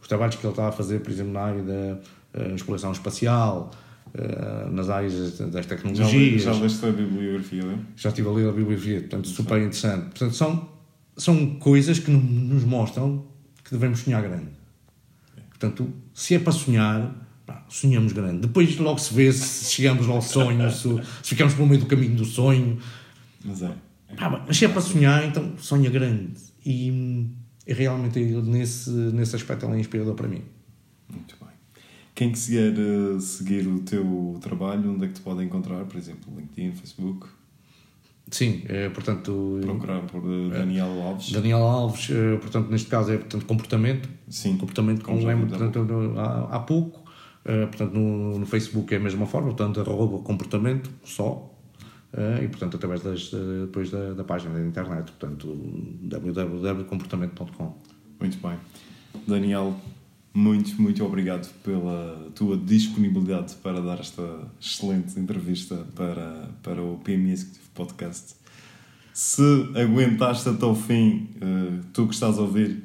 Os 0.00 0.08
trabalhos 0.08 0.36
que 0.36 0.46
ele 0.46 0.52
está 0.52 0.68
a 0.68 0.72
fazer, 0.72 1.00
por 1.00 1.10
exemplo, 1.10 1.32
na 1.32 1.40
área 1.40 1.62
da 1.62 2.54
exploração 2.54 2.92
espacial, 2.92 3.70
uh, 4.14 4.70
nas 4.72 4.88
áreas 4.90 5.38
das 5.38 5.66
tecnologias. 5.66 6.42
Já, 6.42 6.52
já 6.52 6.60
leste 6.60 6.86
a 6.86 6.92
bibliografia 6.92 7.62
dele? 7.62 7.80
Já 7.96 8.08
estive 8.08 8.28
a 8.28 8.32
ler 8.32 8.48
a 8.48 8.52
bibliografia, 8.52 9.00
portanto, 9.00 9.28
super 9.28 9.58
interessante. 9.58 10.04
Portanto, 10.04 10.34
são, 10.34 10.68
são 11.16 11.54
coisas 11.56 11.98
que 11.98 12.10
nos 12.10 12.64
mostram 12.64 13.24
que 13.64 13.70
devemos 13.72 14.00
sonhar 14.00 14.22
grande. 14.22 14.50
Portanto, 15.48 15.92
se 16.12 16.34
é 16.34 16.38
para 16.38 16.52
sonhar, 16.52 17.14
Pá, 17.46 17.64
sonhamos 17.68 18.12
grande. 18.12 18.42
Depois 18.42 18.76
logo 18.78 18.98
se 18.98 19.12
vê 19.12 19.32
se 19.32 19.72
chegamos 19.72 20.08
ao 20.08 20.22
sonho, 20.22 20.70
se, 20.70 20.88
se 21.22 21.30
ficamos 21.30 21.54
pelo 21.54 21.66
meio 21.66 21.80
do 21.80 21.86
caminho 21.86 22.14
do 22.14 22.24
sonho. 22.24 22.78
Mas 23.44 23.62
é. 23.62 23.74
Pá, 24.16 24.44
mas 24.46 24.56
se 24.56 24.64
é 24.64 24.68
para 24.68 24.80
sonhar, 24.80 25.26
então 25.26 25.52
sonha 25.58 25.90
grande. 25.90 26.34
E, 26.64 27.26
e 27.66 27.72
realmente 27.72 28.20
nesse, 28.20 28.90
nesse 28.90 29.34
aspecto 29.34 29.66
ela 29.66 29.74
é 29.74 29.80
inspirador 29.80 30.14
para 30.14 30.28
mim. 30.28 30.42
Muito. 31.08 31.41
Quem 32.14 32.30
quiser 32.30 32.74
uh, 32.78 33.20
seguir 33.20 33.66
o 33.66 33.80
teu 33.80 34.38
trabalho, 34.40 34.92
onde 34.92 35.06
é 35.06 35.08
que 35.08 35.14
te 35.14 35.20
pode 35.20 35.42
encontrar? 35.42 35.84
Por 35.84 35.96
exemplo, 35.96 36.32
LinkedIn, 36.36 36.72
Facebook? 36.72 37.26
Sim, 38.30 38.62
é, 38.68 38.88
portanto... 38.90 39.58
Procurar 39.62 40.02
por 40.02 40.22
Daniel 40.50 41.02
Alves. 41.02 41.32
Daniel 41.32 41.62
Alves, 41.62 42.08
portanto, 42.40 42.70
neste 42.70 42.88
caso 42.88 43.12
é 43.12 43.18
portanto, 43.18 43.44
comportamento. 43.46 44.08
Sim. 44.28 44.56
Comportamento, 44.56 45.04
como 45.04 45.26
lembro, 45.26 45.48
portanto, 45.48 46.14
há, 46.16 46.56
há 46.56 46.60
pouco. 46.60 47.00
Uh, 47.44 47.66
portanto, 47.66 47.92
no, 47.92 48.38
no, 48.38 48.46
Facebook 48.46 48.94
é 48.94 48.98
a 48.98 49.00
mesma 49.00 49.26
forma, 49.26 49.48
portanto, 49.48 49.80
arroba 49.80 50.18
comportamento 50.18 50.90
só. 51.04 51.48
E, 52.42 52.46
portanto, 52.46 52.76
através 52.76 53.00
das, 53.00 53.30
depois 53.30 53.90
da, 53.90 54.12
da, 54.12 54.22
página 54.22 54.52
da 54.52 54.60
internet, 54.60 55.10
portanto, 55.12 55.48
www.comportamento.com. 56.02 57.74
Muito 58.20 58.36
bem. 58.36 58.58
Daniel, 59.26 59.74
muito, 60.34 60.80
muito 60.80 61.04
obrigado 61.04 61.52
pela 61.62 62.30
tua 62.34 62.56
disponibilidade 62.56 63.54
para 63.56 63.80
dar 63.80 64.00
esta 64.00 64.22
excelente 64.60 65.18
entrevista 65.18 65.86
para, 65.94 66.50
para 66.62 66.82
o 66.82 66.98
PMI 66.98 67.32
Executive 67.32 67.68
Podcast. 67.74 68.34
Se 69.12 69.42
aguentaste 69.74 70.48
até 70.48 70.64
o 70.64 70.74
fim, 70.74 71.28
tu 71.92 72.06
que 72.06 72.14
estás 72.14 72.38
a 72.38 72.42
ouvir, 72.42 72.82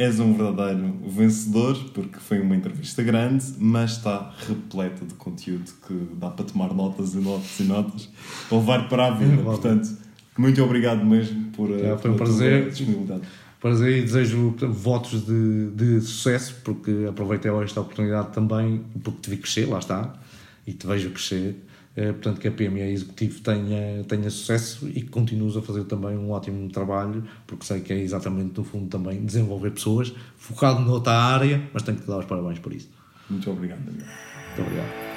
És 0.00 0.18
um 0.18 0.32
verdadeiro 0.32 0.96
vencedor, 1.06 1.76
porque 1.92 2.18
foi 2.20 2.40
uma 2.40 2.56
entrevista 2.56 3.02
grande, 3.02 3.44
mas 3.58 3.98
está 3.98 4.34
repleta 4.48 5.04
de 5.04 5.12
conteúdo 5.12 5.70
que 5.86 6.08
dá 6.14 6.30
para 6.30 6.46
tomar 6.46 6.72
notas 6.72 7.12
e 7.12 7.18
notas 7.18 7.60
e 7.60 7.64
notas, 7.64 8.08
para 8.48 8.56
levar 8.56 8.88
para 8.88 9.08
a 9.08 9.10
vida. 9.10 9.36
Portanto, 9.44 9.90
muito 10.38 10.64
obrigado 10.64 11.04
mesmo 11.04 11.50
por 11.50 11.70
é, 11.70 11.98
foi 11.98 12.12
um 12.12 12.16
prazer. 12.16 12.70
disponibilidade. 12.70 13.24
Prazer 13.60 13.98
e 13.98 14.02
desejo 14.02 14.56
votos 14.70 15.26
de, 15.26 15.70
de 15.70 16.00
sucesso, 16.00 16.56
porque 16.64 17.06
aproveitei 17.08 17.50
esta 17.62 17.80
oportunidade 17.80 18.32
também, 18.32 18.82
porque 19.04 19.20
te 19.20 19.30
vi 19.30 19.36
crescer, 19.36 19.68
lá 19.68 19.78
está, 19.78 20.14
e 20.66 20.72
te 20.72 20.86
vejo 20.86 21.10
crescer 21.10 21.56
eh, 21.96 22.12
portanto 22.12 22.40
que 22.40 22.48
a 22.48 22.52
PME 22.52 22.92
Executivo 22.92 23.40
tenha, 23.40 24.04
tenha 24.04 24.30
sucesso 24.30 24.88
e 24.88 25.02
que 25.02 25.08
continues 25.08 25.56
a 25.56 25.62
fazer 25.62 25.84
também 25.84 26.16
um 26.16 26.30
ótimo 26.30 26.68
trabalho, 26.70 27.24
porque 27.46 27.64
sei 27.64 27.80
que 27.80 27.92
é 27.92 27.98
exatamente 27.98 28.56
no 28.56 28.64
fundo 28.64 28.88
também 28.88 29.24
desenvolver 29.24 29.72
pessoas, 29.72 30.12
focado 30.36 30.80
noutra 30.80 31.12
área, 31.12 31.68
mas 31.74 31.82
tenho 31.82 31.98
que 31.98 32.04
te 32.04 32.08
dar 32.08 32.18
os 32.18 32.26
parabéns 32.26 32.58
por 32.58 32.72
isso. 32.72 32.88
Muito 33.28 33.50
obrigado, 33.50 33.80
Daniel. 33.84 34.06
Muito 34.06 34.62
obrigado. 34.62 35.09